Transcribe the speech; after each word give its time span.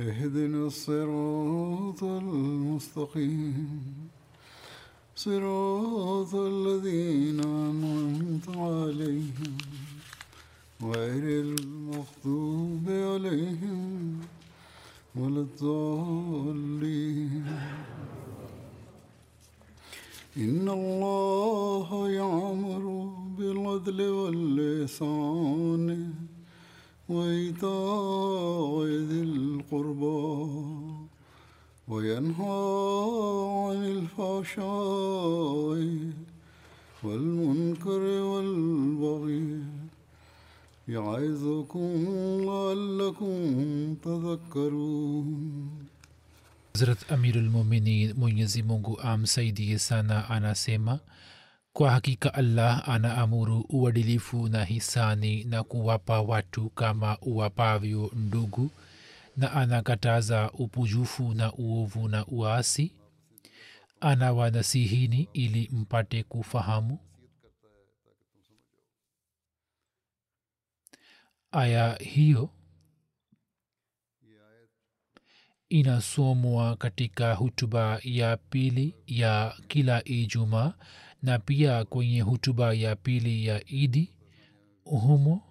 اهدنا 0.00 0.66
الصراط 0.66 2.04
المستقيم. 2.04 3.80
صراط 5.16 6.34
الذين 6.34 7.40
أنعمت 7.40 8.48
عليهم 8.48 9.58
غير 10.82 11.44
المغضوب 11.44 12.88
عليهم 12.88 14.20
ولا 15.16 15.40
الضالين. 15.40 17.46
إن 20.36 20.68
الله 20.68 22.10
يعمر 22.10 23.12
بالعدل 23.38 24.02
واللسان 24.02 26.14
وإيتاء 27.10 28.86
ذي 29.10 29.22
القربى 29.22 30.30
وينهى 31.88 32.60
عن 33.66 33.78
الفحشاء 33.96 35.78
والمنكر 37.02 38.02
والبغي 38.30 39.48
يعظكم 40.88 41.90
لعلكم 42.46 43.34
تذكرون. 44.04 45.30
Hazrat 46.74 47.12
Amirulmuminin 47.12 48.14
Mwenyezi 48.14 48.62
Mungu 48.62 49.00
amsaidie 49.00 49.78
sana 49.78 50.30
anasema 50.30 50.98
kwa 51.72 51.90
hakika 51.90 52.34
allah 52.34 52.88
anaamuru 52.88 53.64
uadilifu 53.68 54.48
na 54.48 54.64
hisani 54.64 55.44
na 55.44 55.62
kuwapa 55.64 56.20
watu 56.20 56.70
kama 56.70 57.18
uwapavyo 57.22 58.10
ndugu 58.14 58.70
na 59.36 59.52
anakataza 59.52 60.50
upujufu 60.52 61.34
na 61.34 61.52
uovu 61.52 62.08
na 62.08 62.26
uasi. 62.26 62.92
Anawanasihini 64.00 65.28
ili 65.32 65.68
mpate 65.72 66.22
kufahamu. 66.22 66.98
Aya 71.52 71.94
hiyo 71.96 72.50
inasomwa 75.68 76.76
katika 76.76 77.34
hutuba 77.34 78.00
ya 78.04 78.36
pili 78.36 78.94
ya 79.06 79.54
kila 79.68 80.04
ijumaa 80.04 80.74
na 81.22 81.38
pia 81.38 81.84
kwenye 81.84 82.20
hutuba 82.20 82.74
ya 82.74 82.96
pili 82.96 83.46
ya 83.46 83.62
idi 83.68 84.12
humo 84.84 85.42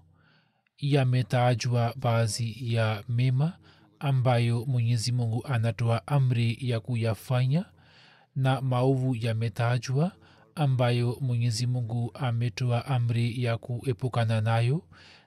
yametajwa 0.78 1.94
baadhi 1.98 2.74
ya 2.74 3.04
mema 3.10 3.58
ambayo 4.00 4.66
mwenyezi 4.66 5.12
mungu 5.12 5.46
anatoa 5.48 6.08
amri 6.08 6.58
ya 6.62 6.80
kuyafanya 6.80 7.66
na 8.36 8.62
maovu 8.62 9.16
yametajwa 9.16 10.12
ambayo 10.56 11.18
mwenyezi 11.22 11.68
mungu 11.68 12.12
ametoa 12.14 12.86
amri 12.86 13.44
ya 13.44 13.58
kuepukana 13.58 14.42
nayo. 14.42 14.84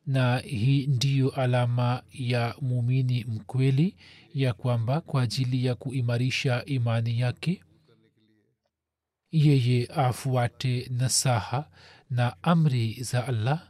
Na 0.07 0.39
hii 0.39 0.87
ndiyo 0.87 1.31
alama 1.31 2.03
ya 2.13 2.55
muumini 2.61 3.25
mkweli 3.25 3.97
ya 4.35 4.53
kwamba 4.53 5.01
kwa 5.01 5.23
ajili 5.23 5.65
ya 5.67 5.75
kuimarisha 5.75 6.65
imani 6.65 7.21
yake 7.21 7.63
yeye 9.33 9.87
afuate 9.87 10.89
nasaha 10.91 11.69
na 12.11 12.43
amri 12.43 13.03
za 13.03 13.27
allah? 13.27 13.69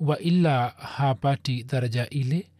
Wa 0.00 0.18
ila 0.18 0.68
hapati 0.68 1.64
daraja 1.64 2.08
ile 2.10 2.50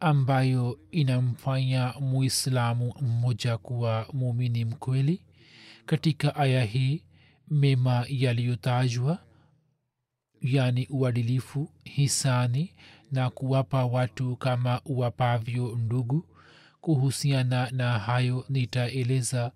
ambayo 0.00 0.78
inamfanya 0.90 1.94
muislamu 2.00 2.94
mmoja 3.00 3.58
kuwa 3.58 4.06
muumini 4.12 4.64
mkweli? 4.64 5.22
Katika 5.86 6.36
aya 6.36 6.64
hii 6.64 7.04
mema 7.50 8.04
yaliyotajwa 8.08 9.18
yani 10.42 10.86
uadilifu 10.90 11.70
hisani 11.84 12.74
na 13.12 13.30
kuwapa 13.30 13.84
watu 13.84 14.36
kama 14.36 14.80
uwapavyo 14.84 15.76
ndugu. 15.76 16.26
Kuhusiana 16.80 17.70
na 17.70 17.98
hayo 17.98 18.44
nitaeleza 18.48 19.52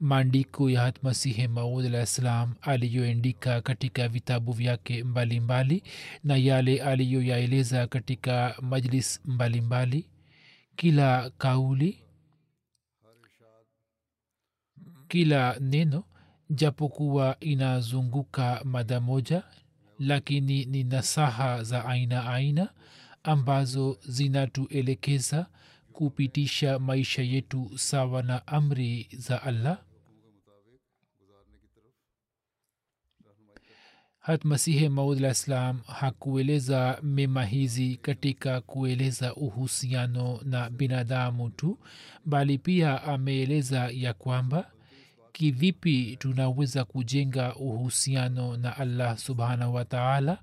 maandiko 0.00 0.70
ya 0.70 0.80
hatmasihi 0.80 1.48
maud 1.48 1.86
alah 1.94 2.48
aliyoendika 2.60 3.60
katika 3.60 4.08
vitabu 4.08 4.52
vyake 4.52 5.04
mbalimbali 5.04 5.82
na 6.24 6.36
yale 6.36 6.82
aliyoyaeleza 6.82 7.86
katika 7.86 8.56
majlis 8.62 9.20
mbalimbali 9.24 9.96
mbali. 9.96 10.06
kila 10.76 11.30
kauli 11.30 12.02
kila 15.08 15.56
neno 15.60 16.04
japokuwa 16.50 17.36
inazunguka 17.40 18.60
mada 18.64 19.00
moja 19.00 19.42
lakini 19.98 20.64
ni 20.64 20.84
nasaha 20.84 21.62
za 21.62 21.84
aina 21.84 22.32
aina 22.32 22.68
ambazo 23.22 23.98
zinatuelekeza 24.08 25.46
kupitisha 25.92 26.78
maisha 26.78 27.22
yetu 27.22 27.70
sawa 27.78 28.22
na 28.22 28.46
amri 28.46 29.08
za 29.18 29.42
allah 29.42 29.78
hat 34.26 34.44
masihe 34.44 34.88
maudlah 34.88 35.30
islam 35.32 35.80
hakueleza 35.86 36.98
mema 37.02 37.44
hizi 37.44 37.96
katika 37.96 38.60
kueleza 38.60 39.34
uhusiano 39.34 40.40
na 40.44 40.70
binadamu 40.70 41.50
tu 41.50 41.78
bali 42.24 42.58
pia 42.58 43.02
ameeleza 43.02 43.90
ya 43.92 44.12
kwamba 44.14 44.70
kivipi 45.32 46.16
tunaweza 46.16 46.84
kujenga 46.84 47.54
uhusiano 47.54 48.56
na 48.56 48.76
allah 48.76 49.18
subhanahu 49.18 49.74
wa 49.74 49.84
taala 49.84 50.38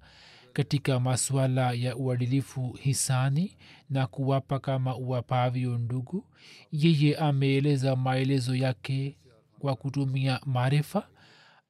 katika 0.54 1.00
masuala 1.00 1.72
ya 1.72 1.96
uadilifu 1.96 2.78
hisani 2.82 3.58
na 3.90 4.08
kuwapa 4.08 4.60
kama 4.60 4.96
uwapavyo 4.96 5.78
ndugu. 5.78 6.26
Yeye 6.72 7.18
ameeleza 7.18 7.96
maelezo 7.96 8.56
yake 8.56 9.18
kwa 9.60 9.76
kutumia 9.76 10.40
maarifa 10.46 11.08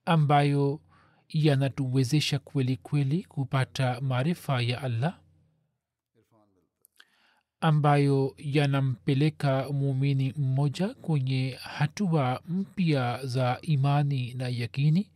ambayo 0.06 0.80
yanatuwezesha 1.30 2.40
kweli 2.40 2.78
kweli 2.78 3.24
kupata 3.24 4.02
maarifa 4.02 4.62
ya 4.62 4.82
allah 4.82 5.20
ambayo 7.62 8.36
yanampeleka 8.38 9.70
muumini 9.72 10.34
mmoja 10.38 10.88
kwenye 10.94 11.58
hatua 11.62 12.42
mpya 12.48 13.20
za 13.26 13.58
imani 13.62 14.34
na 14.34 14.48
yakini. 14.48 15.10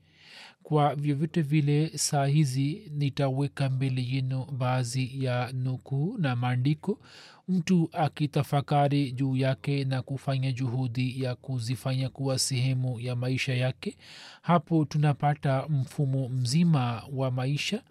Kwa 0.64 0.96
vyovyote 0.96 1.42
vile 1.42 1.98
saa 1.98 2.26
hizi 2.26 2.92
nitaweka 2.96 3.70
mbele 3.70 4.04
yenu 4.08 4.46
baadhi 4.46 5.24
ya 5.26 5.52
nukuu 5.54 6.18
na 6.18 6.36
maandiko 6.36 7.00
mtu 7.48 7.90
akitafakari 7.94 9.12
juu 9.12 9.36
yake 9.36 9.84
na 9.86 10.02
kufanya 10.02 10.52
juhudi 10.52 11.24
ya 11.24 11.36
kuzifanya 11.36 12.10
kuwa 12.10 12.40
sehemu 12.40 13.00
ya 13.00 13.16
maisha 13.16 13.54
yake 13.54 13.98
hapo 14.42 14.86
tunapata 14.86 15.68
mfumo 15.70 16.30
mzima 16.30 17.04
wa 17.14 17.32
maisha 17.32 17.84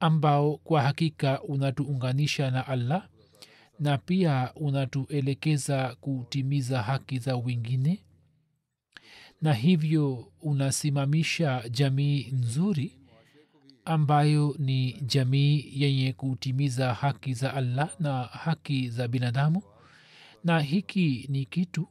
ambao 0.00 0.56
kwa 0.56 0.82
hakika 0.82 1.42
unatuunganisha 1.42 2.50
na 2.50 2.66
allah 2.66 3.08
na 3.80 3.98
pia 3.98 4.50
unatuelekeza 4.54 5.96
kutimiza 6.00 6.82
haki 6.82 7.18
za 7.18 7.36
wengine. 7.36 8.02
Na 9.42 9.54
hivyo 9.54 10.32
unasimamisha 10.42 11.68
jamii 11.70 12.28
nzuri 12.32 12.98
ambayo 13.84 14.54
ni 14.58 14.92
jamii 14.92 15.64
yenye 15.74 16.12
kutimiza 16.12 16.94
haki 16.94 17.34
za 17.34 17.54
allah 17.54 17.90
na 18.00 18.22
haki 18.22 18.88
za 18.90 19.08
binadamu. 19.08 19.62
Na 20.44 20.60
hiki 20.60 21.26
ni 21.28 21.44
kitu 21.44 21.88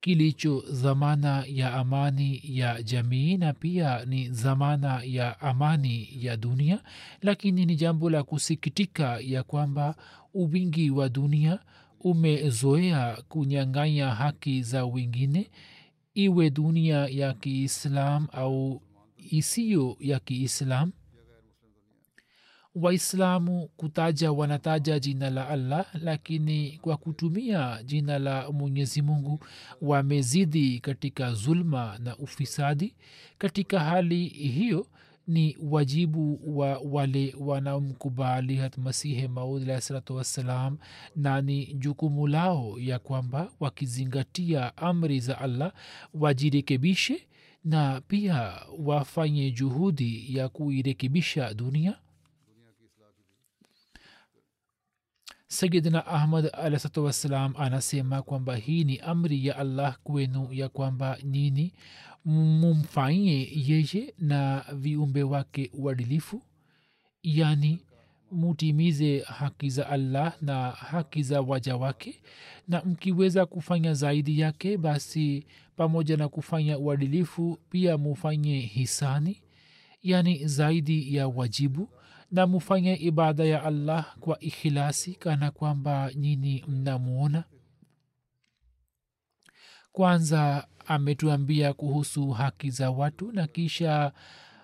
kilicho 0.00 0.64
dhamana 0.72 1.44
ya 1.48 1.74
amani 1.74 2.40
ya 2.44 2.82
jamii 2.82 3.36
na 3.36 3.52
pia 3.52 4.04
ni 4.04 4.28
dhamana 4.28 5.00
ya 5.04 5.40
amani 5.40 6.08
ya 6.20 6.36
dunia. 6.36 6.82
Lakini 7.22 7.66
ni 7.66 7.76
jambo 7.76 8.10
la 8.10 8.22
kusikitika 8.22 9.18
ya 9.20 9.42
kwamba 9.42 9.94
uwingi 10.34 10.90
wa 10.90 11.08
dunia 11.08 11.58
umezoea 12.00 13.22
kunyanganya 13.28 14.10
haki 14.10 14.62
za 14.62 14.84
wengine. 14.84 15.50
Iwe 16.14 16.50
dunia 16.50 16.96
ya 17.10 17.34
kiislam 17.34 18.26
au 18.32 18.82
isiyo 19.32 19.96
ya 20.00 20.20
kiislam. 20.20 20.92
Waislamu 22.74 23.68
kutaja 23.76 24.32
wanataja 24.32 24.98
jina 24.98 25.30
la 25.30 25.48
allah 25.48 25.86
lakini 26.02 26.78
kwa 26.82 26.96
kutumia 26.96 27.82
jina 27.84 28.18
la 28.18 28.50
mwenyezi 28.52 29.02
mungu 29.02 29.40
wamezidi 29.80 30.80
katika 30.80 31.32
zulma 31.34 31.98
na 31.98 32.16
ufisadi. 32.16 32.94
Katika 33.38 33.80
hali 33.80 34.24
hiyo 34.28 34.86
ni 35.26 35.56
wajibu 35.62 36.40
wa 36.58 36.78
wale 36.78 37.34
wanaomkubali 37.38 38.56
hatmasihi 38.56 39.28
maud 39.28 39.62
alahi 39.62 39.80
salatu 39.82 40.16
wassalam 40.16 40.78
na 41.16 41.40
ni 41.42 41.66
jukumu 41.74 42.26
lao 42.26 42.78
ya 42.78 42.98
kwamba 42.98 43.52
wakizingatia 43.60 44.76
amri 44.76 45.20
za 45.20 45.38
allah 45.38 45.72
wajirekebishe 46.14 47.26
na 47.64 48.00
pia 48.00 48.52
wafanye 48.78 49.50
juhudi 49.50 50.36
ya 50.36 50.48
kuirekebisha 50.48 51.54
dunia? 51.54 51.98
Sayidina 55.46 56.06
ahmad 56.06 56.50
alahsatu 56.52 57.04
wassalam 57.04 57.54
anasema 57.56 58.22
kwamba 58.22 58.56
hii 58.56 58.84
ni 58.84 58.98
amri 58.98 59.46
ya 59.46 59.56
allah 59.56 59.98
kwenu 60.04 60.48
ya 60.52 60.68
kwamba 60.68 61.18
nini? 61.22 61.72
Mumfanyie 62.24 63.48
yeye 63.54 64.14
na 64.18 64.64
viumbe 64.72 65.22
wake 65.22 65.70
uadilifu? 65.74 66.42
Yani 67.22 67.80
mutimize 68.30 69.18
haki 69.20 69.70
za 69.70 69.88
allah 69.88 70.34
na 70.42 70.70
haki 70.70 71.22
za 71.22 71.40
waja 71.40 71.76
wake? 71.76 72.22
Na 72.68 72.82
mkiweza 72.84 73.46
kufanya 73.46 73.94
zaidi 73.94 74.40
yake 74.40 74.76
basi 74.76 75.46
pamoja 75.76 76.16
na 76.16 76.28
kufanya 76.28 76.78
uadilifu 76.78 77.58
pia 77.70 77.98
mufanye 77.98 78.60
hisani 78.60 79.42
yani 80.02 80.46
zaidi 80.46 81.16
ya 81.16 81.28
wajibu 81.28 81.88
na 82.30 82.46
mufanye 82.46 82.94
ibada 82.94 83.44
ya 83.44 83.62
allah 83.62 84.16
kwa 84.20 84.40
ikhilasi 84.40 85.14
kana 85.14 85.50
kwamba 85.50 86.10
nyini 86.14 86.64
mnamwona 86.68 87.44
kwanza 89.92 90.68
ametuambia 90.86 91.72
kuhusu 91.72 92.30
haki 92.30 92.70
za 92.70 92.90
watu 92.90 93.32
na 93.32 93.46
kisha 93.46 94.12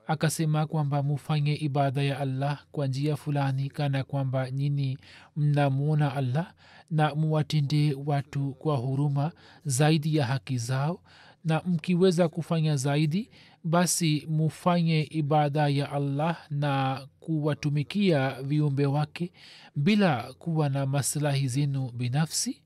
akasema 0.06 0.66
kwamba 0.66 1.02
mufanye 1.02 1.54
ibada 1.54 2.02
ya 2.02 2.18
allah 2.18 2.64
kwa 2.72 2.86
njia 2.86 3.16
fulani 3.16 3.68
kana 3.70 4.04
kwamba 4.04 4.50
nyini 4.50 4.98
mnamwona 5.36 6.14
allah 6.14 6.54
na 6.90 7.14
muwatende 7.14 7.94
watu 8.06 8.54
kwa 8.54 8.76
huruma 8.76 9.32
zaidi 9.64 10.16
ya 10.16 10.26
haki 10.26 10.58
zao. 10.58 11.02
Na 11.44 11.62
mkiweza 11.66 12.28
kufanya 12.28 12.76
zaidi 12.76 13.30
basi 13.64 14.26
mufanye 14.30 15.02
ibada 15.02 15.68
ya 15.68 15.92
allah 15.92 16.46
na 16.50 17.06
kuwatumikia 17.20 18.42
viumbe 18.42 18.86
wake 18.86 19.32
bila 19.76 20.32
kuwa 20.32 20.68
na 20.68 20.86
maslahi 20.86 21.48
zenu 21.48 21.90
binafsi. 21.90 22.62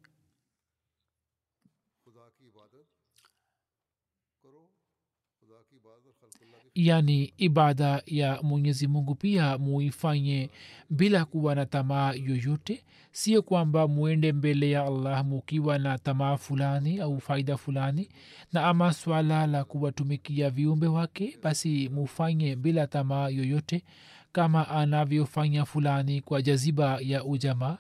Yani 6.75 7.33
ibada 7.39 8.03
ya 8.07 8.43
mwenyezi 8.43 8.87
mungu 8.87 9.15
pia 9.15 9.59
muifanye 9.59 10.51
bila 10.91 11.25
kuwa 11.25 11.55
na 11.55 11.67
tamaa 11.67 12.13
yoyote 12.13 12.85
sio 13.13 13.43
kwamba 13.43 13.89
mwende 13.89 14.33
mbele 14.33 14.71
ya 14.71 14.83
allah 14.87 15.25
mukiwa 15.25 15.79
na 15.79 15.99
tamaa 15.99 16.37
fulani 16.37 17.01
au 17.01 17.21
faida 17.21 17.57
fulani 17.57 18.09
na 18.53 18.65
ama 18.67 18.93
swala 18.93 19.47
la 19.47 19.65
kuwatumikia 19.65 20.51
viumbe 20.51 20.87
wake 20.87 21.39
basi 21.43 21.89
mufanye 21.89 22.57
bila 22.57 22.87
tamaa 22.87 23.29
yoyote 23.29 23.85
kama 24.33 24.69
anavyofanya 24.69 25.65
fulani 25.65 26.21
kwa 26.21 26.43
jaziba 26.43 26.99
ya 27.01 27.25
ujamaa. 27.25 27.79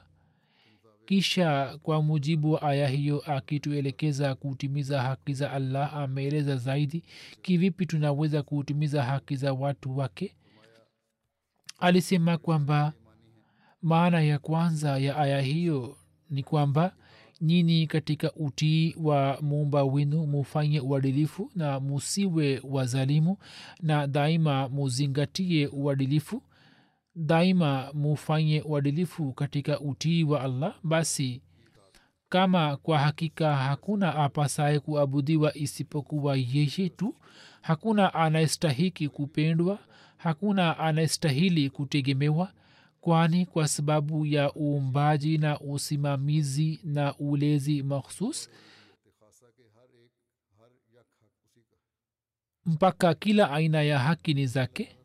Kisha 1.06 1.78
kwa 1.82 2.02
mujibu 2.02 2.52
wa 2.52 2.62
aya 2.62 2.88
hiyo 2.88 3.20
akituelekeza 3.26 4.34
kutimiza 4.34 5.02
haki 5.02 5.34
za 5.34 5.52
allah 5.52 5.94
ameeleza 5.94 6.56
zaidi 6.56 7.02
kivipi 7.42 7.86
tunaweza 7.86 8.42
kutimiza 8.42 9.02
haki 9.02 9.36
za 9.36 9.52
watu 9.52 9.98
wake. 9.98 10.34
Alisema 11.78 12.38
kwamba 12.38 12.92
maana 13.82 14.20
ya 14.20 14.38
kwanza 14.38 14.98
ya 14.98 15.16
aya 15.16 15.40
hiyo 15.40 15.96
ni 16.30 16.42
kwamba 16.42 16.92
nyini 17.40 17.86
katika 17.86 18.32
utii 18.32 18.94
wa 19.02 19.38
muumba 19.42 19.84
wenu 19.84 20.26
mufanye 20.26 20.80
uadilifu 20.80 21.50
na 21.54 21.80
musiwe 21.80 22.60
wazalimu 22.64 23.38
na 23.80 24.06
daima 24.06 24.68
muzingatie 24.68 25.66
uadilifu. 25.66 26.42
Daima 27.14 27.90
mufanye 27.94 28.62
uadilifu 28.62 29.32
katika 29.32 29.80
utii 29.80 30.24
wa 30.24 30.40
allah. 30.42 30.74
Basi 30.82 31.42
kama 32.28 32.76
kwa 32.76 32.98
hakika 32.98 33.56
hakuna 33.56 34.14
apasaye 34.14 34.80
kuabudiwa 34.80 35.56
isipokuwa 35.56 36.36
yeye 36.36 36.88
tu 36.88 37.14
hakuna 37.62 38.14
anayestahiki 38.14 39.08
kupendwa 39.08 39.78
hakuna 40.16 40.78
anayestahili 40.78 41.70
kutegemewa 41.70 42.52
kwani 43.06 43.46
kwa 43.46 43.68
sababu 43.68 44.26
ya 44.26 44.52
uumbaji 44.56 45.38
na 45.38 45.60
usimamizi 45.60 46.80
na 46.84 47.14
ulezi 47.18 47.82
makhsus 47.82 48.48
mpaka 52.66 53.14
kila 53.14 53.50
aina 53.50 53.82
ya 53.82 53.98
haki 53.98 54.34
ni 54.34 54.46
zake? 54.46 54.96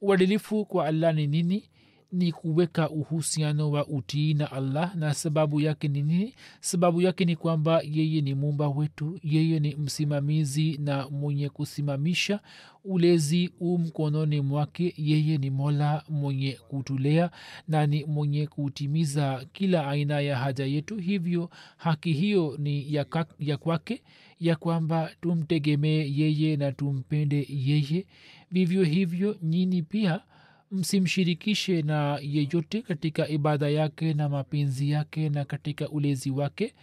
Uadilifu 0.00 0.64
kwa 0.66 0.86
allah 0.86 1.14
ni 1.14 1.26
nini 1.26 1.70
ni 2.12 2.32
kuweka 2.32 2.90
uhusiano 2.90 3.70
wa 3.70 3.86
utii 3.86 4.34
na 4.34 4.52
allah. 4.52 4.94
Na 4.96 5.14
sababu 5.14 5.60
yake 5.60 5.88
ni 5.88 6.02
nini? 6.02 6.34
Sababu 6.60 7.00
yake 7.02 7.24
ni 7.24 7.36
kwamba 7.36 7.82
yeye 7.90 8.20
ni 8.20 8.34
muumba 8.34 8.68
wetu 8.68 9.18
yeye 9.22 9.60
ni 9.60 9.74
msimamizi 9.74 10.78
na 10.78 11.08
mwenye 11.08 11.48
kusimamisha 11.48 12.40
ulezi 12.84 13.50
u 13.60 13.78
mkononi 13.78 14.40
mwake. 14.40 14.94
Yeye 14.96 15.38
ni 15.38 15.50
mola 15.50 16.02
mwenye 16.08 16.52
kutulea 16.68 17.30
na 17.68 17.86
ni 17.86 18.04
mwenye 18.04 18.46
kutimiza 18.46 19.46
kila 19.52 19.88
aina 19.88 20.20
ya 20.20 20.36
haja 20.36 20.64
yetu. 20.64 20.96
Hivyo 20.96 21.50
haki 21.76 22.12
hiyo 22.12 22.56
ni 22.58 22.94
ya, 22.94 23.04
kak, 23.04 23.28
ya 23.38 23.56
kwake 23.56 24.02
ya 24.40 24.56
kwamba 24.56 25.10
tumtegemee 25.20 26.10
yeye 26.16 26.56
na 26.56 26.72
tumpende 26.72 27.46
yeye. 27.50 28.06
Vivyo 28.50 28.84
hivyo 28.84 29.36
nyini 29.42 29.82
pia 29.82 30.20
msimshirikishe 30.70 31.82
na 31.82 32.18
yeyote 32.22 32.82
katika 32.82 33.28
ibada 33.28 33.68
yake 33.68 34.14
na 34.14 34.28
mapenzi 34.28 34.90
yake 34.90 35.28
na 35.28 35.44
katika 35.44 35.88
ulezi 35.88 36.30
wake. 36.30 36.74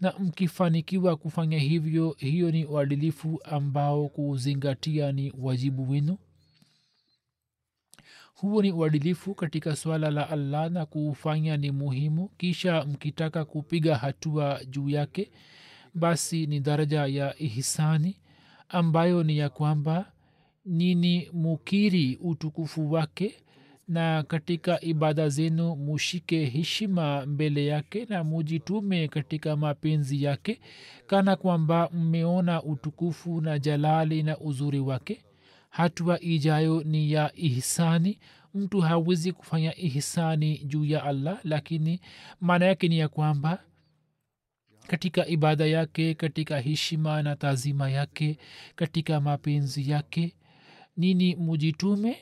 Na 0.00 0.14
mkifanikiwa 0.18 1.16
kufanya 1.16 1.58
hivyo 1.58 2.16
hiyo 2.18 2.50
ni 2.50 2.64
uadilifu 2.64 3.40
ambao 3.44 4.08
kuzingatia 4.08 5.12
ni 5.12 5.32
wajibu 5.38 5.90
wenu. 5.90 6.18
Huo 8.34 8.62
ni 8.62 8.72
uadilifu 8.72 9.34
katika 9.34 9.76
swala 9.76 10.10
la 10.10 10.30
allah 10.30 10.70
na 10.70 10.86
kuufanya 10.86 11.56
ni 11.56 11.70
muhimu. 11.70 12.28
Kisha 12.28 12.84
mkitaka 12.84 13.44
kupiga 13.44 13.96
hatua 13.96 14.60
juu 14.64 14.88
yake 14.88 15.30
basi 15.94 16.46
ni 16.46 16.60
daraja 16.60 17.06
ya 17.06 17.38
ihsani 17.42 18.16
ambayo 18.68 19.22
ni 19.22 19.38
ya 19.38 19.48
kwamba 19.48 20.12
nini 20.66 21.30
mukiri 21.32 22.18
utukufu 22.22 22.92
wake 22.92 23.34
na 23.88 24.22
katika 24.22 24.80
ibada 24.80 25.28
zenu 25.28 25.76
mushike 25.76 26.44
heshima 26.44 27.26
mbele 27.26 27.66
yake 27.66 28.06
na 28.08 28.24
mujitume 28.24 29.08
katika 29.08 29.56
mapenzi 29.56 30.22
yake 30.22 30.60
kana 31.06 31.36
kwamba 31.36 31.90
mmeona 31.92 32.62
utukufu 32.62 33.40
na 33.40 33.58
jalali 33.58 34.22
na 34.22 34.38
uzuri 34.38 34.80
wake. 34.80 35.22
Hatua 35.70 36.20
ijayo 36.20 36.82
ni 36.82 37.12
ya 37.12 37.32
ihsani. 37.36 38.18
Mtu 38.54 38.80
hawezi 38.80 39.32
kufanya 39.32 39.76
ihsani 39.76 40.58
juu 40.58 40.84
ya 40.84 41.04
allah 41.04 41.38
lakini 41.44 42.00
maana 42.40 42.66
yake 42.66 42.88
ni 42.88 42.98
ya 42.98 43.08
kwamba 43.08 43.62
katika 44.86 45.26
ibada 45.26 45.66
yake 45.66 46.14
katika 46.14 46.60
heshima 46.60 47.22
na 47.22 47.36
taazima 47.36 47.90
yake 47.90 48.38
katika 48.76 49.20
mapenzi 49.20 49.90
yake 49.90 50.34
nini 50.96 51.36
mujitume 51.36 52.16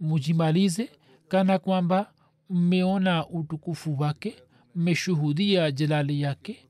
mujimalize 0.00 0.90
kana 1.28 1.58
kwamba 1.58 2.12
mmeona 2.50 3.28
utukufu 3.28 3.98
wake 4.00 4.36
mmeshuhudia 4.74 5.70
jalali 5.70 6.20
yake 6.20 6.68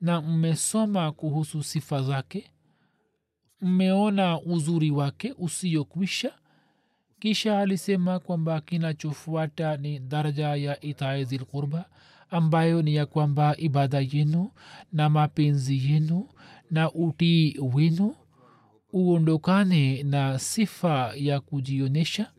na 0.00 0.20
mmesoma 0.20 1.12
kuhusu 1.12 1.62
sifa 1.62 2.02
zake 2.02 2.50
mmeona 3.60 4.40
uzuri 4.40 4.90
wake 4.90 5.34
usiokwisha. 5.38 6.32
Kisha 7.18 7.58
alisema 7.58 8.18
kwamba 8.18 8.60
kinachofuata 8.60 9.76
ni 9.76 9.98
daraja 9.98 10.54
ya 10.56 10.80
itae 10.80 11.24
zilqurba 11.24 11.84
ambayo 12.30 12.82
ni 12.82 12.94
ya 12.94 13.06
kwamba 13.06 13.56
ibada 13.58 14.00
yenu 14.00 14.50
na 14.92 15.08
mapenzi 15.08 15.92
yenu 15.92 16.28
na 16.70 16.92
utii 16.92 17.56
wenu 17.74 18.14
uondokane 18.94 20.02
na 20.02 20.38
sifa 20.38 21.12
ya 21.16 21.40
kujionyesha? 21.40 22.30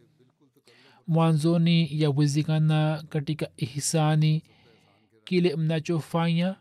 Mwanzoni 1.07 2.01
yawezekana 2.01 3.03
katika 3.09 3.49
ihisani 3.57 4.43
kile 5.23 5.55
mnachofanya 5.55 6.55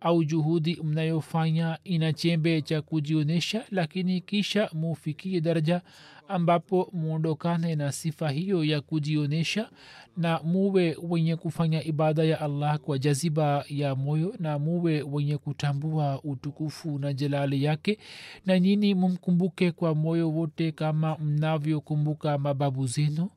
au 0.00 0.24
juhudi 0.24 0.78
mnayofanya 0.84 1.78
ina 1.84 2.12
chembe 2.12 2.62
cha 2.62 2.82
kujionyesha 2.82 3.64
lakini 3.70 4.20
kisha 4.20 4.70
mufikie 4.72 5.40
daraja 5.40 5.82
ambapo 6.28 6.90
muondokane 6.92 7.74
na 7.76 7.92
sifa 7.92 8.30
hiyo 8.30 8.64
ya 8.64 8.80
kujionyesha 8.80 9.70
na 10.16 10.40
muwe 10.44 10.96
wenye 11.02 11.36
kufanya 11.36 11.84
ibada 11.84 12.24
ya 12.24 12.40
allah 12.40 12.78
kwa 12.78 12.98
jaziba 12.98 13.64
ya 13.68 13.94
moyo 13.94 14.34
na 14.38 14.58
muwe 14.58 15.02
wenye 15.02 15.38
kutambua 15.38 16.20
utukufu 16.24 16.98
na 16.98 17.12
jelali 17.12 17.64
yake. 17.64 17.98
Na 18.46 18.60
nyini 18.60 18.94
mumkumbuke 18.94 19.72
kwa 19.72 19.94
moyo 19.94 20.30
wote 20.30 20.72
kama 20.72 21.16
mnavyokumbuka 21.18 22.38
mababu 22.38 22.86
zenu 22.86 23.30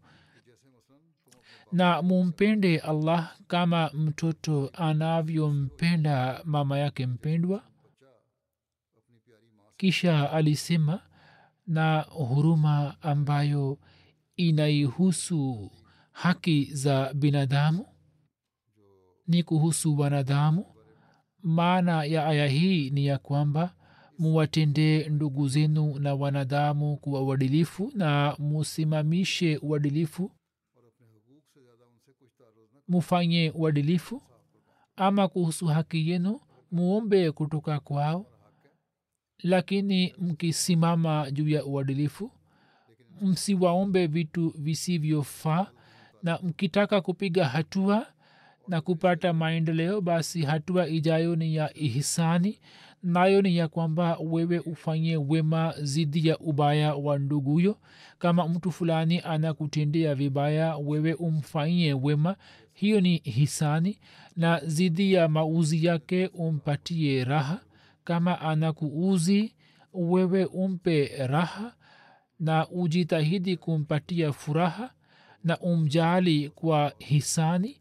na 1.72 2.02
mumpende 2.02 2.80
allah 2.80 3.36
kama 3.48 3.90
mtoto 3.94 4.70
anavyompenda 4.74 6.42
mama 6.46 6.80
yake 6.80 7.06
mpendwa. 7.08 7.64
Kisha 9.78 10.32
alisema 10.32 11.02
na 11.68 12.02
huruma 12.02 12.96
ambayo 13.02 13.78
inaihusu 14.36 15.72
haki 16.12 16.66
za 16.74 17.14
binadamu. 17.14 17.86
Ni 19.28 19.44
kuhusu 19.44 20.00
wanadamu. 20.00 20.66
Maana 21.44 22.04
ya 22.04 22.26
aya 22.28 22.48
hii 22.48 22.90
ni 22.90 23.06
ya 23.06 23.18
kwamba 23.18 23.76
muwatendee 24.20 25.10
ndugu 25.10 25.48
zenu 25.48 26.00
na 26.00 26.14
wanadamu 26.16 26.98
kuwa 26.98 27.22
uadilifu 27.24 27.92
na 27.96 28.36
musimamishe 28.40 29.58
uadilifu 29.58 30.32
mufanye 32.96 33.52
uadilifu 33.56 34.22
ama 34.96 35.28
kuhusu 35.28 35.66
haki 35.66 36.10
yenu 36.10 36.40
muombe 36.72 37.32
kutoka 37.32 37.80
kwao. 37.80 38.26
Lakini 39.44 40.14
mkisimama 40.18 41.32
juu 41.32 41.50
ya 41.50 41.66
uadilifu 41.66 42.32
msiwaombe 43.22 44.08
vitu 44.08 44.54
visivyofaa 44.58 45.68
na 46.24 46.40
mkitaka 46.44 47.02
kupiga 47.02 47.46
hatua 47.48 48.08
na 48.68 48.82
kupata 48.82 49.34
maendeleo 49.34 50.02
basi 50.02 50.42
hatua 50.42 50.88
ijayo 50.88 51.36
ni 51.36 51.56
ya 51.56 51.74
ihisani 51.78 52.60
nayo 53.04 53.42
ni 53.42 53.58
ya 53.58 53.68
kwamba 53.68 54.18
wewe 54.18 54.60
ufanye 54.60 55.18
wema 55.18 55.74
zidi 55.82 56.28
ya 56.28 56.38
ubaya 56.40 56.96
wa 56.96 57.20
nduguyo 57.20 57.78
kama 58.20 58.48
mtu 58.48 58.72
fulani 58.72 59.20
anakutendea 59.20 60.16
vibaya 60.16 60.78
wewe 60.78 61.14
umfanyie 61.14 61.94
wema 61.94 62.36
hiyo 62.82 63.02
ni 63.02 63.18
hisani 63.18 64.00
na 64.36 64.62
zidi 64.66 65.14
ya 65.14 65.28
mauzi 65.28 65.86
yake 65.86 66.28
umpatie 66.28 67.24
raha. 67.24 67.62
Kama 68.04 68.42
anakuuzi 68.42 69.56
wewe 69.94 70.46
umpe 70.46 71.28
raha 71.28 71.76
na 72.40 72.70
ujitahidi 72.70 73.58
kumpatia 73.58 74.34
furaha 74.34 74.94
na 75.44 75.58
umjali 75.60 76.50
kwa 76.50 76.94
hisani. 77.00 77.78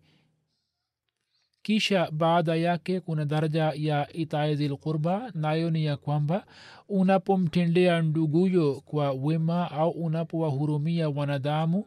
Kisha 1.63 2.11
baada 2.11 2.55
yake 2.57 3.01
kuna 3.01 3.25
daraja 3.25 3.73
ya 3.77 4.13
itae 4.13 4.55
zilqurba 4.55 5.31
nayo 5.35 5.71
ni 5.71 5.85
ya 5.85 5.97
kwamba 5.97 6.47
unapomtendea 6.89 8.03
nduguyo 8.03 8.81
kwa 8.81 9.13
wema 9.13 9.71
au 9.71 9.91
unapowahurumia 9.91 11.09
wanadamu 11.09 11.85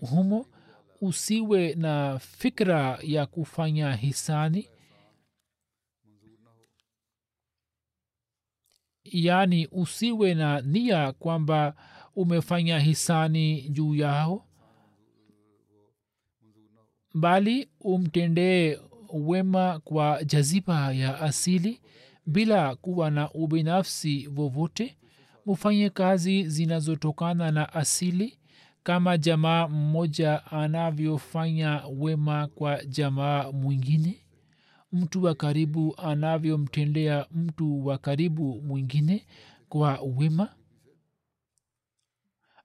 humo 0.00 0.46
usiwe 1.00 1.74
na 1.74 2.18
fikra 2.18 2.98
ya 3.02 3.26
kufanya 3.26 3.96
hisani. 3.96 4.68
Yaani 9.04 9.66
usiwe 9.66 10.34
na 10.34 10.60
nia 10.60 11.12
kwamba 11.12 11.74
umefanya 12.16 12.78
hisani 12.78 13.68
juu 13.68 13.94
yao 13.94 14.46
bali 17.14 17.68
umtendee 17.80 18.78
wema 19.12 19.80
kwa 19.84 20.24
jaziba 20.24 20.92
ya 20.92 21.20
asili 21.20 21.80
bila 22.26 22.76
kuwa 22.76 23.10
na 23.10 23.30
ubinafsi 23.32 24.26
vovote 24.26 24.98
mufanye 25.46 25.90
kazi 25.90 26.48
zinazotokana 26.48 27.50
na 27.50 27.72
asili 27.72 28.38
kama 28.82 29.18
jamaa 29.18 29.68
mmoja 29.68 30.46
anavyofanya 30.46 31.82
wema 31.98 32.46
kwa 32.46 32.84
jamaa 32.84 33.52
mwingine 33.52 34.26
mtu 34.92 35.22
wa 35.22 35.34
karibu 35.34 35.94
anavyomtendea 35.96 37.26
mtu 37.30 37.86
wa 37.86 37.98
karibu 37.98 38.62
mwingine 38.62 39.26
kwa 39.68 39.98
wema 40.16 40.48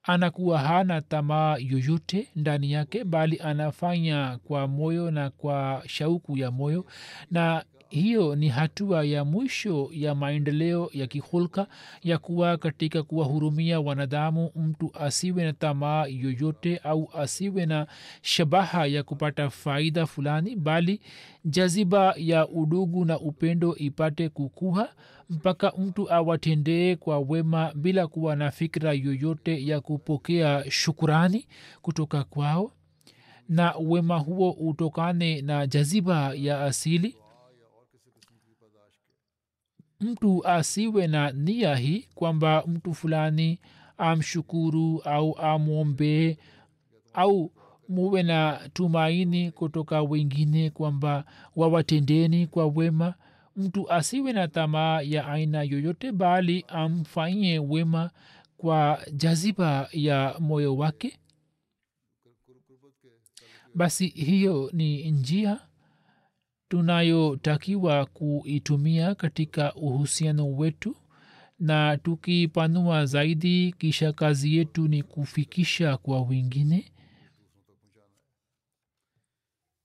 anakuwa 0.02 0.58
hana 0.58 1.00
tamaa 1.00 1.56
yoyote 1.58 2.28
ndani 2.36 2.72
yake 2.72 3.04
bali 3.04 3.40
anafanya 3.40 4.38
kwa 4.44 4.68
moyo 4.68 5.10
na 5.10 5.30
kwa 5.30 5.82
shauku 5.86 6.36
ya 6.38 6.50
moyo 6.50 6.86
na 7.30 7.64
hiyo 7.88 8.36
ni 8.36 8.48
hatua 8.48 9.04
ya 9.04 9.24
mwisho 9.24 9.88
ya 9.92 10.14
maendeleo 10.14 10.90
ya 10.92 11.06
kihulka 11.06 11.66
ya 12.02 12.18
kuwa 12.18 12.56
katika 12.56 13.02
kuwahurumia 13.02 13.80
wanadamu 13.80 14.50
mtu 14.56 14.90
asiwe 15.00 15.44
na 15.44 15.52
tamaa 15.52 16.06
yoyote 16.06 16.76
au 16.78 17.08
asiwe 17.18 17.66
na 17.66 17.86
shabaha 18.22 18.86
ya 18.86 19.02
kupata 19.02 19.50
faida 19.50 20.06
fulani 20.06 20.56
bali 20.56 21.00
jaziba 21.44 22.14
ya 22.16 22.48
udugu 22.48 23.04
na 23.04 23.20
upendo 23.20 23.76
ipate 23.76 24.28
kukuha 24.28 24.88
mpaka 25.30 25.72
mtu 25.78 26.12
awatendee 26.12 26.96
kwa 26.96 27.18
wema 27.18 27.72
bila 27.74 28.06
kuwa 28.06 28.36
na 28.36 28.50
fikira 28.50 28.92
yoyote 28.92 29.66
ya 29.66 29.80
kupokea 29.80 30.70
shukurani 30.70 31.46
kutoka 31.82 32.24
kwao. 32.24 32.72
Na 33.48 33.74
wema 33.80 34.18
huo 34.18 34.50
utokane 34.50 35.42
na 35.42 35.66
jaziba 35.66 36.34
ya 36.34 36.64
asili 36.64 37.16
mtu 40.00 40.46
asiwe 40.46 41.06
na 41.06 41.30
nia 41.32 41.76
hii 41.76 42.06
kwamba 42.14 42.64
mtu 42.66 42.94
fulani 42.94 43.58
amshukuru 43.98 45.02
au 45.04 45.38
amwombee 45.38 46.36
au 47.14 47.52
muwe 47.88 48.22
na 48.22 48.60
tumaini 48.72 49.50
kutoka 49.52 50.02
wengine 50.02 50.70
kwamba 50.70 51.24
wawatendeni 51.56 52.46
kwa 52.46 52.66
wema. 52.66 53.14
Mtu 53.56 53.90
asiwe 53.92 54.32
na 54.32 54.48
tamaa 54.48 55.00
ya 55.00 55.26
aina 55.26 55.62
yoyote 55.62 56.12
bali 56.12 56.64
amfanyie 56.68 57.58
wema 57.58 58.10
kwa 58.56 59.00
jaziba 59.12 59.88
ya 59.92 60.36
moyo 60.40 60.76
wake. 60.76 61.18
Basi 63.74 64.06
hiyo 64.06 64.70
ni 64.72 65.10
njia 65.10 65.60
tunayotakiwa 66.68 68.06
kuitumia 68.06 69.14
katika 69.14 69.74
uhusiano 69.74 70.52
wetu 70.56 70.96
na 71.58 71.96
tukipanua 71.96 73.06
zaidi 73.06 73.72
kisha 73.78 74.12
kazi 74.12 74.56
yetu 74.56 74.88
ni 74.88 75.02
kufikisha 75.02 75.96
kwa 75.96 76.22
wengine. 76.22 76.92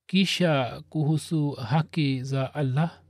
Kisha 0.08 0.84
kuhusu 0.90 1.52
haki 1.52 2.24
za 2.24 2.54
allah 2.54 3.02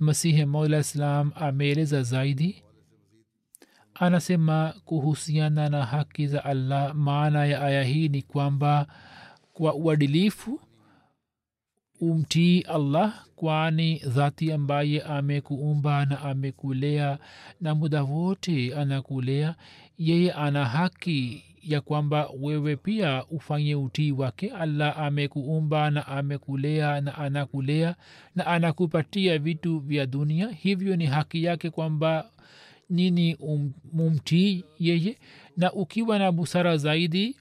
masihi 0.00 0.44
maula 0.44 0.78
islam 0.78 1.32
ameeleza 1.34 2.02
zaidi. 2.02 2.62
Anasema 3.94 4.74
kuhusiana 4.84 5.68
na 5.68 5.86
haki 5.86 6.26
za 6.26 6.44
allah 6.44 6.94
maana 6.94 7.46
ya 7.46 7.62
aya 7.62 7.82
hii 7.84 8.08
ni 8.08 8.22
kwamba 8.22 8.86
kwa 9.52 9.74
uadilifu 9.74 10.60
umtii 12.02 12.60
allah 12.60 13.24
kwani 13.36 13.98
dhati 13.98 14.52
ambaye 14.52 15.02
amekuumba 15.02 16.04
na 16.06 16.20
amekulea 16.20 17.18
na 17.60 17.74
muda 17.74 18.02
wote 18.02 18.74
anakulea 18.74 19.54
yeye 19.98 20.32
ana 20.32 20.64
haki 20.66 21.44
ya 21.62 21.80
kwamba 21.80 22.28
wewe 22.40 22.76
pia 22.76 23.24
ufanye 23.26 23.74
utii 23.74 24.12
wake. 24.12 24.50
Allah 24.50 24.98
amekuumba 24.98 25.90
na 25.90 26.06
amekulea 26.06 27.00
na 27.00 27.18
anakulea 27.18 27.96
na 28.34 28.46
anakupatia 28.46 29.38
vitu 29.38 29.78
vya 29.78 30.06
dunia. 30.06 30.48
Hivyo 30.50 30.96
ni 30.96 31.06
haki 31.06 31.44
yake 31.44 31.70
kwamba 31.70 32.30
nini 32.90 33.34
um, 33.34 33.72
mumtii 33.92 34.64
yeye. 34.78 35.18
Na 35.56 35.72
ukiwa 35.72 36.18
na 36.18 36.32
busara 36.32 36.76
zaidi 36.76 37.36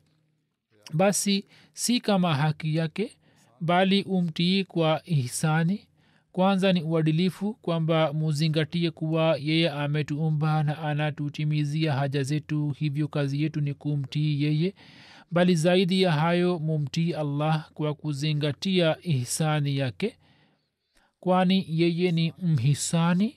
basi 0.94 1.46
si 1.74 2.00
kama 2.00 2.36
haki 2.36 2.75
yake 2.75 3.18
bali 3.62 4.03
umtii 4.03 4.63
kwa 4.63 5.01
ihsani. 5.06 5.88
Kwanza 6.32 6.74
ni 6.74 6.82
uadilifu 6.84 7.53
kwamba 7.53 8.13
muzingatie 8.13 8.91
kuwa 8.91 9.38
yeye 9.41 9.70
ametuumba 9.70 10.63
na 10.63 10.77
anatutimizia 10.80 11.94
haja 11.94 12.24
zetu 12.24 12.70
hivyo 12.70 13.08
kazi 13.08 13.44
yetu 13.44 13.62
ni 13.62 13.74
kumtii 13.74 14.44
yeye. 14.44 14.74
Bali 15.32 15.56
zaidi 15.56 16.01
ya 16.01 16.12
hayo 16.12 16.60
mumtii 16.60 17.13
allah 17.13 17.70
kwa 17.74 17.94
kuzingatia 17.94 18.98
ihsani 19.01 19.77
yake 19.77 20.18
kwani 21.20 21.65
yeye 21.70 22.12
ni 22.12 22.34
mhisani 22.41 23.36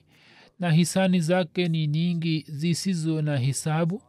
na 0.59 0.71
hisani 0.71 1.19
zake 1.19 1.67
ni 1.67 1.87
nyingi 1.87 2.45
zisizo 2.47 3.21
na 3.21 3.37
hisabu. 3.37 4.01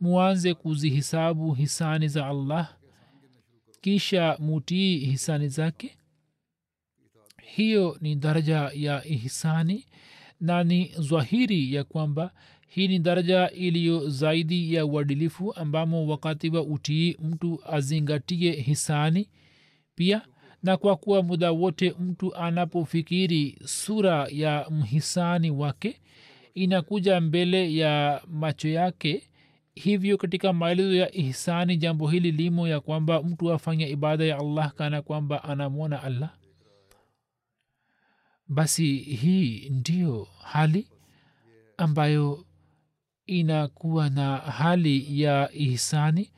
Muanze 0.00 0.54
kuzihisabu 0.54 1.54
hisani 1.54 2.08
za 2.08 2.26
allah 2.26 2.75
kisha 3.90 4.36
mutii 4.38 4.98
hisani 4.98 5.48
zake? 5.48 5.96
Hiyo 7.42 7.98
ni 8.00 8.14
daraja 8.14 8.70
ya 8.74 9.00
hisani 9.00 9.84
na 10.40 10.64
ni 10.64 10.92
zwahiri 10.98 11.74
ya 11.74 11.84
kwamba 11.84 12.32
hii 12.68 12.88
ni 12.88 12.98
daraja 12.98 13.50
iliyo 13.50 14.08
zaidi 14.08 14.74
ya 14.74 14.86
uadilifu 14.86 15.52
ambamo 15.54 16.06
wakati 16.06 16.48
wa 16.50 16.62
utii 16.62 17.16
mtu 17.22 17.60
azingatie 17.72 18.52
hisani 18.52 19.28
pia 19.94 20.22
na 20.62 20.76
kwa 20.76 20.96
kuwa 20.96 21.22
muda 21.22 21.50
wote 21.52 21.94
mtu 22.00 22.34
anapofikiri 22.36 23.58
sura 23.64 24.28
ya 24.30 24.66
mhisani 24.70 25.50
wake 25.50 26.00
inakuja 26.54 27.20
mbele 27.20 27.74
ya 27.76 28.22
macho 28.28 28.68
yake 28.68 29.22
hivyo 29.76 30.16
katika 30.18 30.52
maelezo 30.52 30.94
ya 30.94 31.14
ihsani 31.16 31.76
jambo 31.76 32.08
hili 32.08 32.32
limo 32.32 32.68
ya 32.68 32.80
kwamba 32.80 33.22
mtu 33.22 33.52
afanya 33.52 33.88
ibada 33.88 34.24
ya 34.24 34.38
allah 34.38 34.72
kana 34.72 35.02
kwamba 35.02 35.44
anamwona 35.44 36.02
allah. 36.02 36.30
Basi 38.48 38.96
hii 38.96 39.68
ndiyo 39.70 40.28
hali 40.42 40.88
ambayo 41.76 42.46
inakuwa 43.26 44.10
na 44.10 44.36
hali 44.36 45.20
ya 45.22 45.50
ihsani. 45.52 46.30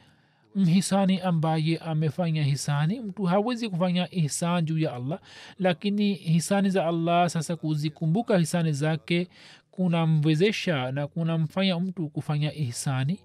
Mhisani 0.54 1.20
ambaye 1.20 1.78
amefanya 1.78 2.44
hisani 2.44 3.00
mtu 3.00 3.22
hawezi 3.24 3.68
kufanya 3.68 4.14
ihsan 4.14 4.64
juu 4.64 4.78
ya 4.78 4.92
allah. 4.94 5.20
Lakini 5.58 6.14
hisani 6.14 6.70
za 6.70 6.86
allah 6.86 7.28
sasa 7.30 7.56
kuzikumbuka 7.56 8.38
hisani 8.38 8.72
zake 8.72 9.28
kunamwezesha 9.70 10.92
na 10.92 11.06
kunamfanya 11.06 11.80
mtu 11.80 12.08
kufanya 12.08 12.54
ihsani 12.54 13.20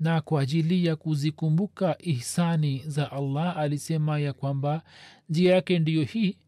na 0.00 0.20
kwa 0.20 0.40
ajili 0.42 0.86
ya 0.86 0.96
kuzikumbuka 0.96 1.96
ihsani 1.98 2.78
za 2.86 3.12
allah 3.12 3.56
alisema 3.56 4.18
ya 4.18 4.32
kwamba 4.32 4.82
njia 5.28 5.54
yake 5.54 5.78
ndiyo 5.78 6.02
hii 6.02 6.38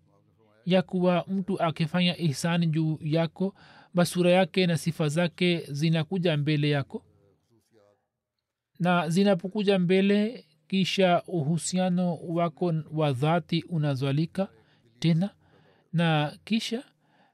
ya 0.67 0.83
kuwa 0.83 1.25
mtu 1.29 1.63
akifanya 1.63 2.19
ihsani 2.19 2.67
juu 2.67 2.99
yako 3.03 3.55
basura 3.95 4.31
yake 4.31 4.67
na 4.67 4.79
sifa 4.79 5.09
zake 5.09 5.67
zinakuja 5.71 6.37
mbele 6.37 6.71
yako. 6.71 7.05
Na 8.79 9.09
zinapokuja 9.09 9.79
mbele 9.79 10.45
kisha 10.69 11.23
uhusiano 11.27 12.15
wako 12.17 12.75
wa 12.93 13.13
dhati 13.13 13.65
unazalika 13.69 14.49
tena. 14.99 15.31
Na 15.93 16.39
kisha 16.45 16.85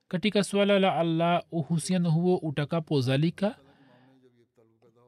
katika 0.08 0.44
suala 0.44 0.78
la 0.78 0.96
allah 0.96 1.42
uhusiano 1.52 2.10
huo 2.10 2.36
utakapozalika 2.36 3.58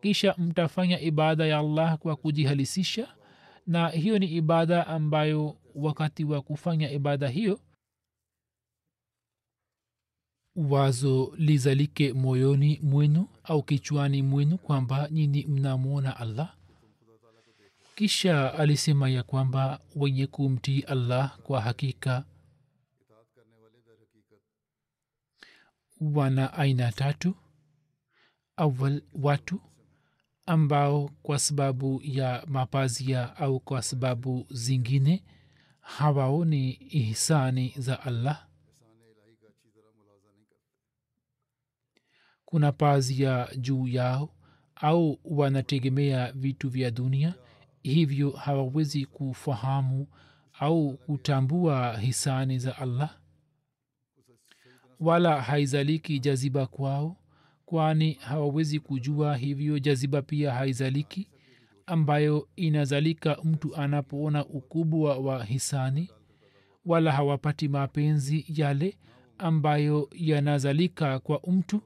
kisha 0.01 0.35
mtafanya 0.39 1.01
ibada 1.01 1.47
ya 1.47 1.59
allah 1.59 1.99
kwa 1.99 2.17
kujihalisisha 2.17 3.15
na 3.67 3.89
hiyo 3.89 4.19
ni 4.19 4.27
ibada 4.27 4.87
ambayo 4.87 5.57
wakati 5.75 6.25
wa 6.25 6.43
kufanya 6.43 6.91
ibada 6.91 7.29
hiyo 7.29 7.61
wazo 10.57 11.33
lizalike 11.37 12.13
moyoni 12.13 12.81
mwenu 12.83 13.29
au 13.45 13.63
kichwani 13.63 14.23
mwenu 14.23 14.59
kwamba 14.59 15.09
nyini 15.11 15.47
mnamwona 15.47 16.17
allah. 16.17 16.55
Kisha 17.95 18.55
alisema 18.55 19.09
ya 19.11 19.23
kwamba 19.23 19.81
wenye 19.97 20.27
kumtii 20.27 20.81
allah 20.81 21.39
kwa 21.39 21.61
hakika 21.61 22.25
wana 26.01 26.53
aina 26.53 26.93
tatu. 26.93 27.35
Awal 28.57 29.03
watu 29.23 29.61
ambao 30.49 31.11
kwa 31.23 31.39
sababu 31.39 32.01
ya 32.05 32.45
mapazia 32.47 33.37
au 33.37 33.61
kwa 33.61 33.83
sababu 33.83 34.47
zingine 34.51 35.25
hawaoni 35.81 36.71
ihsani 36.73 37.75
za 37.77 38.03
allah. 38.03 38.47
Kuna 42.45 42.73
pazia 42.73 43.49
juu 43.57 43.89
yao 43.89 44.35
au 44.75 45.19
wanategemea 45.25 46.33
vitu 46.33 46.69
vya 46.71 46.91
dunia 46.91 47.35
hivyo 47.83 48.31
hawawezi 48.31 49.07
kufahamu 49.07 50.07
au 50.61 50.97
kutambua 50.97 51.99
hisani 51.99 52.59
za 52.59 52.77
allah. 52.79 53.19
Wala 55.01 55.43
haizaliki 55.43 56.19
jaziba 56.21 56.67
kwao 56.67 57.17
kwani 57.69 58.13
hawawezi 58.13 58.81
kujua 58.81 59.37
hivyo 59.37 59.79
jaziba 59.79 60.23
pia 60.23 60.53
haizaliki 60.53 61.29
ambayo 61.87 62.49
inazalika 62.57 63.37
mtu 63.45 63.77
anapoona 63.77 64.47
ukubwa 64.47 65.19
wa 65.19 65.45
hisani 65.45 66.11
wala 66.87 67.13
hawapati 67.13 67.69
mapenzi 67.69 68.45
yale 68.49 68.99
ambayo 69.39 70.09
yanazalika 70.13 71.19
kwa 71.19 71.41
mtu. 71.47 71.81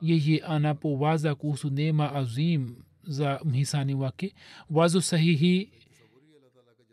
Yeye 0.00 0.38
anapowaza 0.40 1.34
kuhusu 1.34 1.70
neema 1.70 2.12
azim 2.14 2.76
za 3.06 3.40
mhisani 3.44 3.94
wake 3.94 4.34
wazo 4.70 5.00
sahihi 5.00 5.70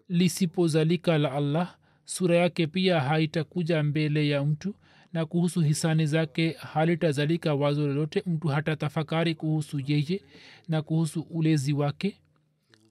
lisipozalika 0.10 1.17
la 1.17 1.31
allah 1.31 1.75
sura 2.05 2.38
yake 2.38 2.67
pia 2.67 2.99
haitakuja 2.99 3.84
mbele 3.84 4.29
ya 4.29 4.43
mtu 4.45 4.75
na 5.13 5.26
kuhusu 5.26 5.62
hisani 5.62 6.06
zake 6.06 6.52
halitazalika 6.52 7.54
wazo 7.56 7.88
lolote 7.88 8.24
mtu 8.26 8.47
hata 8.47 8.76
tafakari 8.76 9.36
kuhusu 9.36 9.80
yeye 9.88 10.21
na 10.67 10.82
kuhusu 10.82 11.21
ulezi 11.21 11.74
wake 11.74 12.21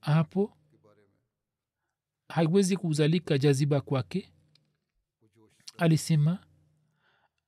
hapo 0.01 0.57
haiwezi 2.29 2.77
kuzalika 2.77 3.39
jaziba 3.39 3.81
kwake. 3.81 4.29
Alisema 5.79 6.39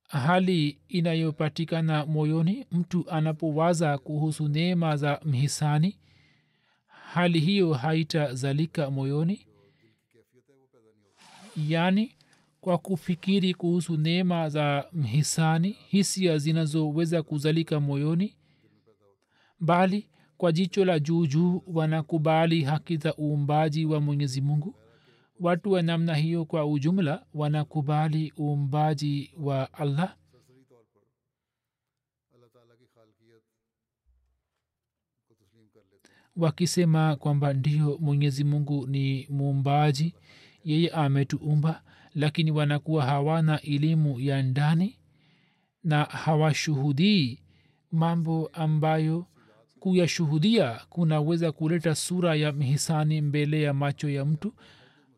hali 0.08 0.78
inayopatikana 0.88 2.06
moyoni 2.06 2.66
mtu 2.70 3.10
anapowaza 3.10 3.98
kuhusu 3.98 4.48
neema 4.48 4.96
za 4.96 5.20
mhisani 5.24 5.98
hali 6.86 7.40
hiyo 7.40 7.72
haitazalika 7.72 8.90
moyoni. 8.90 9.46
Yaani 11.56 12.16
kwa 12.62 12.78
kufikiri 12.78 13.54
kuhusu 13.54 13.96
neema 13.96 14.48
za 14.48 14.88
mhisani 14.92 15.70
hisia 15.70 16.38
zinazoweza 16.38 17.22
kuzalika 17.22 17.80
moyoni 17.80 18.36
bali 19.60 20.08
kwa 20.36 20.52
jicho 20.52 20.84
la 20.84 20.98
juu 20.98 21.26
juu 21.26 21.62
wanakubali 21.66 22.62
haki 22.62 22.96
za 22.96 23.14
uumbaji 23.18 23.84
wa 23.86 24.00
mwenyezi 24.00 24.40
mungu. 24.40 24.74
Watu 25.40 25.72
wa 25.72 25.82
namna 25.82 26.14
hiyo 26.14 26.44
kwa 26.44 26.66
ujumla 26.66 27.26
wanakubali 27.34 28.32
uumbaji 28.38 29.34
wa 29.38 29.72
allah. 29.72 30.16
Wakisema 36.36 37.16
kwamba 37.16 37.52
ndio 37.52 37.98
mwenyezi 38.00 38.44
mungu 38.44 38.86
ni 38.86 39.26
muumbaji 39.30 40.14
yeye 40.64 40.90
ametuumba 40.90 41.82
lakini 42.14 42.50
wanakuwa 42.50 43.04
hawana 43.04 43.60
elimu 43.60 44.20
ya 44.20 44.42
ndani 44.42 44.98
na 45.84 46.04
hawashuhudii 46.04 47.38
mambo 47.92 48.46
ambayo 48.52 49.26
kuyashuhudia 49.80 50.80
kunaweza 50.88 51.52
kuleta 51.52 51.94
sura 51.94 52.34
ya 52.34 52.52
mhisani 52.52 53.20
mbele 53.20 53.62
ya 53.62 53.74
macho 53.74 54.08
ya 54.10 54.24
mtu. 54.24 54.54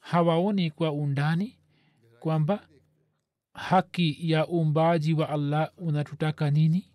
Hawaoni 0.00 0.70
kwa 0.70 0.92
undani 0.92 1.56
kwamba 2.20 2.66
haki 3.52 4.30
ya 4.30 4.48
uumbaji 4.48 5.14
wa 5.14 5.28
allah 5.28 5.70
unatutaka 5.76 6.50
nini? 6.50 6.90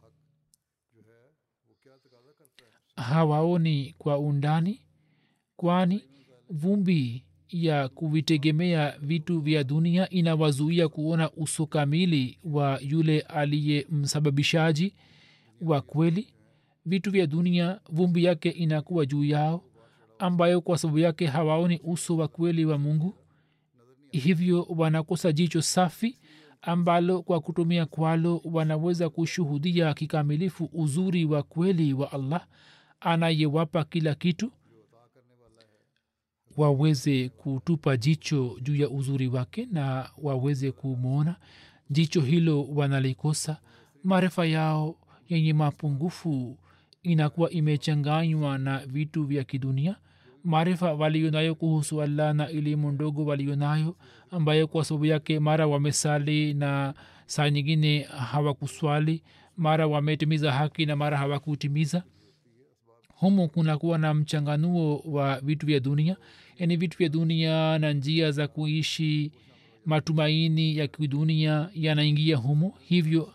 Hawaoni 2.95 3.95
kwa 3.97 4.19
undani 4.19 4.81
kwani 5.55 6.03
vumbi 6.49 7.25
ya 7.49 7.87
kuvitegemea 7.89 8.93
vitu 9.01 9.39
vya 9.41 9.63
dunia 9.63 10.09
inawazuia 10.09 10.87
kuona 10.87 11.31
uso 11.31 11.65
kamili 11.65 12.39
wa 12.43 12.79
yule 12.81 13.19
aliye 13.21 13.85
msababishaji 13.89 14.93
wa 15.61 15.81
kweli. 15.81 16.27
Vitu 16.85 17.11
vya 17.11 17.27
dunia 17.27 17.79
vumbi 17.89 18.23
yake 18.23 18.49
inakuwa 18.49 19.05
juu 19.05 19.23
yao 19.23 19.63
ambayo 20.19 20.61
kwa 20.61 20.77
sababu 20.77 20.99
yake 20.99 21.25
hawaoni 21.27 21.79
uso 21.83 22.17
wa 22.17 22.27
kweli 22.27 22.65
wa 22.65 22.77
mungu. 22.77 23.15
Hivyo 24.11 24.63
wanakosa 24.69 25.31
jicho 25.31 25.61
safi 25.61 26.17
ambalo 26.61 27.21
kwa 27.21 27.39
kutumia 27.39 27.85
kwalo 27.85 28.41
wanaweza 28.43 29.09
kushuhudia 29.09 29.93
kikamilifu 29.93 30.69
uzuri 30.73 31.25
wa 31.25 31.43
kweli 31.43 31.93
wa 31.93 32.11
allah 32.11 32.45
anayewapa 32.99 33.83
kila 33.83 34.15
kitu 34.15 34.51
waweze 36.59 37.29
kutupa 37.29 37.97
jicho 37.97 38.57
juu 38.61 38.75
ya 38.75 38.89
uzuri 38.89 39.27
wake 39.27 39.67
na 39.71 40.09
waweze 40.17 40.71
kumwona 40.71 41.35
jicho 41.89 42.21
hilo 42.21 42.63
wanalikosa. 42.63 43.57
Maarifa 44.03 44.45
yao 44.45 44.95
yenye 45.29 45.53
mapungufu 45.53 46.57
inakuwa 47.03 47.49
imechanganywa 47.49 48.57
na 48.57 48.77
vitu 48.85 49.23
vya 49.23 49.43
kidunia. 49.43 49.95
Maarifa 50.43 50.93
walionayo 50.93 51.55
kuhusu 51.55 52.01
allah 52.01 52.33
na 52.35 52.49
elimu 52.49 52.91
ndogo 52.91 53.25
walionayo 53.25 53.95
ambayo 54.31 54.67
kwa 54.67 54.85
sababu 54.85 55.05
yake 55.05 55.39
mara 55.39 55.67
wamesali 55.67 56.53
na 56.53 56.93
saa 57.25 57.49
nyingine 57.49 58.01
hawakuswali 58.01 59.23
mara 59.57 59.87
wametimiza 59.87 60.51
haki 60.51 60.85
na 60.85 60.95
mara 60.95 61.17
hawakutimiza 61.17 62.03
humu 63.19 63.47
kunakuwa 63.49 63.97
na 63.97 64.13
mchanganuo 64.13 64.97
wa 65.05 65.39
vitu 65.39 65.65
vya 65.65 65.79
dunia. 65.79 66.17
Yani 66.59 66.75
vitu 66.77 66.97
vya 66.97 67.09
dunia 67.09 67.79
na 67.79 67.93
njia 67.93 68.31
za 68.31 68.47
kuishi 68.47 69.31
matumaini 69.85 70.77
ya 70.77 70.87
kidunia 70.87 71.69
yanaingia 71.75 72.37
humo. 72.37 72.73
Hivyo 72.79 73.33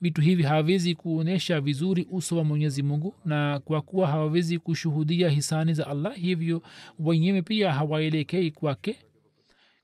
vitu 0.00 0.20
hivi 0.20 0.42
hawawezi 0.42 0.94
kuonyesha 0.94 1.60
vizuri 1.60 2.06
uso 2.10 2.36
wa 2.36 2.44
mwenyezi 2.44 2.82
mungu 2.82 3.14
na 3.24 3.60
kwa 3.64 3.82
kuwa 3.82 4.06
hawawezi 4.08 4.58
kushuhudia 4.58 5.28
hisani 5.28 5.74
za 5.74 5.86
allah 5.86 6.14
hivyo 6.16 6.62
wenyewe 6.98 7.42
pia 7.42 7.72
hawaelekei 7.72 8.50
kwake. 8.50 8.96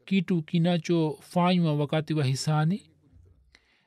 Kitu 0.04 0.42
kinachofanywa 0.42 1.74
wakati 1.74 2.14
wa 2.14 2.24
hisani 2.24 2.82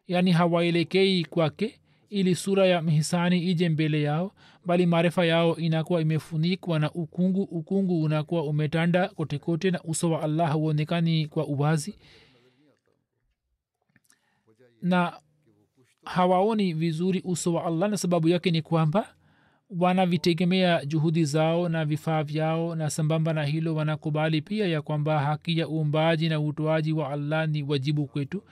yaani 0.07 0.31
hawaelekei 0.31 1.25
kwake 1.25 1.79
ili 2.09 2.35
sura 2.35 2.65
ya 2.65 2.81
mhisani 2.81 3.43
ije 3.43 3.69
mbele 3.69 4.01
yao 4.01 4.31
bali 4.65 4.85
maarifa 4.85 5.25
yao 5.25 5.57
inakuwa 5.57 6.01
imefunikwa 6.01 6.79
na 6.79 6.91
ukungu 6.91 7.41
ukungu 7.43 8.01
unakuwa 8.01 8.43
umetanda 8.43 9.07
kotekote 9.07 9.71
na 9.71 9.83
uso 9.83 10.11
wa 10.11 10.21
allah 10.21 10.47
hauonekani 10.49 11.27
kwa 11.27 11.47
uwazi. 11.47 11.97
Na 14.81 15.19
hawaoni 16.05 16.73
vizuri 16.73 17.21
uso 17.25 17.53
wa 17.53 17.65
allah 17.65 17.89
na 17.89 17.97
sababu 17.97 18.29
yake 18.29 18.51
ni 18.51 18.61
kwamba 18.61 19.15
wanavitegemea 19.69 20.85
juhudi 20.85 21.25
zao 21.25 21.69
na 21.69 21.85
vifaa 21.85 22.23
vyao 22.23 22.75
na 22.75 22.89
sambamba 22.89 23.33
na 23.33 23.43
hilo 23.45 23.75
wanakubali 23.75 24.41
pia 24.41 24.67
ya 24.67 24.81
kwamba 24.81 25.19
haki 25.19 25.57
ya 25.59 25.67
uumbaji 25.69 26.29
na 26.29 26.39
utoaji 26.39 26.93
wa 26.93 27.09
allah 27.09 27.49
ni 27.49 27.63
wajibu 27.63 28.07
kwetu. 28.07 28.43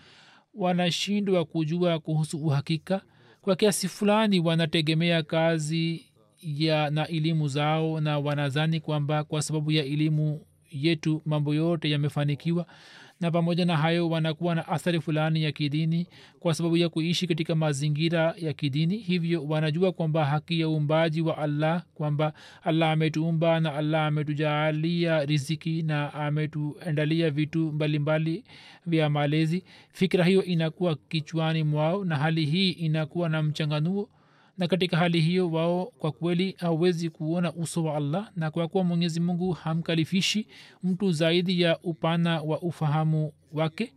Wanashindwa 0.53 1.45
kujua 1.45 1.99
kuhusu 1.99 2.37
uhakika 2.37 3.01
kwa 3.47 3.55
kiasi 3.55 3.87
fulani 3.87 4.39
wanategemea 4.39 5.23
kazi 5.23 6.05
ya 6.41 6.89
na 6.89 7.07
elimu 7.07 7.47
zao 7.47 7.99
na 8.01 8.19
wanazani 8.19 8.79
kwamba 8.79 9.23
kwa 9.23 9.41
sababu 9.41 9.71
ya 9.71 9.85
elimu 9.85 10.41
yetu 10.71 11.21
mambo 11.25 11.53
yote 11.53 11.89
yamefanikiwa 11.91 12.65
na 13.21 13.31
pamoja 13.31 13.65
na 13.65 13.77
hayo 13.77 14.09
wanakuwa 14.09 14.55
na 14.55 14.67
athari 14.67 15.01
fulani 15.01 15.43
ya 15.43 15.51
kidini 15.51 16.07
kwa 16.39 16.53
sababu 16.53 16.77
ya 16.77 16.89
kuishi 16.89 17.27
katika 17.27 17.55
mazingira 17.55 18.33
ya 18.37 18.53
kidini. 18.53 18.97
Hivyo 18.97 19.43
wanajua 19.45 19.91
kwamba 19.91 20.25
haki 20.25 20.59
ya 20.59 20.69
uumbaji 20.69 21.21
wa 21.21 21.37
allah 21.37 21.83
kwamba 21.95 22.33
allah 22.63 22.91
ametuumba 22.91 23.59
na 23.59 23.73
allah 23.75 24.05
ametujaalia 24.05 25.25
riziki 25.25 25.83
na 25.83 26.13
ametuendalia 26.13 27.29
vitu 27.31 27.71
mbalimbali 27.71 28.43
vya 28.85 29.09
malezi. 29.09 29.63
Fikira 29.93 30.25
hiyo 30.25 30.43
inakuwa 30.43 30.95
kichwani 30.95 31.63
mwao 31.63 32.05
na 32.05 32.15
hali 32.15 32.45
hii 32.45 32.71
inakuwa 32.71 33.29
na 33.29 33.43
mchanganuo 33.43 34.09
na 34.57 34.67
katika 34.67 34.97
hali 34.97 35.21
hiyo 35.21 35.51
wao 35.51 35.85
kwa 35.85 36.11
kweli 36.11 36.55
hawezi 36.59 37.09
kuona 37.09 37.53
uso 37.53 37.83
wa 37.83 37.95
allah 37.97 38.31
na 38.35 38.51
kwa 38.51 38.67
kuwa 38.67 38.83
mwenyezi 38.83 39.19
mungu 39.19 39.51
hamkalifishi 39.51 40.47
mtu 40.83 41.11
zaidi 41.11 41.61
ya 41.61 41.79
upana 41.79 42.41
wa 42.41 42.61
ufahamu 42.61 43.33
wake 43.53 43.93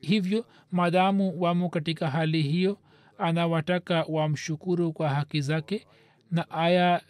hivyo 0.00 0.46
maadamu 0.70 1.40
wamo 1.40 1.68
katika 1.68 2.10
hali 2.10 2.42
hiyo 2.42 2.78
anawataka 3.18 4.04
wamshukuru 4.08 4.92
kwa 4.92 5.08
haki 5.08 5.40
zake 5.40 5.86
na 6.30 6.50
aya 6.50 7.02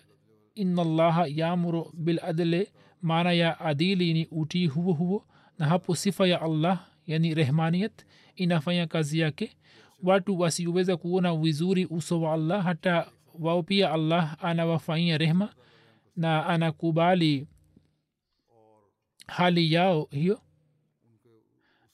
inallaha 0.55 1.27
yamuru 1.27 1.93
biladle 1.95 2.73
maana 3.03 3.33
ya 3.33 3.61
adili 3.61 4.13
ni 4.13 4.27
utii 4.31 4.67
huo 4.67 4.93
huo 4.93 5.25
na 5.59 5.67
hapo 5.67 5.95
sifa 5.95 6.27
ya 6.27 6.43
allah 6.43 6.87
yani 7.07 7.35
rehmaniyat 7.35 8.05
inafanya 8.37 8.87
kazi 8.87 9.19
yake 9.19 9.51
watu 10.03 10.39
wasiweza 10.41 10.97
kuona 10.97 11.37
vizuri 11.37 11.87
uso 11.87 12.21
wa 12.21 12.33
allah 12.35 12.65
hata 12.65 13.07
wao 13.39 13.63
pia 13.63 13.93
allah 13.93 14.37
anawafanyia 14.45 15.19
rehma 15.19 15.55
na 16.17 16.47
anakubali 16.47 17.47
hali 19.27 19.73
yao 19.73 20.09
hiyo. 20.11 20.41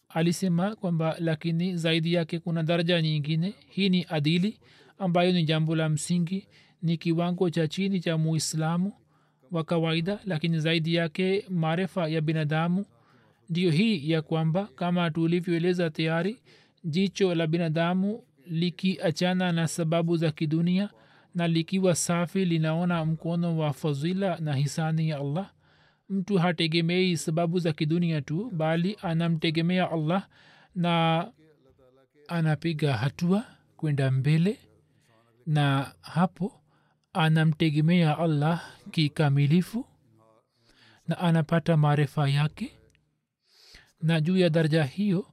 Alisema 0.08 0.76
kwamba 0.76 1.16
lakini 1.18 1.76
zaidi 1.76 2.12
yake 2.14 2.38
kuna 2.38 2.62
daraja 2.62 3.02
nyingine. 3.02 3.54
Hii 3.68 3.88
ni 3.88 4.06
adili 4.08 4.60
ambayo 4.98 5.32
ni 5.32 5.44
jambo 5.44 5.76
la 5.76 5.88
msingi 5.88 6.48
ni 6.82 6.96
kiwango 6.96 7.50
cha 7.50 7.68
chini 7.68 8.00
cha 8.00 8.18
muislamu 8.18 8.92
wa 9.50 9.64
kawaida 9.64 10.20
lakini 10.24 10.60
zaidi 10.60 10.94
yake 10.94 11.44
maarifa 11.48 12.08
ya 12.08 12.20
binadamu. 12.20 12.84
Ndiyo 13.50 13.70
hii 13.70 14.10
ya 14.10 14.22
kwamba 14.22 14.66
kama 14.76 15.10
tulivyoeleza 15.10 15.90
tayari 15.90 16.38
jicho 16.84 17.34
la 17.34 17.46
binadamu 17.46 18.22
likiachana 18.46 19.52
na 19.52 19.68
sababu 19.68 20.16
za 20.16 20.30
kidunia 20.30 20.90
na 21.34 21.48
likiwa 21.48 21.94
safi 21.94 22.44
linaona 22.44 23.04
mkono 23.04 23.58
wa 23.58 23.72
fadhila 23.72 24.38
na 24.38 24.54
hisani 24.54 25.08
ya 25.08 25.16
allah. 25.18 25.50
Mtu 26.08 26.38
hategemei 26.38 27.16
sababu 27.16 27.58
za 27.58 27.72
kidunia 27.72 28.20
tu 28.22 28.50
bali 28.50 28.96
anamtegemea 29.02 29.90
allah 29.90 30.28
na 30.74 31.26
anapiga 32.28 32.96
hatua 32.96 33.44
kwenda 33.76 34.10
mbele 34.10 34.58
na 35.46 35.92
hapo 36.00 36.60
anamtegemea 37.12 38.18
allah 38.18 38.64
kikamilifu 38.90 39.86
na 41.08 41.18
anapata 41.18 41.76
maarifa 41.76 42.28
yake. 42.28 42.72
Na 44.00 44.20
juu 44.20 44.36
ya 44.36 44.50
daraja 44.50 44.84
hiyo 44.84 45.26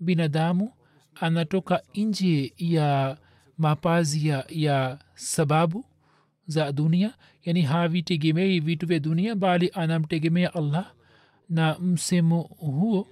binadamu 0.00 0.72
anatoka 1.20 1.82
nje 1.94 2.52
ya 2.58 3.16
mapazi 3.58 4.28
ya, 4.28 4.44
ya 4.48 4.98
sababu 5.14 5.84
za 6.46 6.72
dunia. 6.72 7.14
Yani 7.44 7.62
havitegemei 7.62 8.60
vitu 8.60 8.86
vya 8.86 8.98
dunia 8.98 9.34
bali 9.34 9.70
anamtegemea 9.74 10.54
allah 10.54 10.92
na 11.48 11.78
msemo 11.78 12.40
huo. 12.40 13.06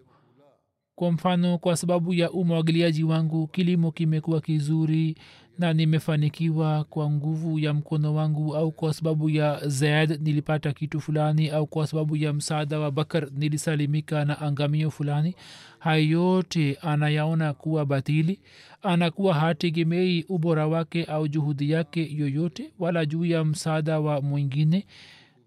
Kwa 0.95 1.13
mfano 1.13 1.59
kwa 1.59 1.77
sababu 1.77 2.15
ya 2.15 2.31
umwagiliaji 2.31 3.05
wangu 3.05 3.47
kilimo 3.47 3.93
kimekuwa 3.93 4.41
kizuri 4.41 5.17
na 5.59 5.73
nimefanikiwa 5.73 6.85
kwa 6.85 7.11
nguvu 7.11 7.59
ya 7.59 7.75
mkono 7.75 8.15
wangu 8.15 8.57
au 8.57 8.73
kwa 8.73 8.95
sababu 8.95 9.31
ya 9.31 9.69
zaid 9.69 10.21
nilipata 10.23 10.73
kitu 10.73 11.01
fulani 11.01 11.49
au 11.51 11.67
kwa 11.67 11.87
sababu 11.87 12.17
ya 12.17 12.33
msaada 12.33 12.79
wa 12.79 12.91
bakar 12.91 13.29
nilisalimika 13.33 14.25
na 14.25 14.41
angamio 14.41 14.91
fulani 14.91 15.35
hayo 15.83 16.05
yote 16.09 16.79
anayaona 16.83 17.53
kuwa 17.53 17.87
batili 17.87 18.41
anakuwa 18.83 19.35
hategemei 19.35 20.25
ubora 20.29 20.67
wake 20.67 21.05
au 21.05 21.29
juhudi 21.29 21.71
yake 21.71 22.15
yoyote 22.17 22.73
wala 22.79 23.07
juu 23.07 23.25
ya 23.25 23.45
msaada 23.45 24.01
wa 24.01 24.21
mwingine 24.21 24.87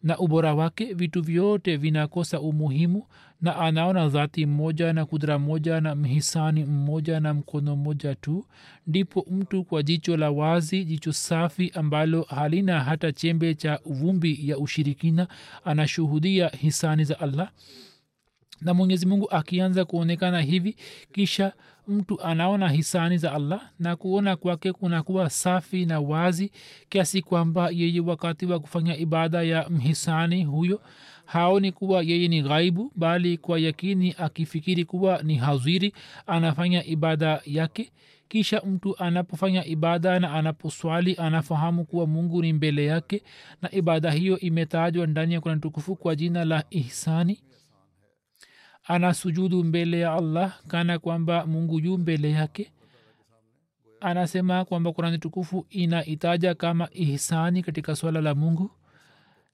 na 0.03 0.17
ubora 0.17 0.53
wake 0.55 0.93
vitu 0.93 1.21
vyote 1.21 1.77
vinakosa 1.77 2.39
umuhimu 2.39 3.03
na 3.41 3.55
anaona 3.57 4.07
dhati 4.09 4.45
mmoja 4.45 4.93
na 4.93 5.05
kudra 5.05 5.39
moja 5.39 5.81
na 5.81 5.95
mhisani 5.95 6.65
mmoja 6.65 7.19
na 7.19 7.33
mkono 7.33 7.75
mmoja 7.75 8.15
tu. 8.15 8.45
Ndipo 8.87 9.25
mtu 9.31 9.63
kwa 9.63 9.83
jicho 9.83 10.17
la 10.17 10.31
wazi 10.31 10.85
jicho 10.85 11.13
safi 11.13 11.71
ambalo 11.75 12.21
halina 12.21 12.79
hata 12.83 13.11
chembe 13.11 13.55
cha 13.55 13.79
vumbi 13.85 14.39
ya 14.49 14.57
ushirikina 14.57 15.27
anashuhudia 15.65 16.49
hisani 16.49 17.03
za 17.03 17.19
allah 17.19 17.49
na 18.61 18.73
mwenyezi 18.73 19.05
mungu 19.05 19.29
akianza 19.31 19.85
kuonekana 19.85 20.41
hivi 20.41 20.75
kisha 21.13 21.53
mtu 21.87 22.21
anaona 22.21 22.69
hisani 22.69 23.17
za 23.17 23.31
allah 23.33 23.61
na 23.79 23.95
kuona 23.95 24.35
kwake 24.35 24.71
kunakuwa 24.73 25.29
safi 25.29 25.85
na 25.85 25.99
wazi 25.99 26.51
kiasi 26.89 27.21
kwamba 27.21 27.69
yeye 27.69 27.99
wakati 27.99 28.45
wa 28.45 28.59
kufanya 28.59 28.97
ibada 28.97 29.43
ya 29.43 29.69
mhisani 29.69 30.43
huyo 30.43 30.81
haoni 31.25 31.71
kuwa 31.71 32.01
yeye 32.03 32.27
ni 32.27 32.41
ghaibu 32.41 32.91
bali 32.95 33.37
kwa 33.37 33.59
yakini 33.59 34.15
akifikiri 34.17 34.85
kuwa 34.85 35.23
ni 35.23 35.35
haziri 35.35 35.93
anafanya 36.27 36.85
ibada 36.85 37.41
yake. 37.45 37.91
Kisha 38.27 38.61
mtu 38.61 38.97
anapofanya 38.99 39.65
ibada 39.65 40.19
na 40.19 40.33
anaposwali 40.33 41.15
anafahamu 41.15 41.85
kuwa 41.85 42.07
mungu 42.07 42.41
ni 42.41 42.53
mbele 42.53 42.85
yake 42.85 43.23
na 43.61 43.71
ibada 43.75 44.11
hiyo 44.11 44.39
imetajwa 44.39 45.07
ndani 45.07 45.33
ya 45.33 45.41
kuna 45.41 45.57
tukufu 45.57 45.95
kwa 45.95 46.15
jina 46.15 46.45
la 46.45 46.63
ihsani 46.69 47.39
anasujudu 48.85 49.63
mbele 49.63 49.99
ya 49.99 50.13
allah 50.13 50.59
kana 50.67 50.99
kwamba 50.99 51.45
mungu 51.45 51.79
yu 51.79 51.97
mbele 51.97 52.31
yake. 52.31 52.71
Anasema 54.01 54.65
kwamba 54.65 54.91
kurani 54.93 55.17
tukufu 55.17 55.65
inaitaja 55.69 56.55
kama 56.55 56.89
ihsani 56.91 57.63
katika 57.63 57.95
swala 57.95 58.21
la 58.21 58.35
mungu. 58.35 58.71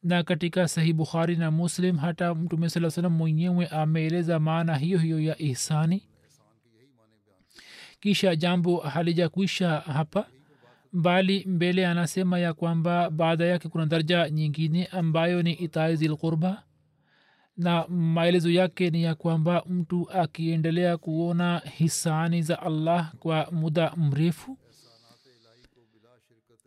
Na 0.03 0.23
katika 0.23 0.67
sahih 0.67 0.93
bukhari 0.93 1.35
na 1.35 1.51
muslim 1.51 1.97
hata 1.97 2.35
mtume 2.35 2.69
saa 2.69 2.89
salam 2.89 3.13
mwenyewe 3.13 3.67
ameeleza 3.67 4.39
maana 4.39 4.77
hiyo 4.77 4.99
hiyo 4.99 5.19
ya 5.19 5.41
ihsani. 5.41 6.03
Kisha 7.99 8.35
jambo 8.35 8.77
halijakwisha 8.77 9.69
hapa 9.79 10.25
bali 10.93 11.45
mbele 11.47 11.87
anasema 11.87 12.39
ya 12.39 12.53
kwamba 12.53 13.09
baada 13.09 13.45
yake 13.45 13.69
kuna 13.69 13.85
daraja 13.85 14.29
nyingine 14.29 14.85
ambayo 14.85 15.41
ni 15.43 15.53
itai 15.53 15.95
zilqurba 15.95 16.63
na 17.61 17.87
maelezo 17.87 18.49
yake 18.51 18.89
ni 18.89 19.03
ya 19.03 19.15
kwamba 19.15 19.63
mtu 19.69 20.11
akiendelea 20.11 20.97
kuona 20.97 21.59
hisani 21.77 22.41
za 22.41 22.61
allah 22.61 23.13
kwa 23.19 23.47
muda 23.51 23.93
mrefu 23.97 24.57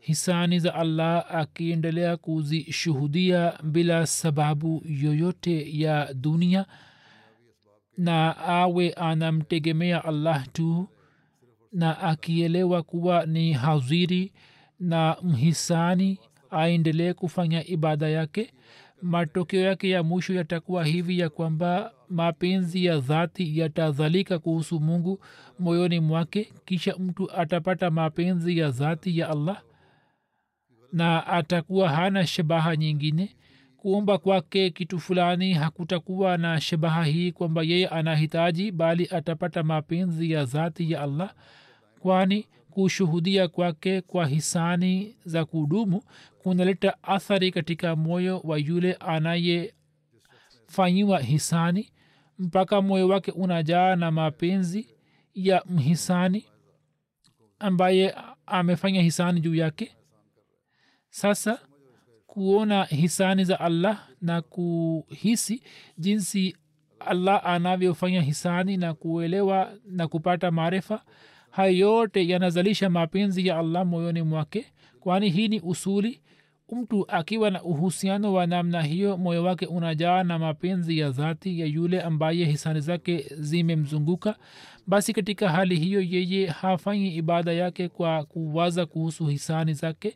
hisani 0.01 0.59
za 0.59 0.75
allah 0.75 1.27
akiendelea 1.35 2.17
kuzishuhudia 2.17 3.59
bila 3.63 4.07
sababu 4.07 4.83
yoyote 4.87 5.79
ya 5.81 6.15
dunia 6.15 6.67
na 7.99 8.37
awe 8.37 8.91
anamtegemea 8.93 10.05
allah 10.05 10.47
tu 10.53 10.89
na 11.73 11.99
akielewa 12.01 12.83
kuwa 12.83 13.27
ni 13.27 13.53
haziri 13.53 14.33
na 14.81 15.17
mhisani 15.23 16.19
aendelee 16.51 17.13
kufanya 17.13 17.67
ibada 17.67 18.09
yake 18.09 18.53
matokeo 19.03 19.61
yake 19.61 19.91
ya 19.91 20.03
mwisho 20.03 20.35
yatakuwa 20.35 20.85
hivi 20.85 21.19
ya 21.19 21.29
kwamba 21.29 21.93
mapenzi 22.09 22.85
ya 22.85 22.99
dhati 23.01 23.59
yatadhalika 23.59 24.39
kuhusu 24.39 24.81
mungu 24.81 25.21
moyoni 25.59 26.01
mwake 26.01 26.53
kisha 26.65 26.97
mtu 26.99 27.31
atapata 27.33 27.91
mapenzi 27.91 28.59
ya 28.59 28.71
dhati 28.71 29.19
ya 29.19 29.29
allah 29.31 29.63
na 30.93 31.27
atakuwa 31.27 31.89
hana 31.89 32.27
shabaha 32.27 32.77
nyingine. 32.77 33.37
Kuomba 33.77 34.19
kwake 34.19 34.71
kitu 34.71 34.99
fulani 35.01 35.53
hakutakuwa 35.53 36.37
na 36.39 36.61
shabaha 36.61 37.05
hii 37.05 37.33
kwamba 37.33 37.63
yeye 37.63 37.89
anahitaji 37.89 38.73
bali 38.73 39.09
atapata 39.13 39.63
mapenzi 39.63 40.31
ya 40.31 40.45
dhati 40.45 40.93
ya 40.93 41.01
allah 41.03 41.35
kwani 42.01 42.47
kushuhudia 42.71 43.49
kwake 43.49 44.01
kwa 44.01 44.27
hisani 44.27 45.17
za 45.25 45.45
kudumu 45.45 46.03
kunaleta 46.45 47.03
athari 47.03 47.51
katika 47.51 47.97
moyo 47.97 48.41
wa 48.45 48.59
yule 48.59 48.93
anayefanyiwa 48.93 51.21
hisani 51.21 51.93
mpaka 52.39 52.83
moyo 52.83 53.09
wake 53.09 53.31
unajaa 53.31 53.97
na 53.97 54.11
mapenzi 54.11 54.89
ya 55.35 55.63
mhisani 55.67 56.45
ambaye 57.59 58.15
amefanya 58.47 59.03
hisani 59.03 59.41
juu 59.41 59.55
yake. 59.55 59.97
Sasa 61.11 61.59
kuona 62.27 62.85
hisani 62.85 63.45
za 63.45 63.61
allah 63.61 64.09
na 64.21 64.43
kuhisi 64.43 65.63
jinsi 65.99 66.57
allah 67.01 67.47
anavyofanya 67.47 68.23
hisani 68.23 68.77
na 68.77 68.95
kuelewa 68.95 69.73
na 69.85 70.09
kupata 70.09 70.51
maarifa 70.51 71.05
hayo 71.51 71.77
yote 71.79 72.29
yanazalisha 72.29 72.91
mapenzi 72.91 73.47
ya 73.47 73.59
allah 73.59 73.87
moyoni 73.87 74.23
mwake 74.23 74.67
kwani 75.01 75.31
hii 75.31 75.49
ni 75.49 75.61
usuli 75.61 76.21
mtu 76.73 77.05
akiwa 77.11 77.51
na 77.51 77.63
uhusiano 77.63 78.33
wa 78.33 78.47
namna 78.47 78.83
hiyo 78.83 79.17
moyo 79.17 79.45
wake 79.45 79.67
unajaa 79.67 80.23
na 80.23 80.39
mapenzi 80.39 80.99
ya 80.99 81.11
dhati 81.11 81.61
ya 81.61 81.67
yule 81.67 82.01
ambaye 82.03 82.45
hisani 82.45 82.81
zake 82.81 83.25
zimemzunguka. 83.39 84.37
Basi 84.87 85.13
katika 85.13 85.51
hali 85.51 85.77
hiyo 85.77 86.01
yeye 86.01 86.47
hafanyi 86.47 87.15
ibada 87.17 87.53
yake 87.53 87.89
kwa 87.89 88.25
kuwaza 88.25 88.87
kuhusu 88.87 89.27
hisani 89.27 89.73
zake 89.75 90.15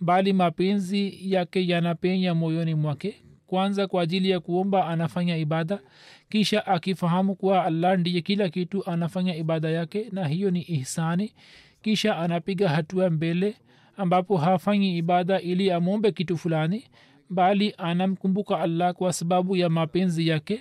bali 0.00 0.32
mapenzi 0.32 1.18
yake 1.32 1.68
yanapenya 1.68 2.34
moyoni 2.34 2.74
mwake. 2.74 3.16
Kwanza 3.46 3.86
kwa 3.86 4.02
ajili 4.02 4.30
ya 4.30 4.40
kuomba 4.40 4.86
anafanya 4.86 5.36
ibada. 5.36 5.78
Kisha 6.28 6.66
akifahamu 6.66 7.34
kuwa 7.34 7.64
allah 7.64 7.98
ndiye 7.98 8.20
kila 8.20 8.48
kitu 8.48 8.86
anafanya 8.90 9.36
ibada 9.36 9.70
yake 9.70 10.06
na 10.12 10.28
hiyo 10.28 10.50
ni 10.50 10.60
ihsani. 10.62 11.32
Kisha 11.82 12.16
anapiga 12.16 12.68
hatua 12.68 13.10
mbele 13.10 13.56
ambapo 13.96 14.36
hafanyi 14.36 14.96
ibada 14.98 15.40
ili 15.40 15.70
amwombe 15.70 16.12
kitu 16.12 16.36
fulani 16.38 16.84
bali 17.30 17.74
anamkumbuka 17.78 18.60
allah 18.60 18.94
kwa 18.94 19.12
sababu 19.12 19.56
ya 19.56 19.68
mapenzi 19.68 20.28
yake. 20.28 20.60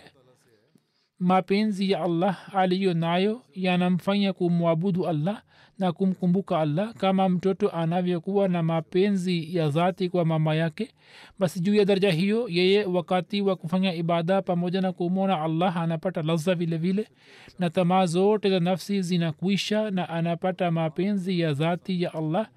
Mapenzi 1.19 1.91
ya 1.91 2.01
allah 2.03 2.55
aliyo 2.55 2.93
nayo 2.93 3.41
yanamfanya 3.53 4.33
kumwabudu 4.33 5.07
allah 5.07 5.41
na 5.79 5.91
kumkumbuka 5.91 6.59
allah 6.59 6.93
kama 6.93 7.29
mtoto 7.29 7.69
anavyokuwa 7.69 8.47
na 8.47 8.63
mapenzi 8.63 9.55
ya 9.55 9.69
dhati 9.69 10.09
kwa 10.09 10.25
mama 10.25 10.55
yake. 10.55 10.89
Basi 11.39 11.59
juu 11.59 11.75
ya 11.75 11.85
daraja 11.85 12.11
hiyo 12.11 12.45
yeye 12.49 12.85
wakati 12.85 13.41
wa 13.41 13.55
kufanya 13.55 13.93
ibada 13.93 14.41
pamoja 14.41 14.81
na 14.81 14.91
kumwona 14.91 15.41
allah 15.41 15.77
anapata 15.77 16.21
laza 16.21 16.55
vile 16.55 17.07
na 17.59 17.69
tamaa 17.69 18.05
zote 18.05 18.49
za 18.49 18.59
nafsi 18.59 19.01
zinakwisha 19.01 19.91
na 19.91 20.09
anapata 20.09 20.71
mapenzi 20.71 21.39
ya 21.39 21.53
dhati 21.53 22.01
ya 22.01 22.13
allah 22.13 22.47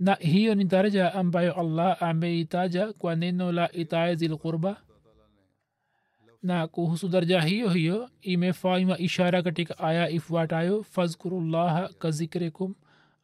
na 0.00 0.14
hiyo 0.14 0.54
ni 0.54 0.64
daraja 0.64 1.14
ambayo 1.14 1.54
allah 1.60 2.02
ameitaja 2.02 2.92
kwa 2.92 3.16
neno 3.16 3.52
la 3.52 3.72
itae 3.72 4.14
zilqurba 4.14 4.82
na 6.42 6.66
kuhusu 6.68 7.08
daraja 7.08 7.40
hiyo 7.40 7.68
hiyo 7.68 8.10
imefanywa 8.22 8.98
ishara 8.98 9.42
katika 9.42 9.78
aya 9.78 10.10
ifuatayo 10.10 10.82
fazkurullaha 10.82 11.88
kazikrikum 11.88 12.74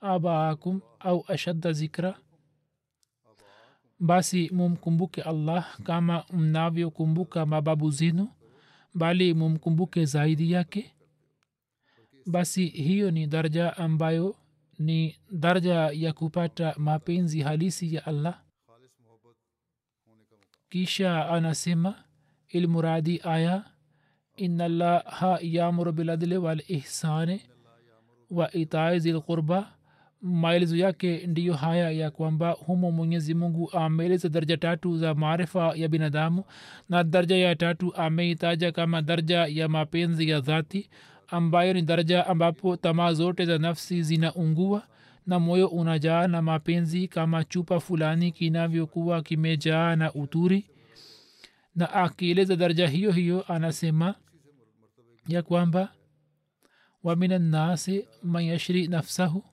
abaakum 0.00 0.80
au 1.00 1.24
ashadda 1.28 1.72
zikra. 1.72 2.18
Basi 4.00 4.50
mumkumbuke 4.52 5.22
allah 5.22 5.80
kama 5.82 6.24
mnavyokumbuka 6.32 7.46
mababu 7.46 7.90
zenu 7.90 8.28
bali 8.94 9.34
mumkumbuke 9.34 10.04
zaidi 10.04 10.52
yake. 10.52 10.92
Basi 12.26 12.66
hiyo 12.66 13.10
ni 13.10 13.26
daraja 13.26 13.76
ambayo 13.76 14.36
ni 14.78 15.16
daraja 15.30 15.74
ya 15.92 16.12
kupata 16.12 16.74
mapenzi 16.78 17.40
halisi 17.40 17.94
ya 17.94 18.06
allah? 18.06 18.40
Kisha 20.70 21.28
anasema 21.28 21.94
ilmuradi 22.48 23.20
aya 23.24 23.64
inallaha 24.36 25.38
yamuru 25.42 25.92
biladli 25.92 26.36
walihsani 26.36 27.40
wa 28.30 28.52
itai 28.52 29.00
zilqurba 29.00 29.72
maelezo 30.22 30.76
yake 30.76 31.26
ndiyo 31.26 31.54
haya 31.54 31.90
ya 31.90 32.10
kwamba 32.10 32.50
humo 32.50 32.90
mwenyezi 32.90 33.34
mungu 33.34 33.72
ameeleza 33.72 34.28
daraja 34.28 34.56
tatu 34.56 34.98
za 34.98 35.14
maarifa 35.14 35.72
ya 35.76 35.88
binadamu 35.88 36.44
na 36.88 37.04
daraja 37.04 37.36
ya 37.36 37.56
tatu 37.56 37.94
ameitaja 37.96 38.72
kama 38.72 39.02
daraja 39.02 39.46
ya 39.46 39.68
mapenzi 39.68 40.28
ya 40.28 40.40
dhati 40.40 40.90
ambayo 41.28 41.72
ni 41.72 41.82
daraja 41.82 42.26
ambapo 42.26 42.76
tamaa 42.76 43.12
zote 43.12 43.44
za 43.44 43.58
nafsi 43.58 44.02
zinaungua 44.02 44.86
na 45.26 45.38
moyo 45.40 45.68
unajaa 45.68 46.26
na 46.26 46.42
mapenzi 46.42 47.08
kama 47.08 47.44
chupa 47.44 47.80
fulani 47.80 48.32
kinavyokuwa 48.32 49.22
kimejaa 49.22 49.96
na 49.96 50.14
uturi. 50.14 50.66
Na 51.74 51.92
akieleza 51.92 52.56
daraja 52.56 52.88
hiyo 52.88 53.12
hiyo 53.12 53.44
anasema 53.52 54.14
ya 55.28 55.42
kwamba 55.42 55.92
waminannasi 57.02 57.90
min 57.90 58.00
annasi 58.02 58.08
man 58.22 58.44
yashri 58.44 58.88
nafsahu 58.88 59.44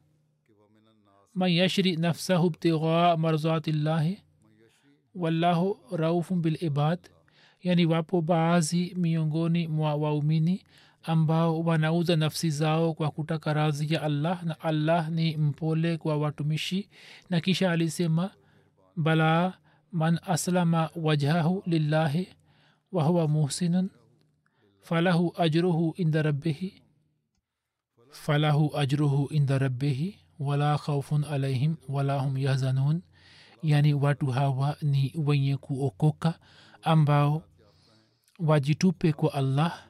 man 1.33 1.51
yashri 1.51 1.95
nafsahu 1.95 2.49
btighaa 2.49 3.17
marzatillahi 3.17 4.21
wallahu 5.15 5.79
raufun 5.91 6.41
bilibad 6.41 6.99
yani 7.61 7.85
wapo 7.85 8.21
baadhi 8.21 8.93
miongoni 8.97 9.67
mwa 9.67 9.95
waumini 9.95 10.63
ambao 11.03 11.59
wanauza 11.59 12.15
nafsi 12.15 12.49
zao 12.49 12.93
kwa 12.93 13.11
kutaka 13.11 13.53
radhi 13.53 13.93
ya 13.93 14.01
allah 14.01 14.43
na 14.43 14.59
allah 14.59 15.09
ni 15.09 15.37
mpole 15.37 15.97
kwa 15.97 16.17
watumishi. 16.17 16.89
Na 17.29 17.41
kisha 17.41 17.71
alisema 17.71 18.31
bala 18.95 19.53
man 19.91 20.19
aslama 20.27 20.89
wajhahu 20.95 21.63
lillahi 21.65 22.27
wahuwa 22.91 23.27
muhsinun 23.27 23.89
falahu 24.81 25.33
ajruhu 25.37 25.93
inda 25.97 26.21
rabbihi 26.21 26.81
falahu 28.11 28.77
ajruhu 28.77 29.27
inda 29.31 29.57
rabbihi 29.59 30.19
wala 30.39 30.77
khaufun 30.77 31.23
alaihim 31.23 31.75
wala 31.89 32.19
hum 32.19 32.37
yahzanun. 32.37 33.01
Yani 33.63 33.93
watu 33.93 34.25
hawa 34.25 34.77
ni 34.81 35.13
wenye 35.25 35.57
kuokoka 35.57 36.39
ambao 36.81 37.43
wajitupe 38.39 39.13
kwa 39.13 39.33
allah 39.33 39.83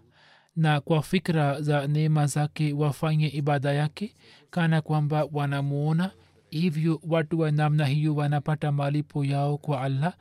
na 0.55 0.81
kwa 0.81 1.01
fikra 1.01 1.61
za 1.61 1.87
neema 1.87 2.25
zake 2.27 2.73
wafanye 2.73 3.27
ibada 3.27 3.73
yake 3.73 4.15
kana 4.49 4.81
kwamba 4.81 5.27
wanamuona. 5.31 6.11
Hivyo 6.49 7.01
watu 7.07 7.39
wa 7.39 7.51
namna 7.51 7.85
hiyo 7.85 8.15
wanapata 8.15 8.71
malipo 8.71 9.25
yao 9.25 9.57
kwa 9.57 9.81
allah 9.81 10.13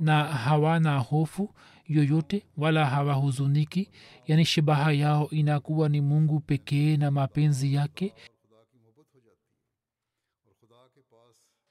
na 0.00 0.24
hawana 0.24 0.98
hofu 0.98 1.54
yoyote 1.88 2.46
wala 2.56 2.86
hawahuzuniki. 2.86 3.90
Yani 4.26 4.44
shabaha 4.44 4.92
yao 4.92 5.30
inakuwa 5.30 5.88
ni 5.88 6.00
mungu 6.00 6.40
pekee 6.40 6.96
na 6.96 7.10
mapenzi 7.10 7.74
yake 7.74 8.14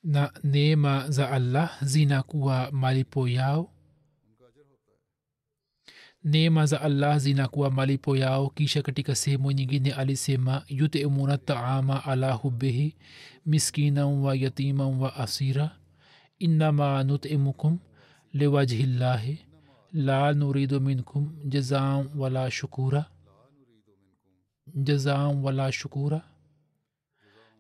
na 0.03 0.31
neema 0.43 1.09
za 1.09 1.29
allah 1.31 1.77
zinakuwa 1.83 2.69
malipo 2.71 3.27
yao 3.27 3.69
neema 6.23 6.65
za 6.65 6.81
allah 6.81 7.17
zinakuwa 7.19 7.71
malipo 7.71 8.17
yao 8.17 8.49
kisha 8.49 8.81
katika 8.81 9.15
sehemu 9.15 9.51
nyingine 9.51 9.93
alisema 9.93 10.63
yutimuna 10.67 11.37
taama 11.37 12.03
ala 12.05 12.31
hubihi 12.33 12.95
miskinan 13.45 14.05
wa 14.21 14.35
yatiman 14.35 14.99
wa 14.99 15.15
asira 15.15 15.75
innama 16.39 17.03
nutimukum 17.03 17.79
liwajhi 18.33 18.83
llahi 18.83 19.39
la 19.93 20.33
nuridu 20.33 20.81
minkum 20.81 21.35
jazaan 21.45 22.09
wala 22.17 22.51
shukura 22.51 23.05
jazaan 24.75 25.43
wala 25.43 25.71
shukura 25.71 26.21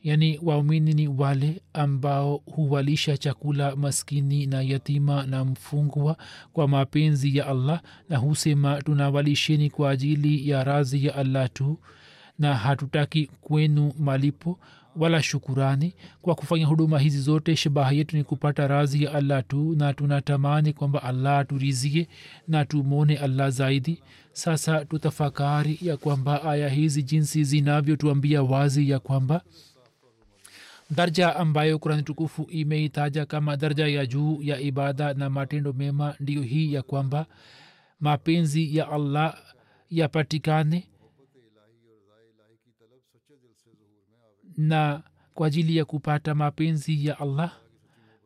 yani 0.03 0.39
waumini 0.43 0.93
ni 0.93 1.07
wale 1.07 1.61
ambao 1.73 2.37
huwalisha 2.45 3.17
chakula 3.17 3.75
maskini 3.75 4.45
na 4.45 4.61
yatima 4.61 5.25
na 5.25 5.45
mfungwa 5.45 6.17
kwa 6.53 6.67
mapenzi 6.67 7.37
ya 7.37 7.47
allah 7.47 7.81
na 8.09 8.17
husema 8.17 8.81
tunawalisheni 8.81 9.69
kwa 9.69 9.89
ajili 9.89 10.49
ya 10.49 10.63
razi 10.63 11.05
ya 11.05 11.15
allah 11.15 11.49
tu 11.53 11.79
na 12.39 12.55
hatutaki 12.55 13.29
kwenu 13.41 13.93
malipo 13.99 14.59
wala 14.95 15.23
shukurani. 15.23 15.93
Kwa 16.21 16.35
kufanya 16.35 16.65
huduma 16.65 16.99
hizi 16.99 17.19
zote 17.21 17.55
shabaha 17.55 17.91
yetu 17.91 18.17
ni 18.17 18.23
kupata 18.23 18.67
razi 18.67 19.03
ya 19.03 19.13
allah 19.13 19.43
tu 19.47 19.75
na 19.77 19.93
tunatamani 19.93 20.73
kwamba 20.73 21.03
allah 21.03 21.39
aturizie 21.39 22.07
na 22.47 22.65
tumwone 22.65 23.17
allah 23.17 23.49
zaidi. 23.49 24.01
Sasa 24.33 24.85
tutafakari 24.85 25.79
ya 25.81 25.97
kwamba 25.97 26.43
aya 26.43 26.69
hizi 26.69 27.03
jinsi 27.03 27.43
zinavyotuambia 27.43 28.43
wazi 28.43 28.89
ya 28.89 28.99
kwamba 28.99 29.41
darja 30.95 31.35
ambayo 31.35 31.79
kurani 31.79 32.03
tukufu 32.03 32.43
imeitaja 32.49 33.25
kama 33.25 33.57
darja 33.57 33.87
ya 33.87 34.05
juu 34.05 34.41
ya 34.41 34.59
ibada 34.59 35.13
na 35.13 35.29
matendo 35.29 35.73
mema 35.73 36.15
ndiyo 36.19 36.41
hii 36.41 36.73
ya 36.73 36.81
kwamba 36.81 37.25
mapenzi 37.99 38.77
ya 38.77 38.89
allah 38.89 39.37
yapatikane 39.89 40.87
na 44.57 45.03
kwa 45.33 45.47
ajili 45.47 45.77
ya 45.77 45.85
kupata 45.85 46.35
mapenzi 46.35 47.05
ya 47.05 47.19
allah. 47.19 47.59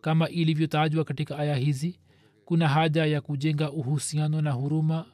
Kama 0.01 0.29
ilivyotajwa 0.29 1.03
katika 1.03 1.37
aya 1.39 1.55
hizi 1.55 1.99
kuna 2.45 2.67
haja 2.67 3.05
ya 3.05 3.21
kujenga 3.21 3.71
uhusiano 3.71 4.41
na 4.41 4.51
huruma 4.51 5.05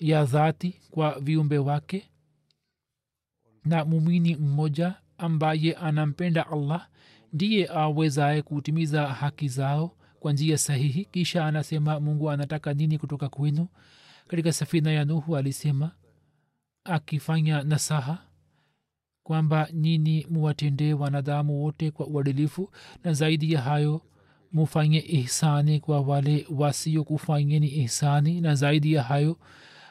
ya 0.00 0.24
dhati 0.24 0.80
kwa 0.90 1.20
viumbe 1.20 1.58
wake 1.58 2.10
na 3.64 3.84
mumini 3.84 4.36
mmoja 4.36 4.94
ambaye 5.18 5.72
anampenda 5.74 6.46
allah 6.50 6.88
ndiye 7.32 7.68
awezaye 7.68 8.42
kutimiza 8.42 9.06
haki 9.06 9.48
zao 9.48 9.96
kwa 10.20 10.32
njia 10.32 10.58
sahihi. 10.58 11.04
Kisha 11.04 11.46
anasema 11.46 12.00
mungu 12.00 12.30
anataka 12.30 12.74
nini 12.74 12.98
kutoka 12.98 13.28
kwenu? 13.28 13.68
Katika 14.28 14.52
safina 14.52 14.92
ya 14.92 15.04
nuhu 15.04 15.36
alisema 15.36 15.90
akifanya 16.84 17.62
nasaha 17.62 18.18
kwamba 19.22 19.68
nyini 19.72 20.26
muwatendee 20.30 20.92
wanadamu 20.92 21.62
wote 21.64 21.90
kwa 21.90 22.06
uadilifu 22.06 22.70
na 23.04 23.12
zaidi 23.12 23.52
ya 23.52 23.60
hayo 23.62 24.02
mufanye 24.52 24.98
ihsani 24.98 25.80
kwa 25.80 26.00
wale 26.00 26.46
wasio 26.50 27.04
kufanyeni 27.04 27.68
ihsani 27.68 28.40
na 28.40 28.54
zaidi 28.54 28.92
ya 28.92 29.02
hayo 29.02 29.38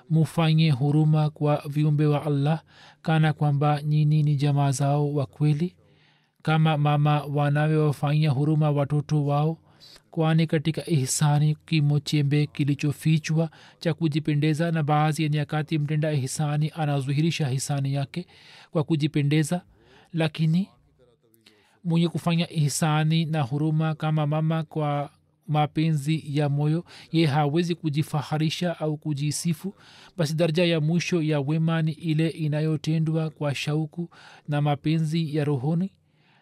mufanye 0.09 0.71
huruma 0.71 1.29
kwa 1.29 1.63
viumbe 1.69 2.05
wa 2.05 2.25
allah 2.25 2.63
kana 3.05 3.33
kwamba 3.33 3.81
nyini 3.81 4.23
ni 4.23 4.35
jamaa 4.35 4.71
zao 4.71 5.13
wa 5.13 5.25
kweli? 5.25 5.75
Kama 6.41 6.77
mama 6.77 7.23
wanavyowafanyia 7.23 8.29
huruma 8.31 8.71
watoto 8.71 9.25
wao? 9.25 9.57
Kwani 10.11 10.47
katika 10.47 10.89
ihsani 10.89 11.57
kimo 11.65 11.99
chembe 11.99 12.45
kilichofichwa 12.47 13.49
cha 13.79 13.93
kujipendeza 13.93 14.71
na 14.71 14.83
baadhi 14.83 15.23
ya 15.23 15.29
nyakati 15.29 15.79
mtenda 15.79 16.13
ihsani 16.13 16.71
anazuhirisha 16.75 17.47
hisani 17.47 17.93
yake 17.93 18.25
kwa 18.71 18.83
kujipendeza? 18.83 19.61
Lakini 20.13 20.69
mwenye 21.83 22.07
kufanya 22.07 22.49
ihsani 22.51 23.25
na 23.25 23.41
huruma 23.41 23.95
kama 23.95 24.27
mama 24.27 24.63
kwa 24.63 25.09
mapenzi 25.47 26.23
ya 26.27 26.49
moyo 26.49 26.85
ye 27.11 27.25
hawezi 27.25 27.75
kujifaharisha 27.75 28.79
au 28.79 28.97
kujisifu 28.97 29.75
basi 30.17 30.33
daraja 30.35 30.65
ya 30.65 30.81
mwisho 30.81 31.21
ya 31.21 31.39
wema 31.39 31.81
ni 31.81 31.91
ile 31.91 32.29
inayotendwa 32.29 33.29
kwa 33.29 33.55
shauku 33.55 34.09
na 34.47 34.61
mapenzi 34.61 35.35
ya 35.35 35.43
rohoni. 35.45 35.91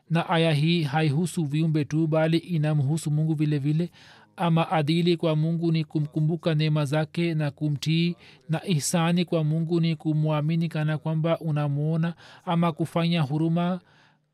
Na 0.09 0.29
aya 0.29 0.53
hii 0.53 0.83
haihusu 0.83 1.45
viumbe 1.45 1.85
tu 1.85 2.07
bali 2.07 2.37
inamhusu 2.37 3.11
mungu 3.11 3.33
vile 3.33 3.57
vile 3.59 3.91
ama 4.35 4.71
adili 4.71 5.17
kwa 5.17 5.35
mungu 5.35 5.71
ni 5.71 5.83
kumkumbuka 5.83 6.55
neema 6.55 6.85
zake 6.85 7.33
na 7.33 7.51
kumtii 7.51 8.15
na 8.49 8.65
ihsani 8.65 9.25
kwa 9.25 9.43
mungu 9.43 9.79
ni 9.81 9.95
kumwamini 9.95 10.69
kana 10.69 10.97
kwamba 10.97 11.39
unamwona 11.39 12.13
ama 12.45 12.71
kufanya 12.71 13.21
huruma 13.21 13.79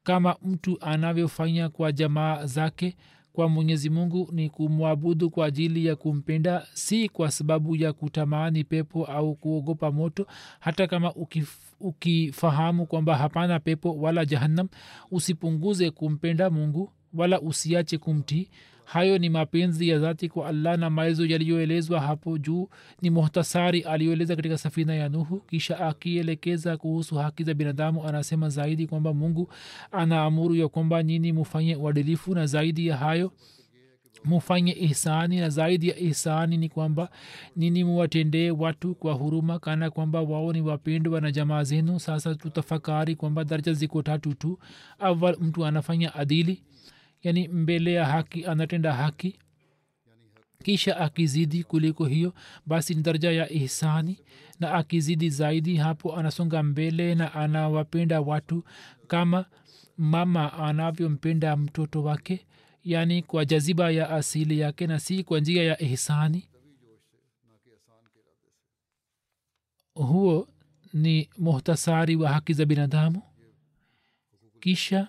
kama 0.03 0.35
mtu 0.45 0.77
anavyofanya 0.81 1.69
kwa 1.69 1.91
jamaa 1.91 2.45
zake 2.45 2.95
kwa 3.39 3.49
mwenyezi 3.49 3.89
mungu 3.89 4.29
ni 4.31 4.49
kumwabudu 4.49 5.29
kwa 5.29 5.45
ajili 5.45 5.85
ya 5.85 5.95
kumpenda 5.95 6.67
si 6.73 7.09
kwa 7.09 7.31
sababu 7.31 7.75
ya 7.75 7.93
kutamani 7.93 8.63
pepo 8.63 9.05
au 9.05 9.35
kuogopa 9.35 9.91
moto. 9.91 10.27
Hata 10.59 10.87
kama 10.87 11.13
ukif, 11.13 11.57
ukifahamu 11.79 12.85
kwamba 12.85 13.15
hapana 13.17 13.59
pepo 13.59 13.95
wala 13.97 14.25
jahannam 14.25 14.67
usipunguze 15.11 15.91
kumpenda 15.91 16.49
mungu 16.49 16.91
wala 17.13 17.41
usiache 17.41 17.97
kumtii 17.97 18.49
hayo 18.89 19.17
ni 19.17 19.29
mapenzi 19.29 19.89
ya 19.89 19.99
dhati 19.99 20.29
kwa 20.29 20.47
allah 20.47 20.77
na 20.77 20.89
maelezo 20.89 21.25
yaliyoelezwa 21.25 22.01
hapo 22.01 22.37
juu. 22.37 22.69
Ni 23.01 23.09
muhtasari 23.09 23.81
aliyoeleza 23.81 24.35
katika 24.35 24.57
safina 24.57 24.95
ya 24.95 25.09
nuhu. 25.09 25.39
Kisha 25.39 25.79
akielekeza 25.79 26.77
kuhusu 26.77 27.15
haki 27.15 27.43
za 27.43 27.53
binadamu 27.53 28.07
anasema 28.07 28.49
zaidi 28.49 28.87
kwamba 28.87 29.13
mungu 29.13 29.53
anaamuru 29.91 30.55
ya 30.55 30.67
kwamba 30.67 31.03
nyini 31.03 31.33
mufanye 31.33 31.75
uadilifu 31.75 32.35
na 32.35 32.45
zaidi 32.45 32.87
ya 32.87 32.97
hayo 32.97 33.31
mufanye 34.25 34.71
ihsani 34.71 35.39
na 35.39 35.49
zaidi 35.49 35.87
ya 35.89 35.99
ihsani 35.99 36.57
ni 36.57 36.69
kwamba 36.69 37.09
nini 37.55 37.83
muwatendee 37.83 38.51
watu 38.51 38.95
kwa 38.95 39.13
huruma 39.13 39.59
kana 39.59 39.89
kwamba 39.89 40.21
wao 40.21 40.53
ni 40.53 40.61
wapendwa 40.61 41.21
na 41.21 41.31
jamaa 41.31 41.63
zenu. 41.63 41.99
Sasa 41.99 42.35
tutafakari 42.35 43.15
kwamba 43.15 43.43
daraja 43.43 43.73
ziko 43.73 44.01
tatu 44.01 44.33
tu. 44.33 44.59
Awal 44.99 45.37
mtu 45.41 45.65
anafanya 45.65 46.15
adili 46.15 46.61
yani 47.23 47.47
mbele 47.47 47.93
ya 47.93 48.05
haki 48.05 48.45
anatenda 48.45 48.93
haki. 48.93 49.39
Kisha 50.63 50.97
akizidi 50.97 51.63
kuliko 51.63 52.05
hiyo 52.05 52.33
basi 52.65 52.95
ni 52.95 53.01
daraja 53.03 53.31
ya 53.31 53.49
ihsani. 53.51 54.19
Na 54.59 54.73
akizidi 54.73 55.29
zaidi 55.29 55.75
hapo 55.75 56.15
anasonga 56.15 56.63
mbele 56.63 57.15
na 57.15 57.33
anawapenda 57.33 58.21
watu 58.21 58.63
kama 59.07 59.45
mama 59.97 60.53
anavyompenda 60.53 61.57
mtoto 61.57 62.03
wake. 62.03 62.45
Yaani 62.83 63.23
kwa 63.23 63.45
jaziba 63.45 63.91
ya 63.91 64.09
asili 64.09 64.59
yake 64.59 64.87
na 64.87 64.99
si 64.99 65.23
kwa 65.23 65.39
njia 65.39 65.63
ya 65.63 65.81
ihsani. 65.81 66.49
Huo 69.93 70.47
ni 70.93 71.29
muhtasari 71.37 72.15
wa 72.15 72.29
haki 72.29 72.53
za 72.53 72.65
binadamu. 72.65 73.21
Kisha 74.59 75.07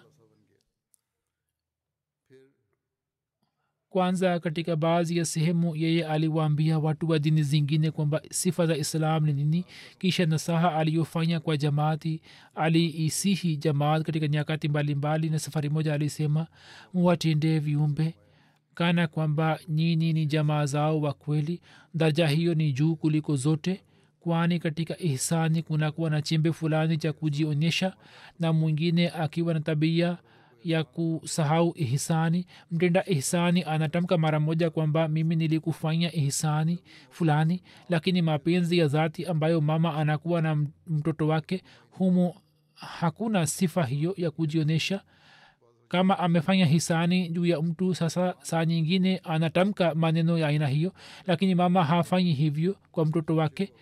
kwanza 3.90 4.40
katika 4.40 4.76
baadhi 4.76 5.16
ya 5.16 5.24
sehemu 5.24 5.76
yeye 5.76 6.06
aliwaambia 6.06 6.78
watu 6.78 7.08
wa 7.08 7.18
dini 7.18 7.42
zingine 7.42 7.90
kwamba 7.90 8.22
sifa 8.30 8.66
za 8.66 8.76
islam 8.76 9.24
ni 9.26 9.32
nini 9.32 9.64
kisha 9.98 10.26
nasaha 10.26 10.74
aliyofanya 10.76 11.40
kwa 11.40 11.56
jamaati 11.56 12.20
aliisihi 12.54 13.56
jamaat 13.56 14.02
katika 14.02 14.28
nyakati 14.28 14.68
mbalimbali 14.68 15.30
na 15.30 15.38
safari 15.38 15.68
moja 15.68 15.94
alisema 15.94 16.46
muwatendee 16.94 17.58
viumbe 17.58 18.14
kana 18.74 19.06
kwamba 19.06 19.58
nyini 19.68 20.12
ni 20.12 20.26
jamaa 20.26 20.66
zao 20.66 21.00
wa 21.00 21.12
kweli 21.12 21.60
daraja 21.94 22.26
hiyo 22.26 22.54
ni 22.54 22.72
juu 22.72 22.96
kuliko 22.96 23.36
zote 23.36 23.80
kwani 24.20 24.58
katika 24.58 24.98
ihsani 24.98 25.62
kunakuwa 25.62 26.10
na 26.10 26.22
chembe 26.22 26.52
fulani 26.52 26.96
cha 26.96 27.12
kujionyesha 27.12 27.94
na 28.40 28.52
mwingine 28.52 29.10
akiwa 29.10 29.54
na 29.54 29.60
tabia 29.60 30.18
ya 30.64 30.84
kusahau 30.84 31.72
ihsani. 31.76 32.46
Mtenda 32.70 33.04
ihsani 33.06 33.62
anatamka 33.64 34.18
mara 34.18 34.40
moja 34.40 34.70
kwamba 34.70 35.08
mimi 35.08 35.36
nilikufanya 35.36 36.14
ihsani 36.14 36.78
fulani 37.10 37.62
lakini 37.88 38.22
mapenzi 38.22 38.78
ya 38.78 38.88
dhati 38.88 39.26
ambayo 39.26 39.60
mama 39.60 39.94
anakuwa 39.94 40.42
na 40.42 40.66
mtoto 40.86 41.28
wake 41.28 41.62
humo 41.90 42.34
hakuna 42.74 43.46
sifa 43.46 43.84
hiyo 43.84 44.14
ya 44.16 44.30
kujionyesha. 44.30 45.00
Kama 45.88 46.18
amefanya 46.18 46.66
hisani 46.66 47.28
juu 47.28 47.46
ya 47.46 47.62
mtu 47.62 47.94
sasa 47.94 48.34
saa 48.42 48.64
nyingine 48.64 49.18
anatamka 49.24 49.94
maneno 49.94 50.38
ya 50.38 50.48
aina 50.48 50.66
hiyo 50.68 50.92
lakini 51.26 51.54
mama 51.54 51.84
hafanyi 51.84 52.32
hivyo 52.32 52.76
kwa 52.92 53.04
mtoto 53.06 53.36
wake 53.36 53.72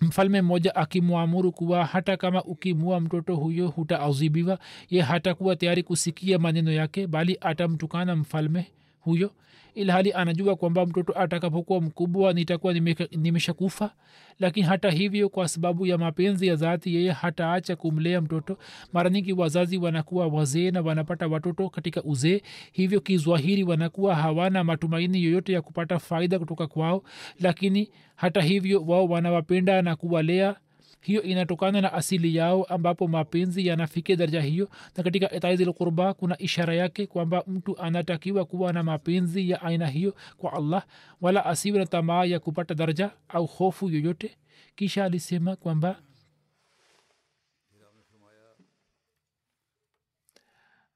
mfalme 0.00 0.42
mmoja 0.42 0.74
akimwamuru 0.74 1.52
kuwa 1.52 1.84
hata 1.86 2.16
kama 2.16 2.44
ukimua 2.44 3.00
mtoto 3.00 3.36
huyo 3.36 3.68
hutaazibiwa 3.68 4.58
ye 4.90 5.02
hatakuwa 5.02 5.56
tayari 5.56 5.82
kusikia 5.82 6.38
maneno 6.38 6.72
yake 6.72 7.06
bali 7.06 7.38
atamtukana 7.40 8.16
mfalme 8.16 8.66
huyo 9.00 9.30
ilhali 9.74 10.12
anajua 10.12 10.56
kwamba 10.56 10.86
mtoto 10.86 11.12
atakapokuwa 11.18 11.80
mkubwa 11.80 12.32
nitakuwa 12.32 12.72
nimeshakufa. 13.10 13.90
Lakini 14.38 14.66
hata 14.66 14.90
hivyo 14.90 15.28
kwa 15.28 15.48
sababu 15.48 15.86
ya 15.86 15.98
mapenzi 15.98 16.46
ya 16.46 16.56
dhati 16.56 16.94
yeye 16.94 17.10
hataacha 17.12 17.76
kumlea 17.76 18.20
mtoto. 18.20 18.58
Mara 18.92 19.10
nyingi 19.10 19.32
wazazi 19.32 19.76
wanakuwa 19.76 20.26
wazee 20.26 20.70
na 20.70 20.80
wanapata 20.80 21.26
watoto 21.28 21.68
katika 21.68 22.02
uzee. 22.02 22.42
Hivyo 22.72 23.00
kizwahiri 23.00 23.64
wanakuwa 23.64 24.14
hawana 24.14 24.64
matumaini 24.64 25.24
yoyote 25.24 25.52
ya 25.52 25.62
kupata 25.62 25.98
faida 25.98 26.38
kutoka 26.38 26.66
kwao. 26.66 27.02
Lakini 27.40 27.90
hata 28.16 28.40
hivyo 28.42 28.82
wao 28.86 29.06
wanawapenda 29.06 29.82
na 29.82 29.96
kuwalea 29.96 30.56
hiyo 31.04 31.22
inatokana 31.22 31.80
na 31.80 31.92
asili 31.92 32.36
yao 32.36 32.64
ambapo 32.64 33.08
mapenzi 33.08 33.66
yanafikia 33.66 34.16
daraja 34.16 34.40
hiyo. 34.40 34.68
Na 34.96 35.02
katika 35.02 35.32
etaizil 35.32 35.72
qurba 35.72 36.14
kuna 36.14 36.38
ishara 36.38 36.74
yake 36.74 37.06
kwamba 37.06 37.44
mtu 37.46 37.78
anatakiwa 37.78 38.44
kuwa 38.44 38.72
na 38.72 38.82
mapenzi 38.82 39.50
ya 39.50 39.62
aina 39.62 39.86
hiyo 39.86 40.14
kwa 40.36 40.52
allah 40.52 40.86
wala 41.20 41.46
asiwe 41.46 41.78
na 41.78 41.86
tamaa 41.86 42.24
ya 42.24 42.40
kupata 42.40 42.74
daraja 42.74 43.10
au 43.28 43.46
hofu 43.46 43.88
yoyote. 43.90 44.36
Kisha 44.76 45.04
alisema 45.04 45.56
kwamba 45.56 45.96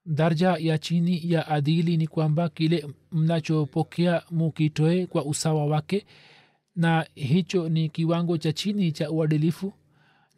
daraja 0.05 0.55
ya 0.59 0.77
chini 0.77 1.31
ya 1.31 1.47
adili 1.47 1.97
ni 1.97 2.07
kwamba 2.07 2.49
kile 2.49 2.85
mnachopokea 3.11 4.23
mukitoe 4.31 5.05
kwa 5.05 5.25
usawa 5.25 5.65
wake 5.65 6.05
na 6.75 7.07
hicho 7.15 7.69
ni 7.69 7.89
kiwango 7.89 8.37
cha 8.37 8.53
chini 8.53 8.91
cha 8.91 9.11
uadilifu 9.11 9.73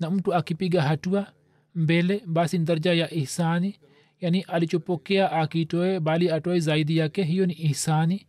na 0.01 0.09
mtu 0.11 0.33
akipiga 0.33 0.81
hatua 0.81 1.27
mbele 1.75 2.23
basi 2.25 2.57
ni 2.57 2.65
daraja 2.65 2.93
ya 2.93 3.13
ihsani. 3.13 3.75
Yani 4.21 4.41
alichopokea 4.41 5.31
akitoe 5.31 5.99
bali 5.99 6.29
atoe 6.31 6.59
zaidi 6.59 6.97
yake 6.97 7.23
hiyo 7.23 7.45
ni 7.45 7.53
ihsani. 7.53 8.27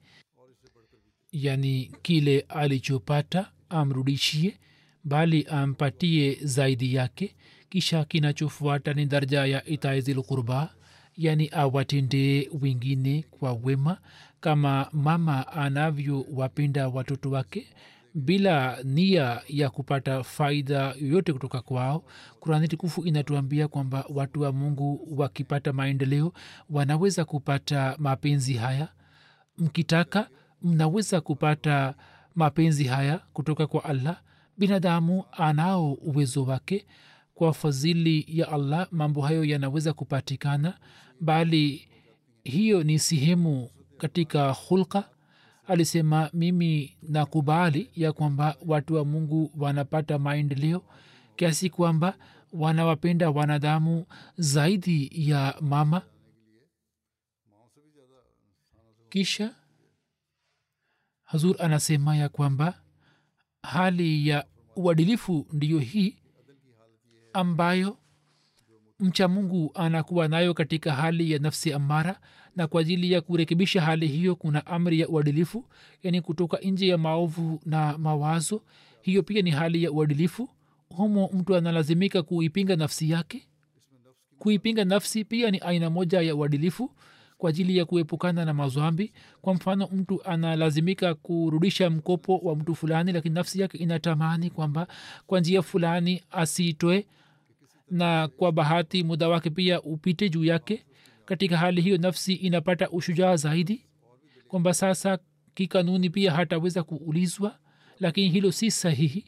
Yani 1.33 1.93
kile 2.03 2.41
alichopata 2.49 3.51
amrudishie 3.69 4.57
bali 5.05 5.47
ampatie 5.51 6.39
zaidi 6.43 6.95
yake. 6.95 7.35
Kisha 7.69 8.05
kinachofuata 8.05 8.93
ni 8.95 9.07
daraja 9.07 9.47
ya 9.47 9.65
itaizil 9.67 10.23
qurba. 10.23 10.75
Yani 11.17 11.49
awatendee 11.53 12.49
wengine 12.61 13.25
kwa 13.31 13.53
wema 13.53 13.99
kama 14.41 14.89
mama 14.93 15.47
anavyowapenda 15.53 16.89
watoto 16.89 17.31
wake 17.31 17.67
bila 18.15 18.79
nia 18.85 19.41
ya 19.49 19.71
kupata 19.71 20.23
faida 20.25 20.95
yoyote 21.01 21.33
kutoka 21.33 21.61
kwao. 21.61 22.05
Kurani 22.41 22.69
tukufu 22.69 23.05
inatuambia 23.05 23.69
kwamba 23.69 24.05
watu 24.15 24.41
wa 24.41 24.53
mungu 24.53 25.09
wakipata 25.17 25.73
maendeleo 25.73 26.33
wanaweza 26.71 27.25
kupata 27.25 27.95
mapenzi 27.99 28.55
haya. 28.55 28.89
Mkitaka 29.59 30.29
mnaweza 30.63 31.21
kupata 31.21 31.95
mapenzi 32.35 32.85
haya 32.85 33.21
kutoka 33.33 33.67
kwa 33.67 33.85
allah. 33.85 34.21
Binadamu 34.59 35.25
anao 35.33 35.93
uwezo 35.93 36.45
wake. 36.45 36.87
Kwa 37.35 37.53
fadhili 37.55 38.25
ya 38.29 38.49
allah 38.53 38.89
mambo 38.91 39.21
hayo 39.23 39.45
yanaweza 39.45 39.93
kupatikana. 39.93 40.79
Bali 41.21 41.89
hiyo 42.45 42.83
ni 42.83 42.99
sehemu 42.99 43.71
katika 43.99 44.51
hulka 44.51 45.09
alisema 45.67 46.31
mimi 46.33 46.97
nakubali 47.03 47.91
ya 47.97 48.13
kwamba 48.13 48.57
watu 48.67 48.95
wa 48.95 49.05
mungu 49.05 49.51
wanapata 49.59 50.19
maendeleo 50.19 50.83
kiasi 51.37 51.71
kwamba 51.71 52.19
wanawapenda 52.53 53.31
wanadamu 53.31 54.07
zaidi 54.37 55.11
ya 55.31 55.55
mama. 55.61 56.03
Kisha 59.09 59.55
hazur 61.25 61.57
anasema 61.63 62.17
ya 62.17 62.29
kwamba 62.29 62.83
hali 63.63 64.29
ya 64.29 64.47
uadilifu 64.77 65.47
ndiyo 65.53 65.79
hii 65.79 66.19
ambayo 67.33 67.99
mcha 68.99 69.29
mungu 69.29 69.71
anakuwa 69.75 70.29
nayo 70.29 70.55
katika 70.55 70.93
hali 70.95 71.33
ya 71.33 71.39
nafsi 71.39 71.73
amara 71.73 72.21
na 72.57 72.67
kwa 72.67 72.81
ajili 72.81 73.13
ya 73.13 73.21
kurekebisha 73.21 73.83
hali 73.83 74.07
hiyo 74.07 74.37
kuna 74.37 74.67
amri 74.67 75.01
ya 75.01 75.09
uadilifu 75.09 75.65
yani 76.03 76.21
kutoka 76.21 76.59
nje 76.59 76.87
ya 76.89 76.99
maovu 76.99 77.61
na 77.67 77.99
mawazo. 77.99 78.63
Hiyo 79.03 79.23
pia 79.23 79.43
ni 79.43 79.51
hali 79.51 79.83
ya 79.85 79.93
uadilifu. 79.93 80.49
Humo 80.89 81.31
mtu 81.33 81.57
analazimika 81.57 82.23
kuipinga 82.23 82.77
nafsi 82.77 83.11
yake. 83.11 83.47
Kuipinga 84.39 84.85
nafsi 84.85 85.25
pia 85.25 85.51
ni 85.51 85.59
aina 85.59 85.91
moja 85.91 86.21
ya 86.21 86.35
uadilifu 86.37 86.91
kwa 87.39 87.51
ajili 87.51 87.77
ya 87.77 87.85
kuepukana 87.85 88.45
na 88.45 88.55
mazwambi. 88.55 89.13
Kwa 89.41 89.55
mfano 89.55 89.89
mtu 89.93 90.25
analazimika 90.25 91.15
kurudisha 91.15 91.91
mkopo 91.91 92.39
wa 92.39 92.57
mtu 92.57 92.75
fulani 92.75 93.13
lakini 93.13 93.35
nafsi 93.35 93.61
yake 93.61 93.79
inatamani 93.79 94.51
kwamba 94.51 94.87
kwa 95.27 95.41
njia 95.41 95.63
fulani 95.63 96.23
asitwe 96.31 97.07
na 97.91 98.29
kwa 98.29 98.53
bahati 98.53 99.05
muda 99.05 99.29
wake 99.29 99.51
pia 99.51 99.83
upite 99.83 100.29
juu 100.29 100.45
yake 100.45 100.85
katika 101.33 101.57
hali 101.59 101.81
hiyo 101.81 101.99
nafsi 101.99 102.33
inapata 102.35 102.91
ushujaa 102.91 103.37
zaidi? 103.37 103.87
Kwamba 104.49 104.75
sasa 104.75 105.19
kikanuni 105.55 106.11
pia 106.11 106.33
hataweza 106.33 106.83
kuulizwa 106.83 107.59
lakini 108.01 108.29
hilo 108.29 108.53
si 108.53 108.71
sahihi. 108.71 109.25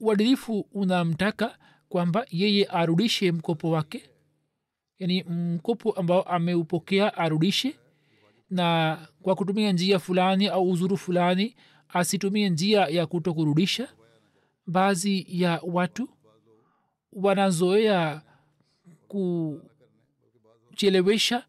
Uadilifu 0.00 0.60
unamtaka 0.72 1.58
kwamba 1.88 2.26
yeye 2.30 2.64
arudishe 2.64 3.32
mkopo 3.32 3.70
wake 3.70 4.10
yani 4.98 5.22
mkopo 5.22 5.92
ambao 5.92 6.22
ameupokea 6.22 7.14
arudishe 7.14 7.74
na 8.50 8.98
kwa 9.22 9.34
kutumia 9.34 9.72
njia 9.72 9.98
fulani 9.98 10.48
au 10.48 10.70
uzuru 10.70 10.96
fulani 10.96 11.56
asitumie 11.88 12.50
njia 12.50 12.80
ya 12.86 13.06
kuto 13.06 13.34
kurudisha 13.34 13.88
baadhi 14.66 15.26
ya 15.28 15.60
watu 15.66 16.08
wanazoea 17.12 18.22
kuchelewesha 20.80 21.44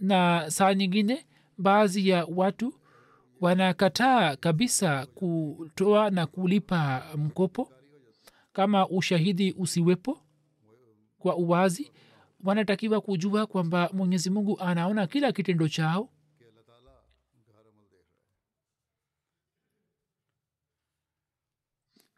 na 0.00 0.50
saa 0.50 0.74
nyingine 0.74 1.26
baadhi 1.58 2.08
ya 2.08 2.24
watu 2.24 2.74
wanakataa 3.40 4.36
kabisa 4.36 5.06
kutoa 5.06 6.10
na 6.10 6.26
kulipa 6.26 7.02
mkopo. 7.16 7.72
Kama 8.52 8.88
ushahidi 8.88 9.52
usiwepo 9.58 10.18
kwa 11.18 11.36
uwazi 11.36 11.92
wanatakiwa 12.44 13.00
kujua 13.00 13.46
kwamba 13.46 13.90
mwenyezi 13.92 14.30
mungu 14.30 14.60
anaona 14.60 15.06
kila 15.06 15.32
kitendo 15.32 15.68
chao 15.68 16.08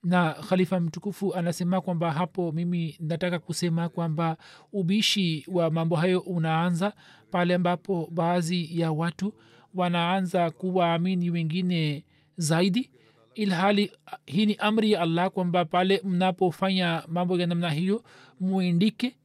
na 0.03 0.33
khalifa 0.33 0.81
mtukufu 0.81 1.35
anasema 1.35 1.81
kwamba 1.81 2.13
hapo 2.13 2.53
mimi 2.53 2.97
nataka 3.01 3.39
kusema 3.39 3.89
kwamba 3.89 4.37
ubishi 4.73 5.47
wa 5.49 5.71
mambo 5.71 5.97
hayo 5.97 6.21
unaanza 6.21 6.93
pale 7.31 7.55
ambapo 7.55 8.09
baadhi 8.11 8.81
ya 8.81 8.93
watu 8.93 9.35
wanaanza 9.75 10.51
kuwaamini 10.51 11.31
wengine 11.31 12.05
zaidi 12.37 12.91
ilhali 13.35 13.93
hii 14.27 14.47
ni 14.47 14.55
amri 14.55 14.93
ya 14.93 15.01
allah 15.01 15.31
kwamba 15.31 15.65
pale 15.65 16.01
mnapofanya 16.05 17.03
mambo 17.09 17.39
ya 17.41 17.47
namna 17.47 17.71
hiyo 17.71 18.05
muindike 18.41 19.17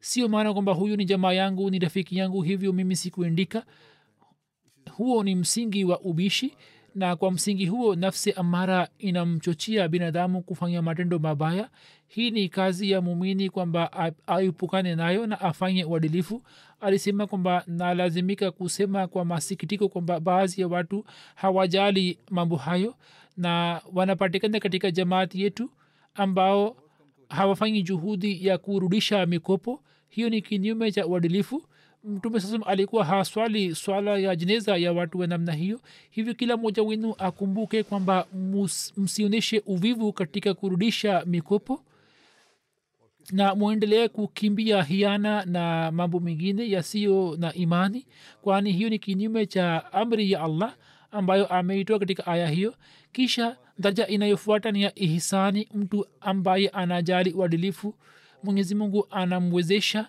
sio 0.00 0.28
maana 0.28 0.52
kwamba 0.52 0.72
huyu 0.72 0.96
ni 0.96 1.04
jamaa 1.04 1.32
yangu 1.32 1.70
ni 1.70 1.78
rafiki 1.78 2.16
yangu 2.18 2.42
hivyo 2.42 2.72
mimi 2.72 2.96
sikuindika 2.96 3.64
huo 4.90 5.22
ni 5.24 5.34
msingi 5.34 5.84
wa 5.84 6.00
ubishi 6.00 6.56
na 6.94 7.16
kwa 7.16 7.32
msingi 7.32 7.66
huo 7.66 7.94
nafsi 7.94 8.32
amara 8.32 8.88
inamchochia 8.98 9.88
binadamu 9.88 10.42
kufanya 10.42 10.82
matendo 10.82 11.18
mabaya. 11.18 11.68
Hii 12.08 12.30
ni 12.30 12.48
kazi 12.48 12.90
ya 12.90 13.00
mumini 13.00 13.50
kwamba 13.50 14.12
aipukane 14.26 14.94
nayo 14.94 15.26
na 15.26 15.40
afanye 15.40 15.84
uadilifu. 15.84 16.42
Alisema 16.80 17.26
kwamba 17.26 17.64
nalazimika 17.66 18.50
kusema 18.50 19.06
kwa 19.06 19.24
masikitiko 19.24 19.88
kwamba 19.88 20.20
baadhi 20.20 20.60
ya 20.60 20.68
watu 20.68 21.04
hawajali 21.34 22.18
mambo 22.30 22.56
hayo 22.56 22.94
na 23.36 23.80
wanapatikana 23.94 24.60
katika 24.60 24.90
jamaati 24.90 25.42
yetu 25.42 25.70
ambao 26.14 26.76
hawafanyi 27.28 27.82
juhudi 27.82 28.46
ya 28.46 28.58
kurudisha 28.58 29.26
mikopo. 29.26 29.82
Hiyo 30.08 30.30
ni 30.30 30.42
kinyume 30.42 30.92
cha 30.92 31.06
uadilifu 31.06 31.62
mtume 32.04 32.40
sasa 32.40 32.66
alikuwa 32.66 33.04
haswali 33.04 33.74
swala 33.74 34.18
ya 34.18 34.36
jeneza 34.36 34.76
ya 34.76 34.92
watu 34.92 35.18
wa 35.18 35.26
namna 35.26 35.52
hiyo. 35.52 35.80
Hivyo 36.10 36.34
kila 36.34 36.56
mmoja 36.56 36.82
wenu 36.82 37.14
akumbuke 37.18 37.82
kwamba 37.82 38.26
msionyeshe 38.96 39.62
uvivu 39.66 40.12
katika 40.12 40.54
kurudisha 40.54 41.22
mikopo 41.26 41.82
na 43.32 43.54
mwendelee 43.54 44.08
kukimbia 44.08 44.82
hiana 44.82 45.44
na 45.44 45.90
mambo 45.92 46.20
mengine 46.20 46.70
yasiyo 46.70 47.36
na 47.38 47.54
imani 47.54 48.06
kwani 48.42 48.72
hiyo 48.72 48.88
ni 48.90 48.98
kinyume 48.98 49.46
cha 49.46 49.92
amri 49.92 50.30
ya 50.32 50.40
allah 50.42 50.76
ambayo 51.10 51.46
ameitoa 51.46 51.98
katika 51.98 52.26
aya 52.26 52.48
hiyo. 52.48 52.74
Kisha 53.12 53.56
daraja 53.78 54.06
inayofuata 54.06 54.70
ni 54.70 54.82
ya 54.82 54.98
ihisani 54.98 55.68
mtu 55.74 56.06
ambaye 56.20 56.68
anajali 56.68 57.32
uadilifu. 57.32 57.94
Mwenyezi 58.42 58.74
mungu 58.74 59.06
anamwezesha 59.10 60.08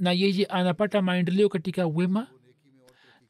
na 0.00 0.12
yeye 0.12 0.44
anapata 0.44 1.02
maendeleo 1.02 1.48
katika 1.48 1.86
wema 1.86 2.26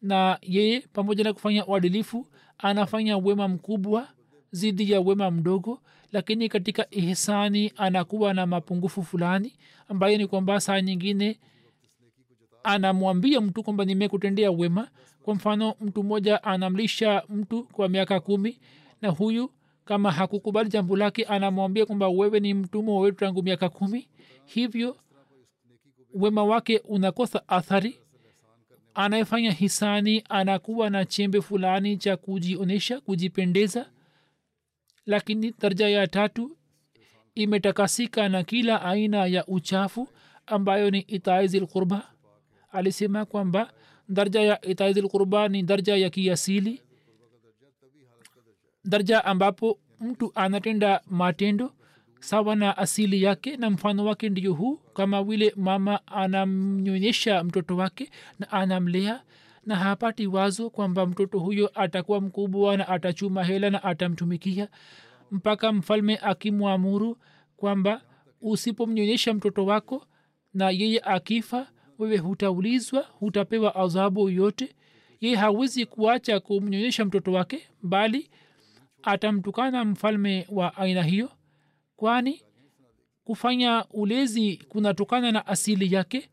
na 0.02 0.38
yeye 0.42 0.80
pamoja 0.92 1.24
na 1.24 1.32
kufanya 1.32 1.66
uadilifu 1.66 2.26
anafanya 2.58 3.18
wema 3.18 3.48
mkubwa 3.48 4.08
zidi 4.50 4.92
ya 4.92 5.00
wema 5.00 5.30
mdogo 5.30 5.80
lakini 6.12 6.48
katika 6.48 6.86
ihsani 6.90 7.72
anakuwa 7.76 8.34
na 8.34 8.46
mapungufu 8.46 9.02
fulani 9.02 9.52
ambayo 9.88 10.18
ni 10.18 10.26
kwamba 10.26 10.60
saa 10.60 10.80
nyingine 10.80 11.38
anamwambia 12.64 13.40
mtu 13.40 13.62
kwamba 13.62 13.84
nimekutendea 13.84 14.50
wema. 14.50 14.88
Kwa 15.22 15.34
mfano 15.34 15.74
mtu 15.80 16.02
mmoja 16.02 16.42
anamlisha 16.44 17.22
mtu 17.28 17.64
kwa 17.64 17.88
miaka 17.88 18.20
kumi 18.20 18.60
na 19.02 19.08
huyu 19.08 19.50
kama 19.84 20.12
hakukubali 20.12 20.70
jambo 20.70 20.96
lake 20.96 21.24
anamwambia 21.24 21.86
kwamba 21.86 22.08
wewe 22.08 22.40
ni 22.40 22.54
mtumwa 22.54 23.00
wetu 23.00 23.16
tangu 23.18 23.42
miaka 23.42 23.68
kumi. 23.68 24.08
Hivyo 24.44 24.96
wema 26.14 26.44
wake 26.44 26.78
unakosa 26.78 27.48
athari? 27.48 28.00
Anayefanya 28.94 29.50
hisani 29.52 30.24
anakuwa 30.28 30.90
na 30.90 31.04
chembe 31.04 31.40
fulani 31.40 31.96
cha 31.96 32.16
kujionyesha 32.16 33.00
kujipendeza? 33.00 33.90
Lakini 35.06 35.54
daraja 35.58 35.88
ya 35.88 36.06
tatu 36.06 36.56
imetakasika 37.34 38.28
na 38.28 38.44
kila 38.44 38.82
aina 38.82 39.26
ya 39.26 39.46
uchafu 39.46 40.08
ambayo 40.46 40.90
ni 40.90 40.98
itaizil 40.98 41.62
lqurba 41.62 42.10
alisema 42.72 43.24
kwamba 43.24 43.72
daraja 44.08 44.40
ya 44.42 44.60
itaizi 44.64 45.00
lqurba 45.02 45.48
ni 45.48 45.62
daraja 45.62 45.96
ya 45.96 46.10
kiasili 46.10 46.82
daraja 48.84 49.24
ambapo 49.24 49.78
mtu 50.00 50.32
anatenda 50.34 51.00
matendo 51.06 51.72
sawa 52.20 52.56
na 52.56 52.76
asili 52.78 53.22
yake 53.22 53.56
na 53.56 53.70
mfano 53.70 54.04
wake 54.04 54.28
ndio 54.28 54.52
huu 54.52 54.76
kama 54.76 55.24
vile 55.24 55.52
mama 55.56 56.06
anamnyonyesha 56.06 57.44
mtoto 57.44 57.76
wake 57.76 58.10
na 58.38 58.50
anamlea 58.52 59.22
na 59.66 59.76
hapati 59.76 60.26
wazo 60.26 60.70
kwamba 60.70 61.06
mtoto 61.06 61.38
huyo 61.38 61.70
atakuwa 61.74 62.20
mkubwa 62.20 62.76
na 62.76 62.88
atachuma 62.88 63.44
hela 63.44 63.70
na 63.70 63.84
atamtumikia 63.84 64.68
mpaka 65.30 65.72
mfalme 65.72 66.18
akimwamuru 66.22 67.18
kwamba 67.56 68.00
usipomnyonyesha 68.40 69.34
mtoto 69.34 69.66
wako 69.66 70.06
na 70.54 70.70
yeye 70.70 71.00
akifa 71.04 71.66
wewe 71.98 72.16
hutaulizwa 72.16 73.02
hutapewa 73.02 73.74
adhabu 73.74 74.28
yote 74.30 74.74
yeye 75.20 75.36
hawezi 75.36 75.86
kuacha 75.86 76.40
kumnyonyesha 76.40 77.04
mtoto 77.04 77.32
wake 77.32 77.62
bali 77.82 78.30
atamtukana 79.02 79.84
mfalme 79.84 80.46
wa 80.50 80.76
aina 80.76 81.02
hiyo 81.02 81.30
kwani 82.04 82.42
kufanya 83.24 83.84
ulezi 83.90 84.56
kunatokana 84.56 85.32
na 85.32 85.46
asili 85.46 85.94
yake? 85.94 86.30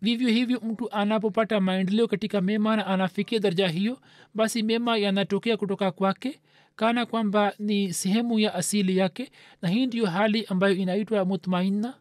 Vivyo 0.00 0.28
hivyo 0.28 0.60
mtu 0.60 0.92
anapopata 0.92 1.60
maendeleo 1.60 2.08
katika 2.08 2.40
mema 2.40 2.76
na 2.76 2.86
anafikia 2.86 3.38
daraja 3.38 3.68
hiyo 3.68 3.98
basi 4.34 4.62
mema 4.62 4.96
yanatokea 4.98 5.56
kutoka 5.56 5.90
kwake 5.92 6.40
kana 6.76 7.06
kwamba 7.06 7.52
ni 7.58 7.92
sehemu 7.92 8.38
ya 8.38 8.54
asili 8.54 8.96
yake 8.96 9.30
na 9.62 9.68
hii 9.68 9.86
ndiyo 9.86 10.06
hali 10.06 10.44
ambayo 10.46 10.74
inaitwa 10.74 11.24
mutmaina 11.24 11.94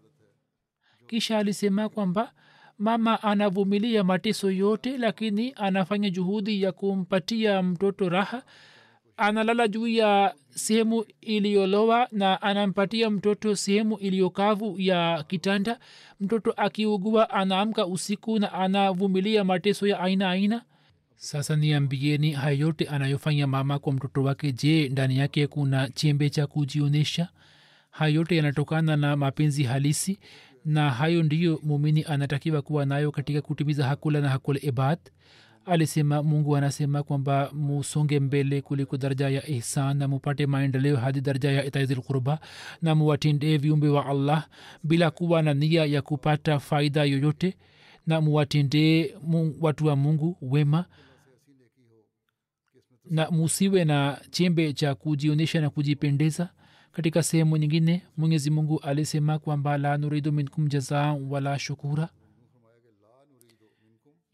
kisha 1.07 1.37
alisema 1.37 1.89
kwamba 1.89 2.33
mama 2.77 3.23
anavumilia 3.23 4.03
mateso 4.03 4.51
yote 4.51 4.97
lakini 4.97 5.53
anafanya 5.55 6.09
juhudi 6.09 6.61
ya 6.61 6.71
kumpatia 6.71 7.63
mtoto 7.63 8.09
raha 8.09 8.43
analala 9.17 9.67
juu 9.67 9.87
ya 9.87 10.33
sehemu 10.49 11.05
iliyolowa 11.21 12.07
na 12.11 12.41
anampatia 12.41 13.09
mtoto 13.09 13.55
sehemu 13.55 13.97
iliyokavu 13.97 14.75
ya 14.79 15.23
kitanda. 15.27 15.79
Mtoto 16.19 16.51
akiugua 16.57 17.29
anaamka 17.29 17.85
usiku 17.87 18.39
na 18.39 18.53
anavumilia 18.53 19.43
mateso 19.43 19.87
ya 19.87 19.99
aina 19.99 20.29
aina. 20.29 20.61
Sasa 21.15 21.55
niambieni 21.55 22.31
hayo 22.31 22.57
yote 22.57 22.85
anayofanya 22.87 23.47
mama 23.47 23.79
kwa 23.79 23.93
mtoto 23.93 24.23
wake. 24.23 24.51
Je 24.51 24.89
ndani 24.89 25.17
yake 25.17 25.47
kuna 25.47 25.89
chembe 25.89 26.29
cha 26.29 26.47
kujionyesha 26.47 27.29
hayo 27.91 28.13
yote 28.15 28.35
yanatokana 28.35 28.97
na 28.97 29.15
mapenzi 29.15 29.63
halisi 29.63 30.19
na 30.65 30.89
hayo 30.91 31.23
ndiyo 31.23 31.59
mumini 31.63 32.03
anatakiwa 32.03 32.61
kuwa 32.61 32.85
nayo 32.85 33.11
katika 33.11 33.41
kutimiza 33.41 33.85
hakula 33.87 34.21
na 34.21 34.29
hakula 34.29 34.59
ibad 34.61 34.99
alisema 35.67 36.23
mungu 36.23 36.57
anasema 36.57 37.03
kwamba 37.03 37.51
musonge 37.53 38.19
mbele 38.19 38.61
kuliko 38.61 38.97
daraja 38.97 39.29
ya 39.29 39.47
ihsan 39.49 39.97
na 39.97 40.07
mupate 40.07 40.45
maendeleo 40.45 40.97
hadi 40.97 41.21
daraja 41.21 41.51
ya 41.51 41.65
itaizilqurba 41.65 42.39
na 42.81 42.95
muwatendee 42.95 43.57
viumbe 43.57 43.87
wa 43.89 44.05
allah 44.05 44.47
bila 44.83 45.11
kuwa 45.11 45.41
na 45.41 45.53
nia 45.53 45.85
ya 45.85 46.01
kupata 46.01 46.59
faida 46.59 47.03
yoyote 47.03 47.57
na 48.07 48.21
muwatendee 48.21 49.13
watu 49.61 49.85
wa 49.85 49.95
mungu 49.95 50.37
wema. 50.41 50.85
Na 53.09 53.31
musiwe 53.31 53.85
na 53.85 54.21
chembe 54.31 54.73
cha 54.73 54.95
kujionyesha 54.95 55.61
na 55.61 55.69
kujipendeza. 55.69 56.49
Katika 56.91 57.23
sehemu 57.23 57.57
nyingine 57.57 58.01
mwenyezi 58.17 58.49
mungu 58.49 58.79
alisema 58.79 59.39
kwamba 59.39 59.77
la 59.77 59.97
nuridu 59.97 60.31
minkum 60.31 60.67
jazaa 60.67 61.13
wala 61.13 61.59
shukura 61.59 62.09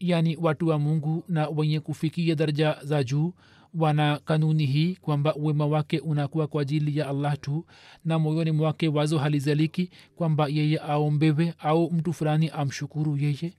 yani 0.00 0.36
watu 0.40 0.68
wa 0.68 0.78
mungu 0.78 1.24
na 1.28 1.48
wenye 1.48 1.80
kufikia 1.80 2.34
daraja 2.34 2.76
za 2.82 3.04
juu 3.04 3.32
wana 3.74 4.18
kanuni 4.24 4.66
hii 4.66 4.94
kwamba 4.94 5.34
wema 5.38 5.66
wake 5.66 5.98
unakuwa 5.98 6.46
kwa 6.46 6.62
ajili 6.62 6.98
ya 6.98 7.08
allah 7.08 7.38
tu 7.40 7.66
na 8.04 8.18
moyoni 8.18 8.50
mwake 8.50 8.88
wazo 8.88 9.18
halizaliki 9.18 9.90
kwamba 10.16 10.48
yeye 10.48 10.78
aombewe 10.78 11.54
au 11.58 11.90
mtu 11.90 12.12
fulani 12.12 12.48
amshukuru 12.48 13.16
yeye. 13.16 13.52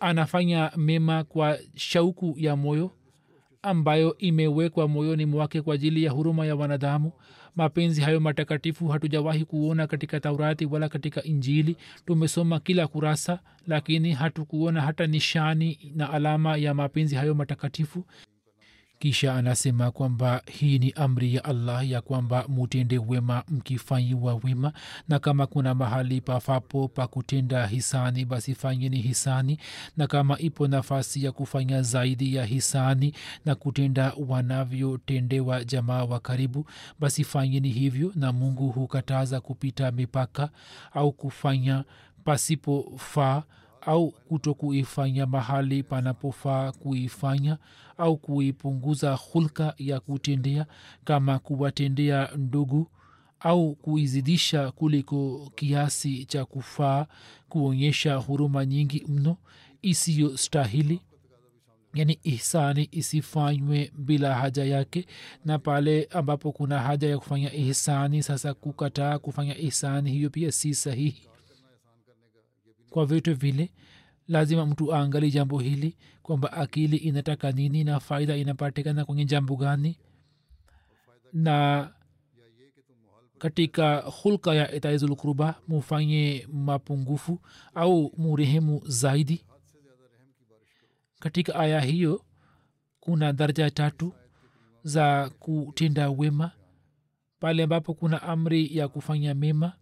Anafanya 0.00 0.70
mema 0.76 1.24
kwa 1.24 1.58
shauku 1.74 2.34
ya 2.38 2.56
moyo 2.56 2.90
ambayo 3.62 4.18
imewekwa 4.18 4.88
moyoni 4.88 5.26
mwake 5.26 5.62
kwa 5.62 5.74
ajili 5.74 6.04
ya 6.04 6.10
huruma 6.10 6.46
ya 6.46 6.56
wanadamu 6.56 7.12
mapenzi 7.56 8.00
hayo 8.00 8.20
matakatifu 8.20 8.88
hatujawahi 8.88 9.44
kuona 9.44 9.86
katika 9.86 10.20
taurati 10.20 10.66
wala 10.66 10.88
katika 10.88 11.22
injili. 11.22 11.76
Tumesoma 12.06 12.60
kila 12.60 12.86
kurasa 12.86 13.38
lakini 13.66 14.12
hatukuona 14.12 14.80
hata 14.80 15.06
nishani 15.06 15.92
na 15.96 16.10
alama 16.10 16.56
ya 16.56 16.74
mapenzi 16.74 17.14
hayo 17.14 17.34
matakatifu 17.34 18.04
kisha 18.98 19.34
anasema 19.34 19.90
kwamba 19.90 20.42
hii 20.46 20.78
ni 20.78 20.90
amri 20.90 21.34
ya 21.34 21.44
allah 21.44 21.90
ya 21.90 22.00
kwamba 22.00 22.44
mutende 22.48 22.98
wema 22.98 23.44
mkifanyiwa 23.48 24.40
wema 24.44 24.72
na 25.08 25.18
kama 25.18 25.46
kuna 25.46 25.74
mahali 25.74 26.20
pafapo 26.20 26.88
pa 26.88 27.06
kutenda 27.06 27.66
hisani 27.66 28.24
basi 28.24 28.54
fanyeni 28.54 29.00
hisani. 29.00 29.58
Na 29.96 30.06
kama 30.06 30.38
ipo 30.38 30.68
nafasi 30.68 31.24
ya 31.24 31.32
kufanya 31.32 31.82
zaidi 31.82 32.34
ya 32.34 32.44
hisani 32.44 33.14
na 33.44 33.54
kutenda 33.54 34.12
wanavyotendewa 34.28 35.64
jamaa 35.64 36.04
wa 36.04 36.20
karibu 36.20 36.66
basi 37.00 37.24
fanyeni 37.24 37.68
hivyo 37.68 38.12
na 38.14 38.32
mungu 38.32 38.68
hukataza 38.70 39.40
kupita 39.40 39.90
mipaka 39.90 40.50
au 40.94 41.12
kufanya 41.12 41.84
pasipofaa 42.24 43.42
au 43.80 44.10
kuto 44.10 44.54
kuifanya 44.54 45.26
mahali 45.26 45.82
panapofaa 45.82 46.72
kuifanya 46.72 47.58
au 47.98 48.16
kuipunguza 48.16 49.14
hulka 49.14 49.74
ya 49.78 50.00
kutendea 50.00 50.66
kama 51.04 51.38
kuwatendea 51.38 52.30
ndugu 52.36 52.86
au 53.40 53.74
kuizidisha 53.74 54.70
kuliko 54.70 55.52
kiasi 55.54 56.24
cha 56.24 56.44
kufaa 56.44 57.06
kuonyesha 57.48 58.14
huruma 58.14 58.66
nyingi 58.66 59.04
mno 59.08 59.36
isiyo 59.82 60.36
stahili 60.36 61.00
yani 61.94 62.18
ihsani 62.22 62.88
isifanywe 62.92 63.92
bila 63.98 64.34
haja 64.34 64.64
yake. 64.64 65.06
Na 65.44 65.58
pale 65.58 66.08
ambapo 66.10 66.52
kuna 66.52 66.78
haja 66.78 67.08
ya 67.08 67.18
kufanya 67.18 67.52
ihsani 67.54 68.22
sasa 68.22 68.54
kukataa 68.54 69.18
kufanya 69.18 69.58
ihsani 69.58 70.10
hiyo 70.10 70.30
pia 70.30 70.52
si 70.52 70.74
sahihi. 70.74 71.28
Kwa 72.90 73.06
vyote 73.06 73.32
vile 73.32 73.70
lazima 74.28 74.66
mtu 74.66 74.94
aangali 74.94 75.30
jambo 75.30 75.58
hili 75.58 75.96
kwamba 76.22 76.52
akili 76.52 76.96
inataka 76.96 77.52
nini 77.52 77.84
na 77.84 78.00
faida 78.00 78.36
inapatikana 78.36 79.04
kwenye 79.04 79.24
jambo 79.24 79.56
gani. 79.56 79.98
Na 81.32 81.90
katika 83.38 83.96
hulka 83.96 84.54
ya 84.54 84.74
itaizulkurba 84.74 85.54
mufanye 85.68 86.48
mapungufu 86.52 87.40
au 87.74 88.12
murehemu 88.16 88.82
zaidi. 88.86 89.44
Katika 91.20 91.54
aya 91.54 91.80
hiyo 91.80 92.24
kuna 93.00 93.32
daraja 93.32 93.70
tatu 93.70 94.12
za 94.82 95.30
kutenda 95.38 96.10
wema. 96.10 96.50
Pale 97.40 97.62
ambapo 97.62 97.94
kuna 97.94 98.22
amri 98.22 98.76
ya 98.76 98.88
kufanya 98.88 99.34
mema 99.34 99.72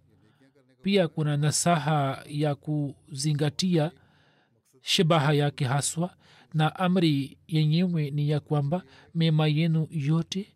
pia 0.82 1.08
kuna 1.08 1.36
nasaha 1.36 2.22
ya 2.28 2.54
kuzingatia 2.54 3.90
shabaha 4.90 5.32
yake 5.32 5.64
haswa 5.64 6.14
na 6.54 6.76
amri 6.76 7.38
yenyewe 7.48 8.10
ni 8.10 8.28
ya 8.30 8.40
kwamba 8.40 8.82
mema 9.14 9.46
yenu 9.48 9.88
yote 9.90 10.46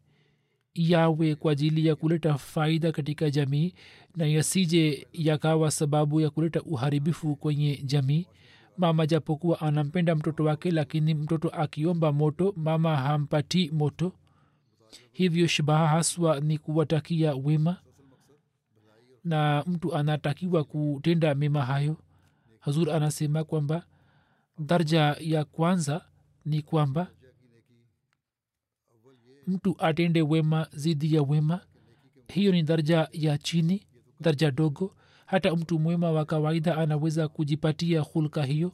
yawe 0.75 1.35
kwa 1.35 1.53
ajili 1.53 1.87
ya 1.87 1.97
kuleta 1.97 2.35
faida 2.39 2.93
katika 2.93 3.31
jamii 3.31 3.75
na 4.17 4.27
yasije 4.27 5.07
yakawa 5.13 5.71
sababu 5.71 6.21
ya 6.21 6.31
kuleta 6.31 6.63
uharibifu 6.63 7.37
kwenye 7.37 7.77
jamii. 7.85 8.27
Mama 8.79 9.07
japokuwa 9.07 9.61
anampenda 9.61 10.15
mtoto 10.15 10.45
wake 10.45 10.71
lakini 10.71 11.15
mtoto 11.15 11.49
akiomba 11.49 12.13
moto 12.13 12.55
mama 12.57 12.97
hampati 12.97 13.71
moto. 13.71 14.13
Hivyo 15.13 15.47
shabaha 15.47 15.89
haswa 15.89 16.41
ni 16.41 16.59
kuwatakia 16.59 17.35
wema 17.35 17.77
na 19.25 19.65
mtu 19.67 19.95
anatakiwa 19.95 20.65
kutenda 20.65 21.35
mema 21.35 21.65
hayo. 21.65 21.97
Hazur 22.61 22.91
anasema 22.91 23.45
kwamba 23.45 23.83
darja 24.61 25.17
ya 25.21 25.45
kwanza 25.45 26.05
ni 26.45 26.63
kwamba 26.63 27.07
mtu 29.47 29.77
atende 29.79 30.23
wema 30.23 30.67
zidi 30.73 31.15
ya 31.15 31.23
wema. 31.23 31.61
Hiyo 32.29 32.53
ni 32.53 32.63
darja 32.63 33.09
ya 33.13 33.39
chini 33.39 33.83
darja 34.21 34.51
dogo. 34.51 34.97
Hata 35.27 35.57
mtu 35.57 35.79
mwema 35.79 36.11
wa 36.11 36.25
kawaida 36.25 36.77
anaweza 36.77 37.29
kujipatia 37.29 38.01
hulka 38.01 38.45
hiyo 38.45 38.73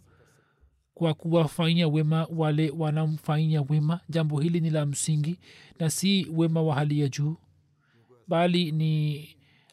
kwa 0.94 1.14
kuwafanyia 1.14 1.88
wema 1.88 2.26
wale 2.36 2.70
wanamfanyia 2.70 3.62
wema. 3.68 4.00
Jambo 4.08 4.40
hili 4.40 4.60
ni 4.60 4.70
la 4.70 4.86
msingi 4.86 5.38
na 5.78 5.90
si 5.90 6.26
wema 6.34 6.62
wa 6.62 6.74
hali 6.74 7.00
ya 7.00 7.08
juu 7.08 7.36
bali 8.28 8.72
ni 8.72 9.28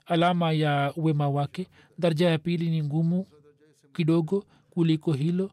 alama 0.05 0.51
ya 0.51 0.93
wema 0.97 1.29
wake. 1.29 1.67
Darja 1.97 2.29
ya 2.29 2.37
pili 2.37 2.69
ni 2.69 2.83
ngumu 2.83 3.25
kidogo 3.93 4.45
kuliko 4.69 5.13
hilo 5.13 5.51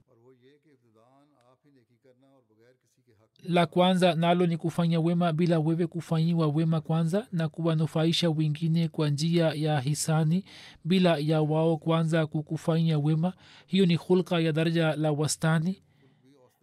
la 3.45 3.67
kwanza 3.67 4.15
nalo 4.15 4.47
ni 4.47 4.57
kufanya 4.57 5.01
wema 5.01 5.33
bila 5.33 5.59
wewe 5.59 5.87
kufanyiwa 5.87 6.47
wema 6.49 6.81
kwanza 6.81 7.27
na 7.33 7.49
kuwanufaisha 7.49 8.31
wengine 8.31 8.89
kwa 8.89 9.11
njia 9.11 9.47
ya 9.55 9.81
hisani 9.81 10.45
bila 10.85 11.19
ya 11.19 11.43
wao 11.43 11.77
kwanza 11.77 12.27
kukufanyia 12.27 12.99
wema. 12.99 13.33
Hiyo 13.67 13.87
ni 13.87 13.95
hulka 13.95 14.41
ya 14.41 14.53
daraja 14.53 14.97
la 14.97 15.13
wastani. 15.13 15.83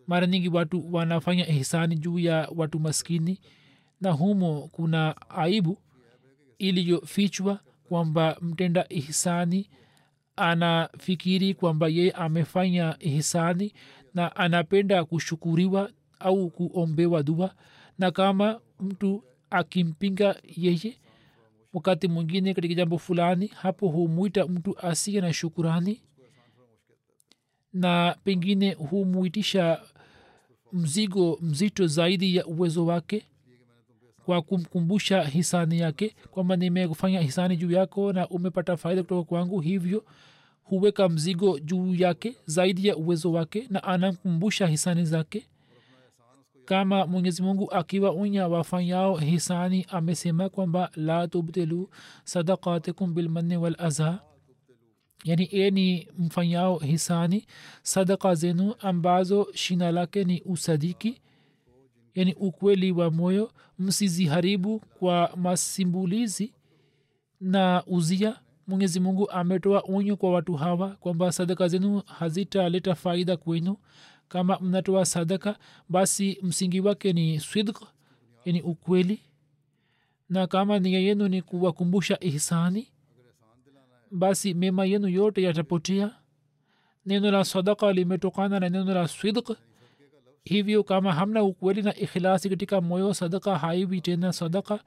Mara 0.08 0.28
nyingi 0.28 0.50
watu 0.50 0.94
wanafanya 0.94 1.44
hisani 1.44 1.96
juu 1.96 2.20
ya 2.20 2.50
watu 2.56 2.80
maskini 2.80 3.40
na 4.02 4.12
humo 4.12 4.70
kuna 4.72 5.16
aibu 5.30 5.78
iliyofichwa 6.58 7.60
kwamba 7.90 8.38
mtenda 8.42 8.86
ihsani 8.90 9.70
anafikiri 10.36 11.54
kwamba 11.54 11.88
yeye 11.88 12.12
amefanya 12.12 12.96
hisani 13.00 13.74
na 14.14 14.36
anapenda 14.36 15.06
kushukuriwa 15.06 15.90
au 16.20 16.50
kuombewa 16.50 17.24
dua 17.24 17.56
na 17.98 18.12
kama 18.12 18.60
mtu 18.80 19.24
akimpinga 19.50 20.36
yeye 20.58 20.98
wakati 21.74 22.08
mwingine 22.08 22.54
katika 22.54 22.74
jambo 22.74 22.98
fulani 22.98 23.48
hapo 23.48 23.88
humwita 23.88 24.48
mtu 24.48 24.80
asiye 24.80 25.22
na 25.22 25.34
shukurani 25.34 26.02
na 27.74 28.16
pengine 28.24 28.74
humwitisha 28.74 29.82
mzigo 30.74 31.40
mzito 31.42 31.88
zaidi 31.88 32.36
ya 32.36 32.46
uwezo 32.46 32.86
wake 32.86 33.26
kwa 34.26 34.42
kumkumbusha 34.42 35.24
hisani 35.24 35.80
yake 35.80 36.16
kwamba 36.32 36.56
nimekufanya 36.56 37.22
hisani 37.22 37.58
juu 37.58 37.72
yako 37.72 38.14
na 38.14 38.28
umepata 38.30 38.78
faida 38.78 39.04
kutoka 39.04 39.24
kwangu 39.24 39.60
hivyo 39.60 40.06
huweka 40.64 41.10
mzigo 41.10 41.60
juu 41.60 41.96
yake 41.96 42.36
zaidi 42.46 42.88
ya 42.88 42.96
uwezo 42.98 43.32
wake 43.32 43.68
na 43.70 43.84
anamkumbusha 43.84 44.68
hisani 44.68 45.06
zake 45.06 45.48
kama 46.68 47.08
mwenyezi 47.08 47.42
mungu 47.42 47.72
akiwa 47.72 48.12
unya 48.14 48.48
wafanyao 48.48 49.16
hisani 49.18 49.86
amesema 49.90 50.50
kwamba 50.50 50.90
la 50.96 51.28
tubtilu 51.28 51.90
sadakatikum 52.24 53.14
bilmanni 53.14 53.58
walaza 53.58 54.20
yani 55.24 55.44
eni 55.52 56.08
mfanyao 56.18 56.78
hisani 56.78 57.46
sadaka 57.84 58.36
zenu 58.36 58.76
ambazo 58.80 59.48
shina 59.54 59.92
lake 59.92 60.24
ni 60.24 60.42
usadiki. 60.46 61.22
Yani 62.16 62.34
ukweli 62.34 62.92
wa 62.92 63.12
moyo 63.12 63.52
msiziharibu 63.80 64.80
kwa 64.80 65.32
masimbulizi 65.36 66.54
na 67.42 67.84
uzia. 67.88 68.40
Mwenyezi 68.68 69.00
mungu 69.00 69.30
ametoa 69.32 69.84
onyo 69.90 70.18
kwa 70.18 70.32
watu 70.32 70.54
hawa 70.54 70.90
kwamba 70.90 71.32
sadaka 71.32 71.68
zenu 71.68 72.02
hazitaleta 72.06 72.96
faida 72.96 73.38
kwenu 73.38 73.78
kama 74.30 74.60
mnatoa 74.60 75.06
sadaka 75.06 75.58
basi 75.90 76.38
msingi 76.42 76.80
wake 76.80 77.14
ni 77.14 77.40
swidq 77.40 77.82
yani 78.46 78.62
ukweli. 78.62 79.20
Na 80.30 80.48
kama 80.48 80.80
nia 80.80 81.00
yenu 81.00 81.28
ni 81.28 81.42
kuwakumbusha 81.42 82.18
ihsani 82.20 82.88
basi 84.12 84.54
mema 84.54 84.86
yenu 84.86 85.08
yote 85.08 85.42
yatapotea. 85.42 86.12
Neno 87.06 87.32
la 87.32 87.46
sadaka 87.46 87.94
limetokana 87.94 88.60
na 88.60 88.70
neno 88.70 88.94
la 88.94 89.08
swidq 89.08 89.52
hivyo 90.48 90.84
kama 90.84 91.14
hamna 91.14 91.44
ukweli 91.44 91.82
na 91.82 91.96
ikhilasi 91.96 92.50
katika 92.50 92.82
moyo 92.82 93.14
sadaka 93.14 93.58
haiwi 93.58 94.02
tena 94.02 94.34
sadaka 94.34 94.80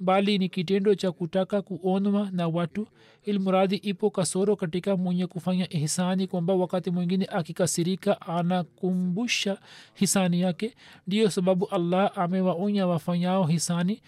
bali 0.00 0.38
ni 0.38 0.48
kitendo 0.48 0.94
cha 0.94 1.12
kutaka 1.12 1.62
kuonwa 1.62 2.28
na 2.32 2.48
watu 2.48 2.86
ilmuradi 3.24 3.76
ipo 3.76 4.10
kasoro 4.10 4.56
katika 4.56 4.96
mwenye 4.96 5.26
kufanya 5.26 5.64
hisani 5.64 6.26
kwamba 6.26 6.54
wakati 6.54 6.90
mwingine 6.90 7.26
akikasirika 7.32 8.20
anakumbusha 8.20 9.58
hisani 9.94 10.40
yake. 10.40 10.74
Ndiyo 11.06 11.30
sababu 11.30 11.66
allah 11.68 12.12
amewaonya 12.18 12.86
wafanyao 12.86 13.44
hisani 13.46 14.02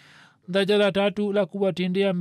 daraja 0.48 0.78
la 0.78 0.92
tatu 0.92 1.32
la 1.32 1.46
kuwatendea 1.46 2.14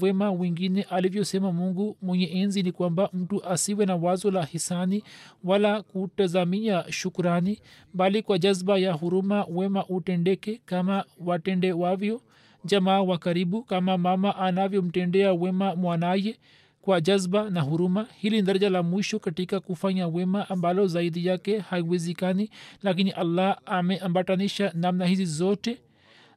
wema 0.00 0.30
wengine 0.32 0.82
alivyosema 0.82 1.52
mungu 1.52 1.96
mwenye 2.02 2.24
enzi 2.26 2.62
ni 2.62 2.72
kwamba 2.72 3.10
mtu 3.12 3.44
asiwe 3.44 3.86
na 3.86 3.96
wazo 3.96 4.30
la 4.30 4.44
hisani 4.44 5.04
wala 5.44 5.82
kutazamia 5.82 6.84
shukurani 6.92 7.58
bali 7.94 8.22
kwa 8.22 8.38
jazba 8.38 8.78
ya 8.78 8.92
huruma 8.92 9.44
wema 9.50 9.86
utendeke 9.86 10.60
kama 10.66 11.04
watende 11.18 11.72
wavyo 11.72 12.20
jamaa 12.64 13.00
wa 13.00 13.18
karibu 13.18 13.62
kama 13.62 13.98
mama 13.98 14.36
anavyomtendea 14.36 15.32
wema 15.32 15.76
mwanaye 15.76 16.36
kwa 16.82 17.00
jazba 17.00 17.50
na 17.50 17.60
huruma. 17.60 18.06
Hili 18.16 18.36
ni 18.36 18.42
daraja 18.42 18.70
la 18.70 18.82
mwisho 18.82 19.18
katika 19.18 19.60
kufanya 19.60 20.08
wema 20.08 20.48
ambalo 20.50 20.86
zaidi 20.86 21.26
yake 21.26 21.58
haiwezikani 21.58 22.50
lakini 22.82 23.10
allah 23.10 23.58
ameambatanisha 23.66 24.72
namna 24.74 25.06
hizi 25.06 25.24
zote 25.24 25.78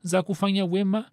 za 0.01 0.21
kufanya 0.21 0.65
wema 0.65 1.05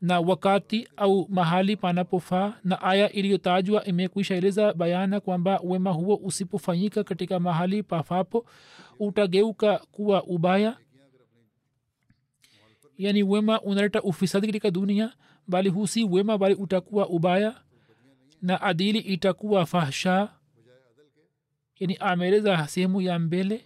na 0.00 0.20
wakati 0.20 0.88
au 0.96 1.26
mahali 1.30 1.76
panapofaa 1.76 2.54
na 2.64 2.82
aya 2.82 3.12
iliyotajwa 3.12 3.84
imekwisha 3.84 4.34
eleza 4.34 4.72
bayana 4.74 5.20
kwamba 5.20 5.60
wema 5.64 5.90
huo 5.90 6.16
usipofanyika 6.16 7.04
katika 7.04 7.40
mahali 7.40 7.82
pafapo 7.82 8.46
utageuka 9.00 9.78
kuwa 9.78 10.24
ubaya. 10.24 10.76
Yani 12.98 13.22
wema 13.22 13.60
unaleta 13.60 14.02
ufisadi 14.02 14.46
katika 14.46 14.70
dunia 14.70 15.12
bali 15.48 15.68
husi 15.68 16.04
wema 16.04 16.38
bali 16.38 16.54
utakuwa 16.54 17.08
ubaya 17.08 17.60
na 18.42 18.62
adili 18.62 18.98
itakuwa 18.98 19.66
fahsha 19.66 20.28
yani 21.80 21.96
ameeleza 22.00 22.66
sehemu 22.68 23.00
ya 23.00 23.18
mbele 23.18 23.64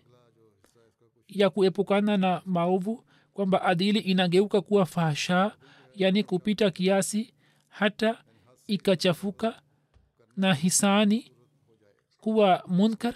ya 1.28 1.50
kuepukana 1.50 2.16
na 2.16 2.42
maovu 2.44 3.04
kwamba 3.32 3.62
adili 3.62 3.98
inageuka 3.98 4.60
kuwa 4.60 4.86
fahsha 4.86 5.52
yani 6.00 6.24
kupita 6.24 6.70
kiasi 6.70 7.34
hata 7.68 8.24
ikachafuka 8.66 9.62
na 10.36 10.54
hisani 10.54 11.32
kuwa 12.20 12.64
munkar. 12.66 13.14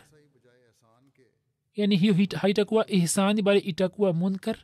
Yani 1.74 1.97
hiyo 1.97 2.14
haitakuwa 2.37 2.91
ihsani 2.91 3.43
bali 3.43 3.61
itakuwa 3.61 4.12
munkar. 4.12 4.59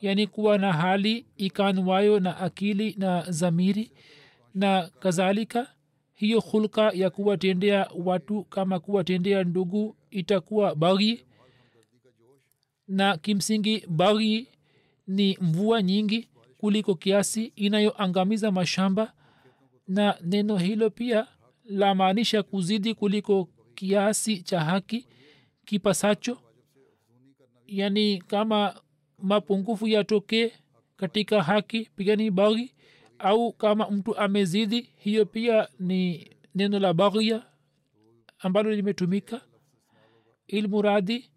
Yani 0.00 0.26
kuwa 0.26 0.58
na 0.58 0.72
hali 0.72 1.26
ikanwayo 1.36 2.20
na 2.20 2.36
akili 2.38 2.94
na 2.98 3.30
zamiri 3.30 3.92
na 4.54 4.90
kadhalika. 5.00 5.74
Hiyo 6.14 6.40
hulka 6.40 6.90
ya 6.94 7.10
kuwatendea 7.10 7.90
watu 8.04 8.44
kama 8.44 8.80
kuwatendea 8.80 9.44
ndugu 9.44 9.96
itakuwa 10.10 10.74
baghi. 10.74 11.24
Na 12.88 13.16
kimsingi 13.16 13.86
baghi 13.88 14.48
ni 15.06 15.38
mvua 15.40 15.82
nyingi 15.82 16.28
kuliko 16.58 16.94
kiasi 16.94 17.44
inayoangamiza 17.44 18.50
mashamba. 18.50 19.12
Na 19.88 20.18
neno 20.22 20.56
hilo 20.56 20.90
pia 20.90 21.26
lamaanisha 21.64 22.42
kuzidi 22.42 22.94
kuliko 22.94 23.48
kiasi 23.74 24.42
cha 24.42 24.60
haki 24.60 25.06
kipasacho. 25.64 26.38
Yani 27.66 28.18
kama 28.18 28.80
mapungufu 29.18 29.88
yatokee 29.88 30.52
katika 30.96 31.42
haki 31.42 31.90
pia 31.96 32.16
ni 32.16 32.30
baghi 32.30 32.72
au 33.18 33.52
kama 33.52 33.90
mtu 33.90 34.16
amezidi 34.16 34.90
hiyo 34.96 35.26
pia 35.26 35.68
ni 35.80 36.30
neno 36.54 36.78
la 36.78 36.94
baghia 36.94 37.42
ambalo 38.38 38.70
limetumika. 38.70 39.40
Ilmuradi 40.46 41.30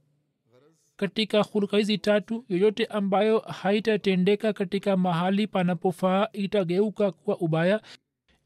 katika 1.00 1.42
hulka 1.44 1.78
hizi 1.78 1.98
tatu 1.98 2.46
yoyote 2.50 2.86
ambayo 2.86 3.40
haitatendeka 3.40 4.54
katika 4.54 4.98
mahali 4.98 5.48
panapofaa 5.48 6.28
itageuka 6.34 7.12
kuwa 7.12 7.38
ubaya 7.38 7.82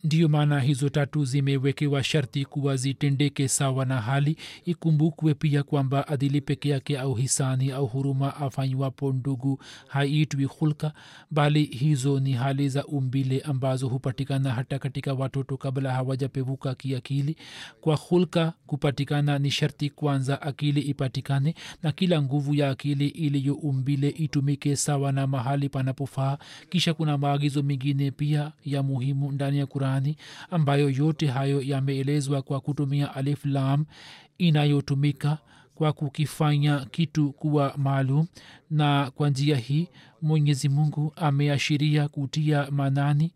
ndiyo 0.04 0.30
maana 0.30 0.60
hizo 0.60 0.89
tatu 0.89 1.26
zimewekewa 1.26 2.04
sharti 2.04 2.45
kuwa 2.45 2.76
zitendeke 2.78 3.47
sawa 3.47 3.86
na 3.86 4.01
hali. 4.01 4.38
Ikumbukwe 4.66 5.34
pia 5.34 5.64
kwamba 5.64 6.08
adili 6.08 6.41
peke 6.41 6.70
yake 6.70 6.99
au 6.99 7.14
hisani 7.16 7.72
au 7.72 7.88
huruma 7.88 8.36
afanywapo 8.36 9.14
ndugu 9.14 9.60
haitwi 9.88 10.43
hulka 10.43 10.93
bali 11.32 11.64
hizo 11.64 12.20
ni 12.20 12.32
hali 12.34 12.70
za 12.70 12.86
umbile 12.86 13.39
ambazo 13.41 13.88
hupatikana 13.88 14.51
hata 14.54 14.80
katika 14.80 15.14
watoto 15.14 15.58
kabla 15.58 15.93
hawajapevuka 15.93 16.76
kiakili. 16.76 17.36
Kwa 17.82 17.95
hulka 17.95 18.54
kupatikana 18.68 19.39
ni 19.39 19.51
sharti 19.51 19.89
kwanza 19.89 20.41
akili 20.41 20.82
ipatikane 20.82 21.56
na 21.84 21.91
kila 21.91 22.22
nguvu 22.22 22.56
ya 22.56 22.70
akili 22.70 23.08
iliyo 23.08 23.54
umbile 23.56 24.10
itumike 24.10 24.76
sawa 24.76 25.12
na 25.12 25.28
mahali 25.28 25.70
panapofaa. 25.70 26.38
Kisha 26.70 26.93
kuna 26.93 27.18
maagizo 27.18 27.64
mengine 27.64 28.12
pia 28.12 28.51
ya 28.66 28.84
muhimu 28.84 29.32
ndani 29.32 29.58
ya 29.58 29.66
qurani 29.93 30.17
ambayo 30.51 30.89
yote 30.89 31.27
hayo 31.27 31.61
yameelezwa 31.61 32.41
kwa 32.41 32.59
kutumia 32.61 33.15
alif 33.15 33.45
lam 33.45 33.85
inayotumika 34.37 35.37
kwa 35.75 35.93
kukifanya 35.93 36.85
kitu 36.85 37.31
kuwa 37.33 37.73
maalum. 37.77 38.27
Na 38.69 39.11
kwa 39.11 39.29
njia 39.29 39.55
hii 39.57 39.87
mwenyezi 40.21 40.69
mungu 40.69 41.13
ameashiria 41.15 42.07
kutia 42.07 42.71
manani 42.71 43.33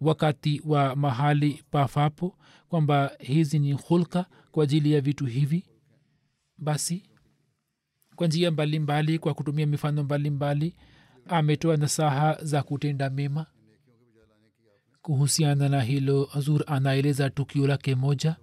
wakati 0.00 0.62
wa 0.64 0.96
mahali 0.96 1.62
pafapo 1.70 2.36
kwamba 2.68 3.10
hizi 3.18 3.58
ni 3.58 3.72
hulka 3.72 4.26
kwa 4.50 4.64
ajili 4.64 4.92
ya 4.92 5.00
vitu 5.00 5.26
hivi. 5.26 5.64
Basi 6.58 7.02
kwa 8.16 8.26
njia 8.26 8.50
mbalimbali 8.50 9.18
kwa 9.18 9.34
kutumia 9.34 9.66
mifano 9.66 10.02
mbalimbali 10.04 10.74
ametoa 11.28 11.76
nasaha 11.76 12.38
za 12.42 12.62
kutenda 12.62 13.10
mema 13.10 13.46
kuhusiana 15.02 15.68
na 15.68 15.80
hilo 15.80 16.24
hazur 16.32 16.64
anaeleza 16.66 17.30
tukio 17.30 17.66
lake 17.66 17.94
moja 17.94 18.36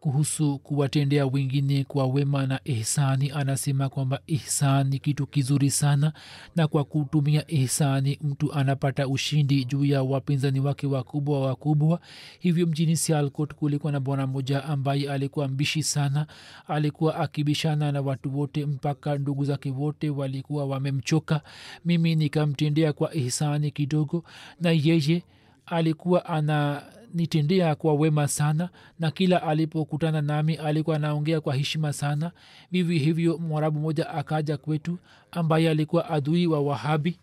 kuhusu 0.00 0.58
kuwatendea 0.58 1.26
wengine 1.26 1.84
kwa 1.84 2.06
wema 2.06 2.46
na 2.46 2.60
ihsani. 2.64 3.30
Anasema 3.30 3.88
kwamba 3.88 4.20
ihsan 4.26 4.88
ni 4.88 4.98
kitu 4.98 5.26
kizuri 5.26 5.70
sana 5.70 6.12
na 6.56 6.68
kwa 6.68 6.84
kutumia 6.84 7.50
ihsani 7.50 8.18
mtu 8.22 8.52
anapata 8.52 9.08
ushindi 9.08 9.64
juu 9.64 9.84
ya 9.84 10.02
wapinzani 10.02 10.60
wake 10.60 10.86
wakubwa 10.86 11.40
wakubwa. 11.40 12.00
Hivyo 12.40 12.66
mjini 12.66 12.96
sialkot 12.96 13.54
kulikuwa 13.54 13.92
na 13.92 14.00
bwana 14.00 14.26
mmoja 14.26 14.64
ambaye 14.64 15.10
alikuwa 15.12 15.48
mbishi 15.48 15.82
sana. 15.82 16.26
Alikuwa 16.68 17.16
akibishana 17.16 17.92
na 17.92 18.00
watu 18.00 18.38
wote 18.38 18.66
mpaka 18.66 19.18
ndugu 19.18 19.44
zake 19.44 19.70
wote 19.70 20.10
walikuwa 20.10 20.64
wamemchoka. 20.66 21.40
Mimi 21.84 22.14
nikamtendea 22.16 22.92
kwa 22.92 23.14
ihsani 23.14 23.70
kidogo 23.70 24.24
na 24.60 24.70
yeye 24.70 25.22
alikuwa 25.66 26.24
ananitendea 26.26 27.74
kwa 27.74 27.94
wema 27.94 28.28
sana 28.28 28.68
na 28.98 29.10
kila 29.10 29.42
alipokutana 29.42 30.22
nami 30.22 30.54
alikuwa 30.54 30.96
anaongea 30.96 31.40
kwa 31.40 31.54
heshima 31.54 31.92
sana. 31.92 32.32
Vivi 32.70 32.98
hivyo 32.98 33.38
mwarabu 33.38 33.80
moja 33.80 34.10
akaja 34.10 34.56
kwetu 34.56 34.98
ambaye 35.30 35.70
alikuwa 35.70 36.10
adui 36.10 36.46
wa 36.46 36.60
wahabi 36.60 37.18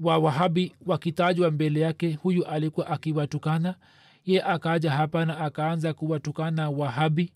wa 0.00 0.18
wahabi 0.18 0.72
wakitajwa 0.86 1.50
mbele 1.50 1.80
yake. 1.80 2.12
Huyu 2.22 2.44
alikuwa 2.46 2.86
akiwatukana. 2.86 3.74
Ye 4.24 4.42
akaja 4.42 4.90
hapa 4.90 5.24
na 5.24 5.38
akaanza 5.38 5.94
kuwatukana 5.94 6.70
wahabi 6.70 7.32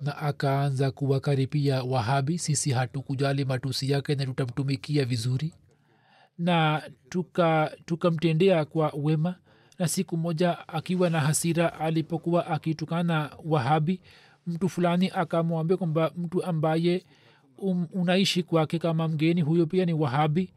na 0.00 0.16
akaanza 0.16 0.90
kuwakaripia 0.90 1.82
wahabi 1.82 2.38
sisi 2.38 2.70
hatukujali 2.70 3.44
matusi 3.44 3.90
yake 3.90 4.14
na 4.14 4.26
tutamtumikia 4.26 5.04
vizuri. 5.04 5.54
Na 6.38 6.82
tukamtendea 7.84 8.64
tuka 8.64 8.70
kwa 8.72 8.92
wema 9.02 9.34
na 9.78 9.88
siku 9.88 10.16
moja 10.16 10.68
akiwa 10.68 11.10
na 11.10 11.20
hasira 11.20 11.80
alipokuwa 11.80 12.46
akitukana 12.46 13.30
wahabi 13.44 14.00
mtu 14.46 14.68
fulani 14.68 15.10
akamwambia 15.14 15.76
kwamba 15.76 16.12
mtu 16.16 16.44
ambaye 16.44 17.04
um, 17.58 17.86
unaishi 17.92 18.42
kwake 18.42 18.78
kama 18.78 19.08
mgeni 19.08 19.40
huyo 19.40 19.66
pia 19.66 19.84
ni 19.84 19.92
wahabi. 19.92 20.52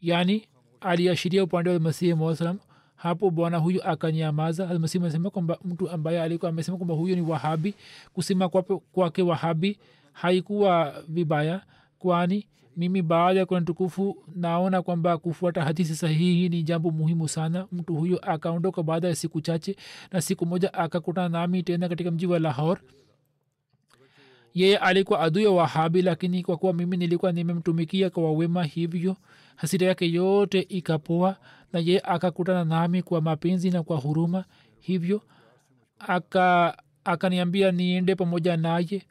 Yaani 0.00 0.48
aliashiria 0.80 1.44
upande 1.44 1.70
wa 1.70 1.80
masihi 1.80 2.14
maa 2.14 2.34
salam 2.36 2.58
hapo 2.96 3.30
bwana 3.30 3.58
huyu 3.58 3.84
akanyamaza. 3.84 4.68
Almasihi 4.68 5.04
amesema 5.04 5.30
kwamba 5.30 5.58
mtu 5.64 5.90
ambaye 5.90 6.22
alikuwa 6.22 6.48
amesema 6.48 6.76
kwamba 6.76 6.94
huyo 6.94 7.16
ni 7.16 7.22
wahabi 7.22 7.74
kusema 8.12 8.48
kwake 8.48 8.76
kwa 8.92 9.12
wahabi 9.26 9.78
haikuwa 10.12 11.02
vibaya 11.08 11.62
kwani 11.98 12.46
mimi 12.76 13.02
baada 13.02 13.40
ya 13.40 13.46
kurani 13.46 13.66
tukufu 13.66 14.16
naona 14.34 14.82
kwamba 14.82 15.18
kufuata 15.18 15.64
hadisi 15.64 15.96
sahihi 15.96 16.48
ni 16.48 16.62
jambo 16.62 16.90
muhimu 16.90 17.28
sana. 17.28 17.66
Mtu 17.72 17.94
huyo 17.94 18.18
akaondoka 18.18 18.82
baada 18.82 19.08
ya 19.08 19.14
siku 19.14 19.40
chache 19.40 19.76
na 20.12 20.20
siku 20.20 20.46
moja 20.46 20.74
akakutana 20.74 21.28
nami 21.28 21.62
tena 21.62 21.88
katika 21.88 22.10
mji 22.10 22.26
wa 22.26 22.38
lahor 22.38 22.78
yeye 24.54 24.76
alikuwa 24.78 25.20
adui 25.20 25.46
wa 25.46 25.54
wahabi 25.54 26.02
lakini 26.02 26.42
kwa 26.42 26.56
kuwa 26.56 26.72
mimi 26.72 26.96
nilikuwa 26.96 27.32
nimemtumikia 27.32 28.10
kwa 28.10 28.32
wema 28.32 28.64
hivyo 28.64 29.16
hasira 29.56 29.86
yake 29.86 30.12
yote 30.12 30.60
ikapoa 30.60 31.36
na 31.72 31.80
yeye 31.80 32.00
akakutana 32.04 32.64
nami 32.64 33.02
kwa 33.02 33.20
mapenzi 33.20 33.70
na 33.70 33.82
kwa 33.82 33.96
huruma. 33.96 34.44
Hivyo 34.80 35.22
aka 37.04 37.28
niende 37.72 38.14
pamoja 38.14 38.56
naye 38.56 39.02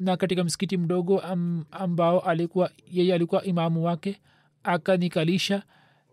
na 0.00 0.16
katika 0.16 0.44
msikiti 0.44 0.76
mdogo 0.76 1.18
am, 1.20 1.64
ambao 1.70 2.20
alikuwa 2.20 2.70
yeye 2.90 3.14
alikuwa 3.14 3.44
imamu 3.44 3.84
wake 3.84 4.20
akanikalisha 4.62 5.62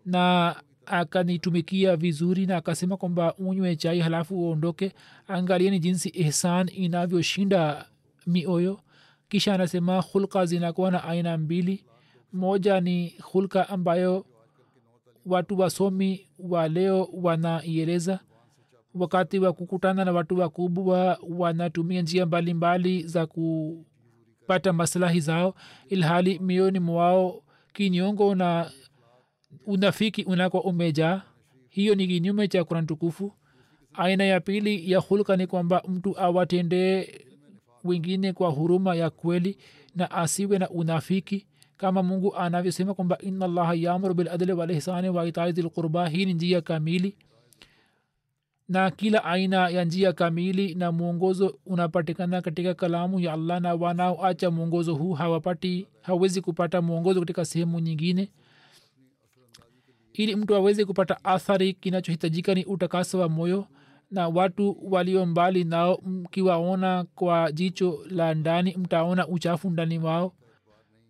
na 0.06 0.56
akanitumikia 0.86 1.96
vizuri 1.96 2.46
na 2.46 2.56
akasema 2.56 2.96
kwamba 2.96 3.34
unywe 3.34 3.76
chai 3.76 4.00
halafu 4.00 4.34
uondoke. 4.40 4.92
Angalieni 5.28 5.78
jinsi 5.78 6.08
ihsan 6.08 6.70
inavyoshinda 6.74 7.86
mioyo. 8.26 8.80
Kisha 9.28 9.54
anasema 9.54 10.00
hulka 10.00 10.46
zinakuwa 10.46 10.90
na 10.90 11.04
aina 11.04 11.38
mbili. 11.38 11.84
Moja 12.32 12.80
ni 12.80 13.14
hulka 13.22 13.68
ambayo 13.68 14.26
watu 15.26 15.58
wasomi 15.58 16.26
wa 16.38 16.68
leo 16.68 17.08
wanaieleza 17.12 18.20
wakati 18.98 19.38
wa 19.38 19.52
kukutana 19.52 20.04
na 20.04 20.12
watu 20.12 20.38
wakubwa 20.38 21.18
wanatumia 21.28 22.02
njia 22.02 22.26
mbalimbali 22.26 23.02
za 23.02 23.26
kupata 23.26 24.72
maslahi 24.72 25.20
zao 25.20 25.54
ilhali 25.88 26.38
mioni 26.38 26.78
mwao 26.80 27.42
kinyongo 27.72 28.34
na 28.34 28.70
unafiki 29.66 30.22
unako 30.22 30.58
umejaa. 30.58 31.22
Hiyo 31.68 31.94
ni 31.94 32.06
kinyume 32.06 32.48
cha 32.48 32.64
kuran 32.64 32.86
tukufu. 32.86 33.32
Aina 33.92 34.24
ya 34.24 34.40
pili 34.40 34.90
ya 34.92 34.98
hulka 34.98 35.36
ni 35.36 35.46
kwamba 35.46 35.82
mtu 35.88 36.18
awatendee 36.20 37.08
wengine 37.84 38.32
kwa 38.32 38.50
huruma 38.50 38.94
ya 38.94 39.10
kweli 39.10 39.58
na 39.94 40.10
asiwe 40.10 40.58
na 40.58 40.70
unafiki. 40.70 41.46
Kama 41.76 42.02
mungu 42.02 42.36
anavyosema 42.36 42.94
kwamba 42.94 43.18
ina 43.18 43.44
allaha 43.44 43.74
yamuru 43.74 44.14
biladli 44.14 44.52
walihsani 44.52 45.08
waitai 45.08 45.52
dhilqurba 45.52 46.08
hii 46.08 46.24
ni 46.26 46.34
njia 46.34 46.60
kamili 46.60 47.16
na 48.68 48.90
kila 48.90 49.24
aina 49.24 49.68
ya 49.68 49.84
njia 49.84 50.12
kamili 50.12 50.74
na 50.74 50.92
mwongozo 50.92 51.58
unapatikana 51.66 52.42
katika 52.42 52.74
kalamu 52.74 53.20
ya 53.20 53.32
allah 53.32 53.60
na 53.60 53.74
wanaoacha 53.74 54.50
mwongozo 54.50 54.94
huu 54.94 55.12
hawapati 55.12 55.86
hawezi 56.02 56.40
kupata 56.40 56.82
mwongozo 56.82 57.20
katika 57.20 57.44
sehemu 57.44 57.80
nyingine. 57.80 58.30
Ili 60.12 60.36
mtu 60.36 60.54
aweze 60.54 60.84
kupata 60.84 61.24
athari 61.24 61.72
kinachohitajika 61.72 62.54
ni 62.54 62.64
utakaso 62.64 63.18
wa 63.18 63.28
moyo 63.28 63.66
na 64.10 64.28
watu 64.28 64.76
walio 64.82 65.26
mbali 65.26 65.64
nao 65.64 66.00
mkiwaona 66.06 67.04
kwa 67.14 67.52
jicho 67.52 67.98
la 68.10 68.34
ndani 68.34 68.76
mtaona 68.76 69.28
uchafu 69.28 69.70
ndani 69.70 69.98
wao 69.98 70.32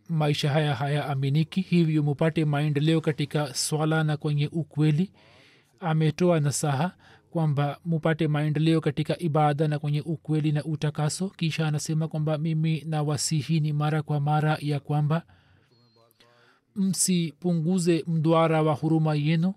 maisha 0.08 0.50
haya 0.50 0.74
haya 0.74 1.06
aminiki 1.06 1.60
hivyo 1.60 2.02
mupate 2.02 2.44
maendeleo 2.44 3.00
katika 3.00 3.54
swala 3.54 4.04
na 4.04 4.16
kwenye 4.16 4.48
ukweli. 4.52 5.12
Ametoa 5.80 6.40
nasaha 6.40 6.94
kwamba 7.30 7.78
mupate 7.84 8.28
maendeleo 8.28 8.80
katika 8.80 9.18
ibada 9.18 9.68
na 9.68 9.78
kwenye 9.78 10.00
ukweli 10.00 10.52
na 10.52 10.64
utakaso. 10.64 11.28
Kisha 11.28 11.66
anasema 11.68 12.08
kwamba 12.08 12.38
mimi 12.38 12.84
na 12.86 13.02
wasihini 13.02 13.72
mara 13.72 14.02
kwa 14.02 14.20
mara 14.20 14.58
ya 14.60 14.80
kwamba 14.80 15.22
msipunguze 16.76 18.04
mdwara 18.06 18.62
wa 18.62 18.74
huruma 18.74 19.14
yenu 19.14 19.54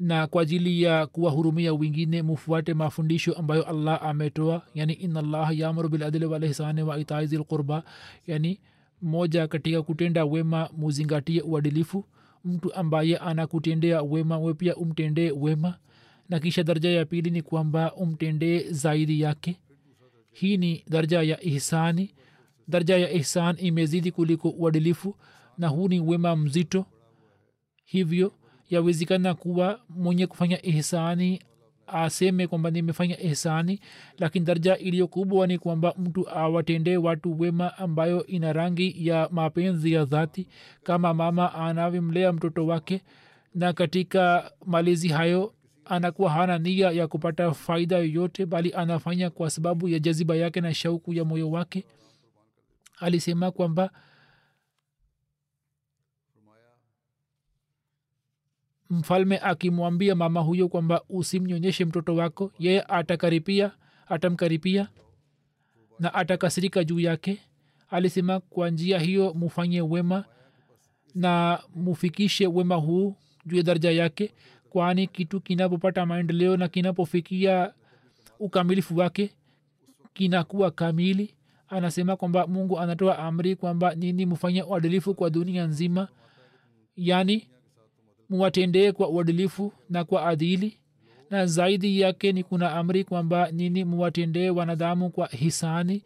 na 0.00 0.26
kwa 0.26 0.42
ajili 0.42 0.82
ya 0.82 1.06
kuwahurumia 1.06 1.74
wengine 1.74 2.22
mufuate 2.22 2.74
mafundisho 2.74 3.32
ambayo 3.32 3.62
allah 3.68 4.02
ametoa. 4.02 4.62
Yani 4.74 4.92
inallah 4.92 5.58
yamuru 5.58 5.88
biladli 5.88 6.24
walihsani 6.26 6.82
wa 6.82 6.98
itai 6.98 7.26
zilqurba 7.26 7.82
yani 8.26 8.60
moja 9.02 9.48
katika 9.48 9.82
kutenda 9.82 10.24
wema 10.24 10.68
muzingatie 10.76 11.42
uadilifu. 11.42 12.04
Mtu 12.44 12.74
ambaye 12.74 13.16
anakutendea 13.16 14.02
wema 14.02 14.38
we 14.38 14.54
pia 14.54 14.76
umtendee 14.76 15.30
wema 15.30 15.74
na 16.30 16.40
kisha 16.40 16.62
daraja 16.62 16.90
ya 16.90 17.04
pili 17.04 17.30
ni 17.30 17.42
kwamba 17.42 17.94
umtendee 17.94 18.70
zaidi 18.70 19.20
yake. 19.20 19.56
Hii 20.32 20.56
ni 20.56 20.84
daraja 20.88 21.22
ya 21.22 21.42
ihsani. 21.44 22.14
Daraja 22.68 22.96
ya 22.98 23.10
ihsan 23.12 23.56
imezidi 23.58 24.10
kuliko 24.10 24.48
uadilifu 24.48 25.14
na 25.58 25.68
huu 25.68 25.88
ni 25.88 26.00
wema 26.00 26.36
mzito. 26.36 26.86
Hivyo 27.84 28.32
yawezekana 28.70 29.34
kuwa 29.34 29.80
mwenye 29.88 30.26
kufanya 30.26 30.62
ihsani 30.66 31.40
aseme 31.86 32.46
kwamba 32.46 32.70
nimefanya 32.70 33.20
ihsani 33.20 33.80
lakini 34.18 34.44
daraja 34.44 34.78
iliyo 34.78 35.06
kubwa 35.08 35.46
ni 35.46 35.58
kwamba 35.58 35.94
mtu 35.98 36.30
awatendee 36.30 36.96
watu 36.96 37.40
wema 37.40 37.78
ambayo 37.78 38.26
ina 38.26 38.52
rangi 38.52 39.06
ya 39.06 39.28
mapenzi 39.32 39.92
ya 39.92 40.04
dhati 40.04 40.46
kama 40.82 41.14
mama 41.14 41.54
anavyomlea 41.54 42.32
mtoto 42.32 42.66
wake. 42.66 43.02
Na 43.54 43.72
katika 43.72 44.52
malezi 44.66 45.08
hayo 45.08 45.52
anakuwa 45.90 46.30
hana 46.30 46.58
nia 46.58 46.90
ya 46.90 47.08
kupata 47.08 47.52
faida 47.54 47.96
yoyote 47.98 48.46
bali 48.46 48.72
anafanya 48.72 49.30
kwa 49.30 49.50
sababu 49.50 49.88
ya 49.88 49.98
jaziba 49.98 50.36
yake 50.36 50.60
na 50.60 50.74
shauku 50.74 51.12
ya 51.12 51.24
moyo 51.24 51.50
wake. 51.50 51.84
Alisema 52.98 53.50
kwamba 53.50 53.90
mfalme 58.90 59.38
akimwambia 59.38 60.14
mama 60.14 60.40
huyo 60.40 60.68
kwamba 60.68 61.02
usimnyonyeshe 61.08 61.84
mtoto 61.84 62.14
wako 62.16 62.52
yeye 62.58 62.82
atakaripia 62.88 63.72
atamkaripia 64.08 64.88
na 65.98 66.14
atakasirika 66.14 66.84
juu 66.84 67.00
yake. 67.00 67.38
Alisema 67.90 68.40
kwa 68.40 68.70
njia 68.70 68.98
hiyo 68.98 69.34
mufanye 69.34 69.80
wema 69.80 70.24
na 71.14 71.60
mufikishe 71.74 72.46
wema 72.46 72.74
huu 72.74 73.16
juu 73.46 73.56
ya 73.56 73.62
daraja 73.62 73.90
yake 73.90 74.34
kwani 74.70 75.06
kitu 75.06 75.40
kinapopata 75.40 76.06
maendeleo 76.06 76.56
na 76.56 76.68
kinapofikia 76.68 77.72
ukamilifu 78.38 78.96
wake 78.96 79.30
kinakuwa 80.14 80.70
kamili. 80.70 81.34
Anasema 81.68 82.16
kwamba 82.16 82.46
mungu 82.46 82.78
anatoa 82.80 83.18
amri 83.18 83.56
kwamba 83.56 83.94
nini 83.94 84.26
mfanye 84.26 84.62
uadilifu 84.62 85.14
kwa 85.14 85.30
dunia 85.30 85.66
nzima 85.66 86.08
yaani 86.96 87.48
muwatendee 88.28 88.92
kwa 88.92 89.08
uadilifu 89.08 89.72
na 89.90 90.04
kwa 90.04 90.26
adili. 90.26 90.76
Na 91.30 91.46
zaidi 91.46 92.00
yake 92.00 92.32
ni 92.32 92.44
kuna 92.44 92.72
amri 92.72 93.04
kwamba 93.04 93.50
nini 93.50 93.84
muwatendee 93.84 94.50
wanadamu 94.50 95.10
kwa 95.10 95.26
hisani 95.26 96.04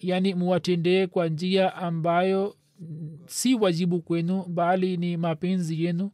yaani 0.00 0.34
muwatendee 0.34 1.06
kwa 1.06 1.28
njia 1.28 1.74
ambayo 1.74 2.56
si 3.26 3.54
wajibu 3.54 4.00
kwenu 4.02 4.44
bali 4.48 4.96
ni 4.96 5.16
mapenzi 5.16 5.84
yenu 5.84 6.10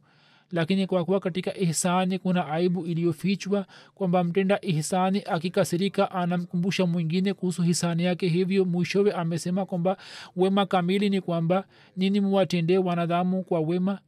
lakini 0.51 0.87
kwa 0.87 1.05
kuwa 1.05 1.19
katika 1.19 1.57
ihsani 1.57 2.19
kuna 2.19 2.47
aibu 2.47 2.85
iliyofichwa 2.85 3.65
kwamba 3.95 4.23
mtenda 4.23 4.59
ihsani 4.61 5.23
akikasirika 5.25 6.11
anamkumbusha 6.11 6.85
mwingine 6.85 7.33
kuhusu 7.33 7.61
hisani 7.61 8.03
yake 8.03 8.27
hivyo 8.27 8.65
mwishowe 8.65 9.11
amesema 9.11 9.65
kwamba 9.65 9.97
wema 10.35 10.65
kamili 10.65 11.09
ni 11.09 11.21
kwamba 11.21 11.63
nini 11.97 12.21
muwatendee 12.21 12.77
wanadhamu 12.77 13.43
kwa 13.43 13.59
wema 13.59 13.99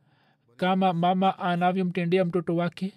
kama 0.58 0.94
mama 0.94 1.39
anavyomtendea 1.39 2.26
mtoto 2.26 2.56
wake? 2.56 2.94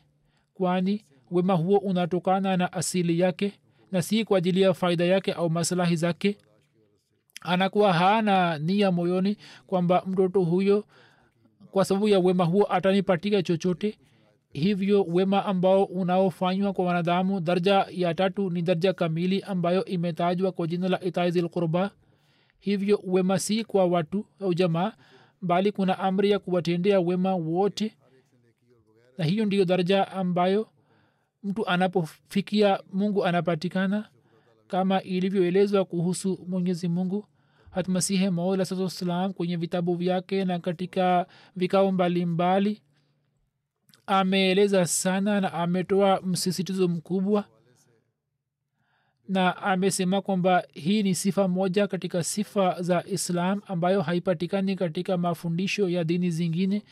Kwani 0.54 1.04
wema 1.30 1.54
huo 1.54 1.78
unatokana 1.78 2.56
na 2.56 2.72
asili 2.72 3.20
yake 3.20 3.52
na 3.92 4.02
si 4.02 4.24
kwa 4.24 4.38
ajili 4.38 4.60
ya 4.60 4.74
faida 4.74 5.04
yake 5.04 5.32
au 5.32 5.50
maslahi 5.50 5.96
zake? 5.96 6.38
Anakuwa 7.40 7.92
hana 7.92 8.58
nia 8.58 8.92
moyoni 8.92 9.36
kwamba 9.66 10.02
mtoto 10.06 10.40
huyo 10.40 10.84
kwa 11.76 11.84
sababu 11.84 12.08
ya 12.08 12.18
wema 12.18 12.44
huo 12.44 12.66
atanipatika 12.70 13.42
chochote. 13.42 13.98
Hivyo 14.52 15.02
wema 15.02 15.44
ambao 15.44 15.84
unaofanywa 15.84 16.72
kwa 16.72 16.84
wanadamu 16.84 17.40
daraja 17.40 17.86
ya 17.90 18.14
tatu 18.14 18.50
ni 18.50 18.62
daraja 18.62 18.92
kamili 18.92 19.40
ambayo 19.42 19.84
imetajwa 19.84 20.52
kwa 20.52 20.66
jina 20.66 20.88
la 20.88 21.00
itaizil 21.00 21.48
qurba. 21.48 21.90
Hivyo 22.58 23.00
wema 23.04 23.38
si 23.38 23.64
kwa 23.64 23.84
watu 23.84 24.26
au 24.40 24.54
jamaa 24.54 24.92
bali 25.42 25.72
kuna 25.72 25.98
amri 25.98 26.30
ya 26.30 26.38
kuwatendea 26.38 27.00
wema 27.00 27.34
wote. 27.34 27.96
Na 29.18 29.24
hiyo 29.24 29.44
ndiyo 29.44 29.64
daraja 29.64 30.08
ambayo 30.12 30.68
mtu 31.42 31.66
anapofikia 31.68 32.80
mungu 32.92 33.24
anapatikana 33.24 34.08
kama 34.68 35.02
ilivyoelezwa 35.02 35.84
kuhusu 35.84 36.44
mwenyezi 36.48 36.88
mungu 36.88 37.24
hatmasihe 37.80 38.30
maula 38.30 38.64
saa 38.64 38.88
salam 38.88 39.32
kwenye 39.32 39.56
vitabu 39.56 39.94
vyake 39.94 40.44
na 40.44 40.58
katika 40.58 41.26
vikao 41.56 41.92
mbalimbali 41.92 42.82
ameeleza 44.06 44.86
sana 44.86 45.40
na 45.40 45.52
ametoa 45.52 46.20
msisitizo 46.22 46.88
mkubwa 46.88 47.44
na 49.28 49.56
amesema 49.56 50.22
kwamba 50.22 50.64
hii 50.72 51.02
ni 51.02 51.14
sifa 51.14 51.48
moja 51.48 51.86
katika 51.86 52.24
sifa 52.24 52.82
za 52.82 53.04
islam 53.06 53.62
ambayo 53.66 54.02
haipatikani 54.02 54.76
katika 54.76 55.16
mafundisho 55.16 55.88
ya 55.88 56.04
dini 56.04 56.30
zingine 56.30 56.82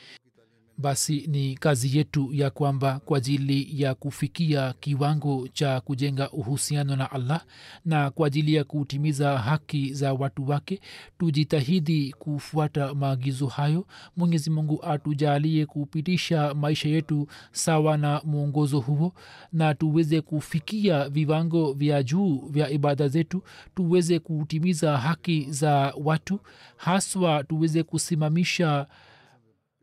basi 0.79 1.27
ni 1.27 1.55
kazi 1.55 1.99
yetu 1.99 2.29
ya 2.33 2.51
kwamba 2.51 3.01
kwa 3.05 3.18
ajili 3.18 3.83
ya 3.83 3.95
kufikia 3.95 4.75
kiwango 4.81 5.49
cha 5.53 5.81
kujenga 5.81 6.31
uhusiano 6.31 6.97
na 6.97 7.11
allah 7.11 7.45
na 7.85 8.11
kwa 8.11 8.27
ajili 8.27 8.55
ya 8.55 8.64
kutimiza 8.64 9.39
haki 9.39 9.95
za 9.95 10.12
watu 10.12 10.49
wake 10.49 10.81
tujitahidi 11.18 12.12
kufuata 12.18 12.95
maagizo 12.95 13.47
hayo. 13.47 13.87
Mwenyezi 14.16 14.51
mungu 14.51 14.85
atujalie 14.85 15.66
kupitisha 15.66 16.55
maisha 16.55 16.89
yetu 16.89 17.29
sawa 17.53 17.97
na 17.97 18.20
mwongozo 18.25 18.81
huo 18.81 19.12
na 19.53 19.75
tuweze 19.75 20.20
kufikia 20.20 21.09
viwango 21.09 21.72
vya 21.72 22.03
juu 22.03 22.39
vya 22.51 22.70
ibada 22.70 23.09
zetu 23.09 23.43
tuweze 23.75 24.18
kutimiza 24.18 24.99
haki 24.99 25.47
za 25.51 25.95
watu 26.05 26.41
haswa 26.77 27.45
tuweze 27.45 27.83
kusimamisha 27.83 28.87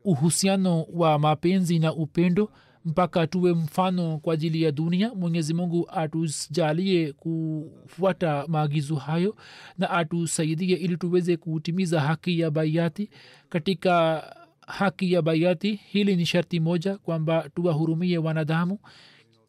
uhusiano 0.04 0.82
wa 0.82 1.18
mapenzi 1.18 1.78
na 1.78 1.94
upendo 1.94 2.52
mpaka 2.84 3.26
tuwe 3.26 3.52
mfano 3.54 4.18
kwa 4.18 4.34
ajili 4.34 4.62
ya 4.62 4.72
dunia. 4.72 5.14
Mwenyezi 5.14 5.54
mungu 5.54 5.88
atujalie 5.90 7.12
kufuata 7.12 8.44
maagizo 8.48 8.94
hayo 8.96 9.36
na 9.78 9.90
atusaidie 9.90 10.76
ili 10.76 10.96
tuweze 10.96 11.36
kutimiza 11.36 12.00
haki 12.00 12.40
ya 12.40 12.50
baiati 12.50 13.10
katika 13.48 14.22
haki 14.66 15.12
ya 15.12 15.22
baiati 15.22 15.74
hili 15.74 16.16
ni 16.16 16.26
sharti 16.26 16.60
moja 16.60 16.98
kwamba 16.98 17.48
tuwahurumie 17.54 18.18
wanadamu. 18.18 18.78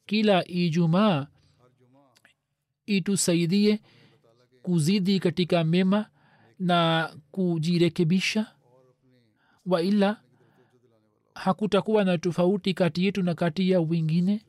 Kila 0.06 0.48
ijumaa 0.48 1.28
itusaidie 2.86 3.80
kuzidi 4.62 5.20
katika 5.20 5.64
mema 5.64 6.06
na 6.60 7.10
kujirekebisha. 7.32 8.48
Waila 9.66 10.22
hakutakuwa 11.36 12.04
na 12.04 12.18
tofauti 12.18 12.74
kati 12.74 13.06
yetu 13.06 13.24
na 13.24 13.34
kati 13.36 13.70
ya 13.70 13.82
wengine? 13.82 14.42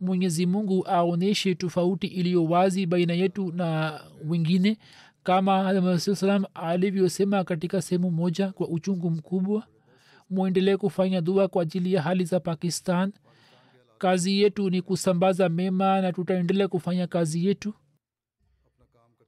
Mwenyezi 0.00 0.46
mungu 0.46 0.86
aonyeshe 0.88 1.54
tofauti 1.54 2.06
iliyo 2.06 2.44
wazi 2.44 2.86
baina 2.86 3.12
yetu 3.12 3.52
na 3.52 4.00
wengine 4.28 4.78
kama 5.22 5.98
salam 5.98 6.44
alivyosema 6.54 7.44
katika 7.44 7.82
sehemu 7.82 8.10
moja 8.10 8.52
kwa 8.52 8.68
uchungu 8.68 9.10
mkubwa. 9.10 9.66
Mwendelee 10.30 10.76
kufanya 10.76 11.20
dua 11.20 11.48
kwa 11.48 11.62
ajili 11.62 11.92
ya 11.92 12.02
hali 12.02 12.24
za 12.24 12.40
pakistan. 12.40 13.12
Kazi 13.98 14.40
yetu 14.42 14.70
ni 14.70 14.82
kusambaza 14.82 15.48
mema 15.48 16.00
na 16.00 16.12
tutaendelea 16.12 16.68
kufanya 16.68 17.06
kazi 17.06 17.46
yetu. 17.46 17.74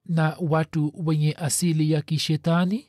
Na 0.07 0.37
watu 0.41 0.93
wenye 0.97 1.33
asili 1.33 1.91
ya 1.91 2.03
kishetani 2.03 2.87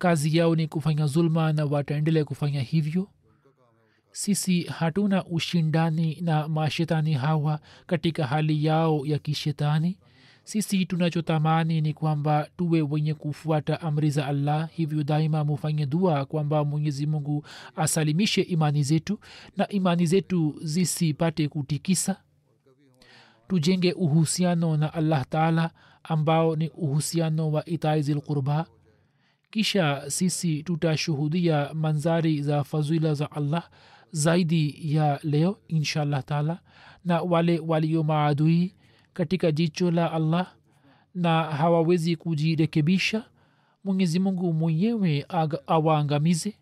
kazi 0.00 0.36
yao 0.36 0.56
ni 0.56 0.68
kufanya 0.68 1.06
zulma 1.06 1.52
na 1.52 1.64
wataendelea 1.64 2.24
kufanya 2.24 2.60
hivyo. 2.62 3.08
Sisi 4.12 4.62
hatuna 4.62 5.24
ushindani 5.24 6.18
na 6.20 6.48
mashetani 6.48 7.12
hawa 7.14 7.60
katika 7.86 8.26
hali 8.26 8.64
yao 8.64 9.06
ya 9.06 9.18
kishetani. 9.18 9.98
Sisi 10.44 10.86
tunachotamani 10.86 11.80
ni 11.80 11.94
kwamba 11.94 12.48
tuwe 12.56 12.82
wenye 12.82 13.14
kufuata 13.14 13.80
amri 13.80 14.10
za 14.10 14.26
allah. 14.26 14.68
Hivyo 14.72 15.02
daima 15.04 15.44
mufanye 15.44 15.86
dua 15.86 16.24
kwamba 16.24 16.64
mwenyezi 16.64 17.06
mungu 17.06 17.44
asalimishe 17.76 18.42
imani 18.42 18.82
zetu 18.82 19.18
na 19.56 19.68
imani 19.68 20.06
zetu 20.06 20.54
zisipate 20.62 21.48
kutikisa. 21.48 22.16
Tujenge 23.48 23.92
uhusiano 23.92 24.76
na 24.76 24.92
allah 24.94 25.26
taala 25.28 25.70
ambao 26.02 26.56
ni 26.56 26.68
uhusiano 26.68 27.52
wa 27.52 27.64
itai 27.64 28.02
zilqurba 28.02 28.66
kisha 29.50 30.04
sisi 30.10 30.62
tutashuhudia 30.62 31.70
manzari 31.74 32.42
za 32.42 32.64
fadhila 32.64 33.14
za 33.14 33.30
allah 33.32 33.68
zaidi 34.10 34.94
ya 34.94 35.20
leo 35.22 35.58
insha 35.68 36.02
allah 36.02 36.24
taala 36.24 36.58
na 37.04 37.20
wale 37.22 37.58
walio 37.58 38.02
maadui 38.02 38.74
katika 39.12 39.52
jicho 39.52 39.90
la 39.90 40.12
allah 40.12 40.54
na 41.14 41.42
hawawezi 41.42 42.16
kujirekebisha 42.16 43.24
mwenyezi 43.84 44.18
mungu 44.18 44.52
mwenyewe 44.52 45.26
awaangamize. 45.66 46.54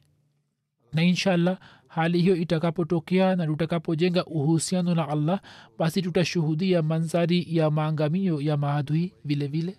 Na 0.92 1.02
inshallah 1.02 1.58
hali 1.88 2.22
hiyo 2.22 2.36
itakapotokea 2.36 3.36
na 3.36 3.46
tutakapojenga 3.46 4.24
uhusiano 4.24 4.94
na 4.94 5.08
allah 5.08 5.40
basi 5.78 6.02
tutashuhudia 6.02 6.82
manzari 6.82 7.46
ya 7.56 7.70
maangamio 7.70 8.40
ya 8.40 8.56
maadui 8.56 9.12
vile 9.24 9.46
vile 9.46 9.78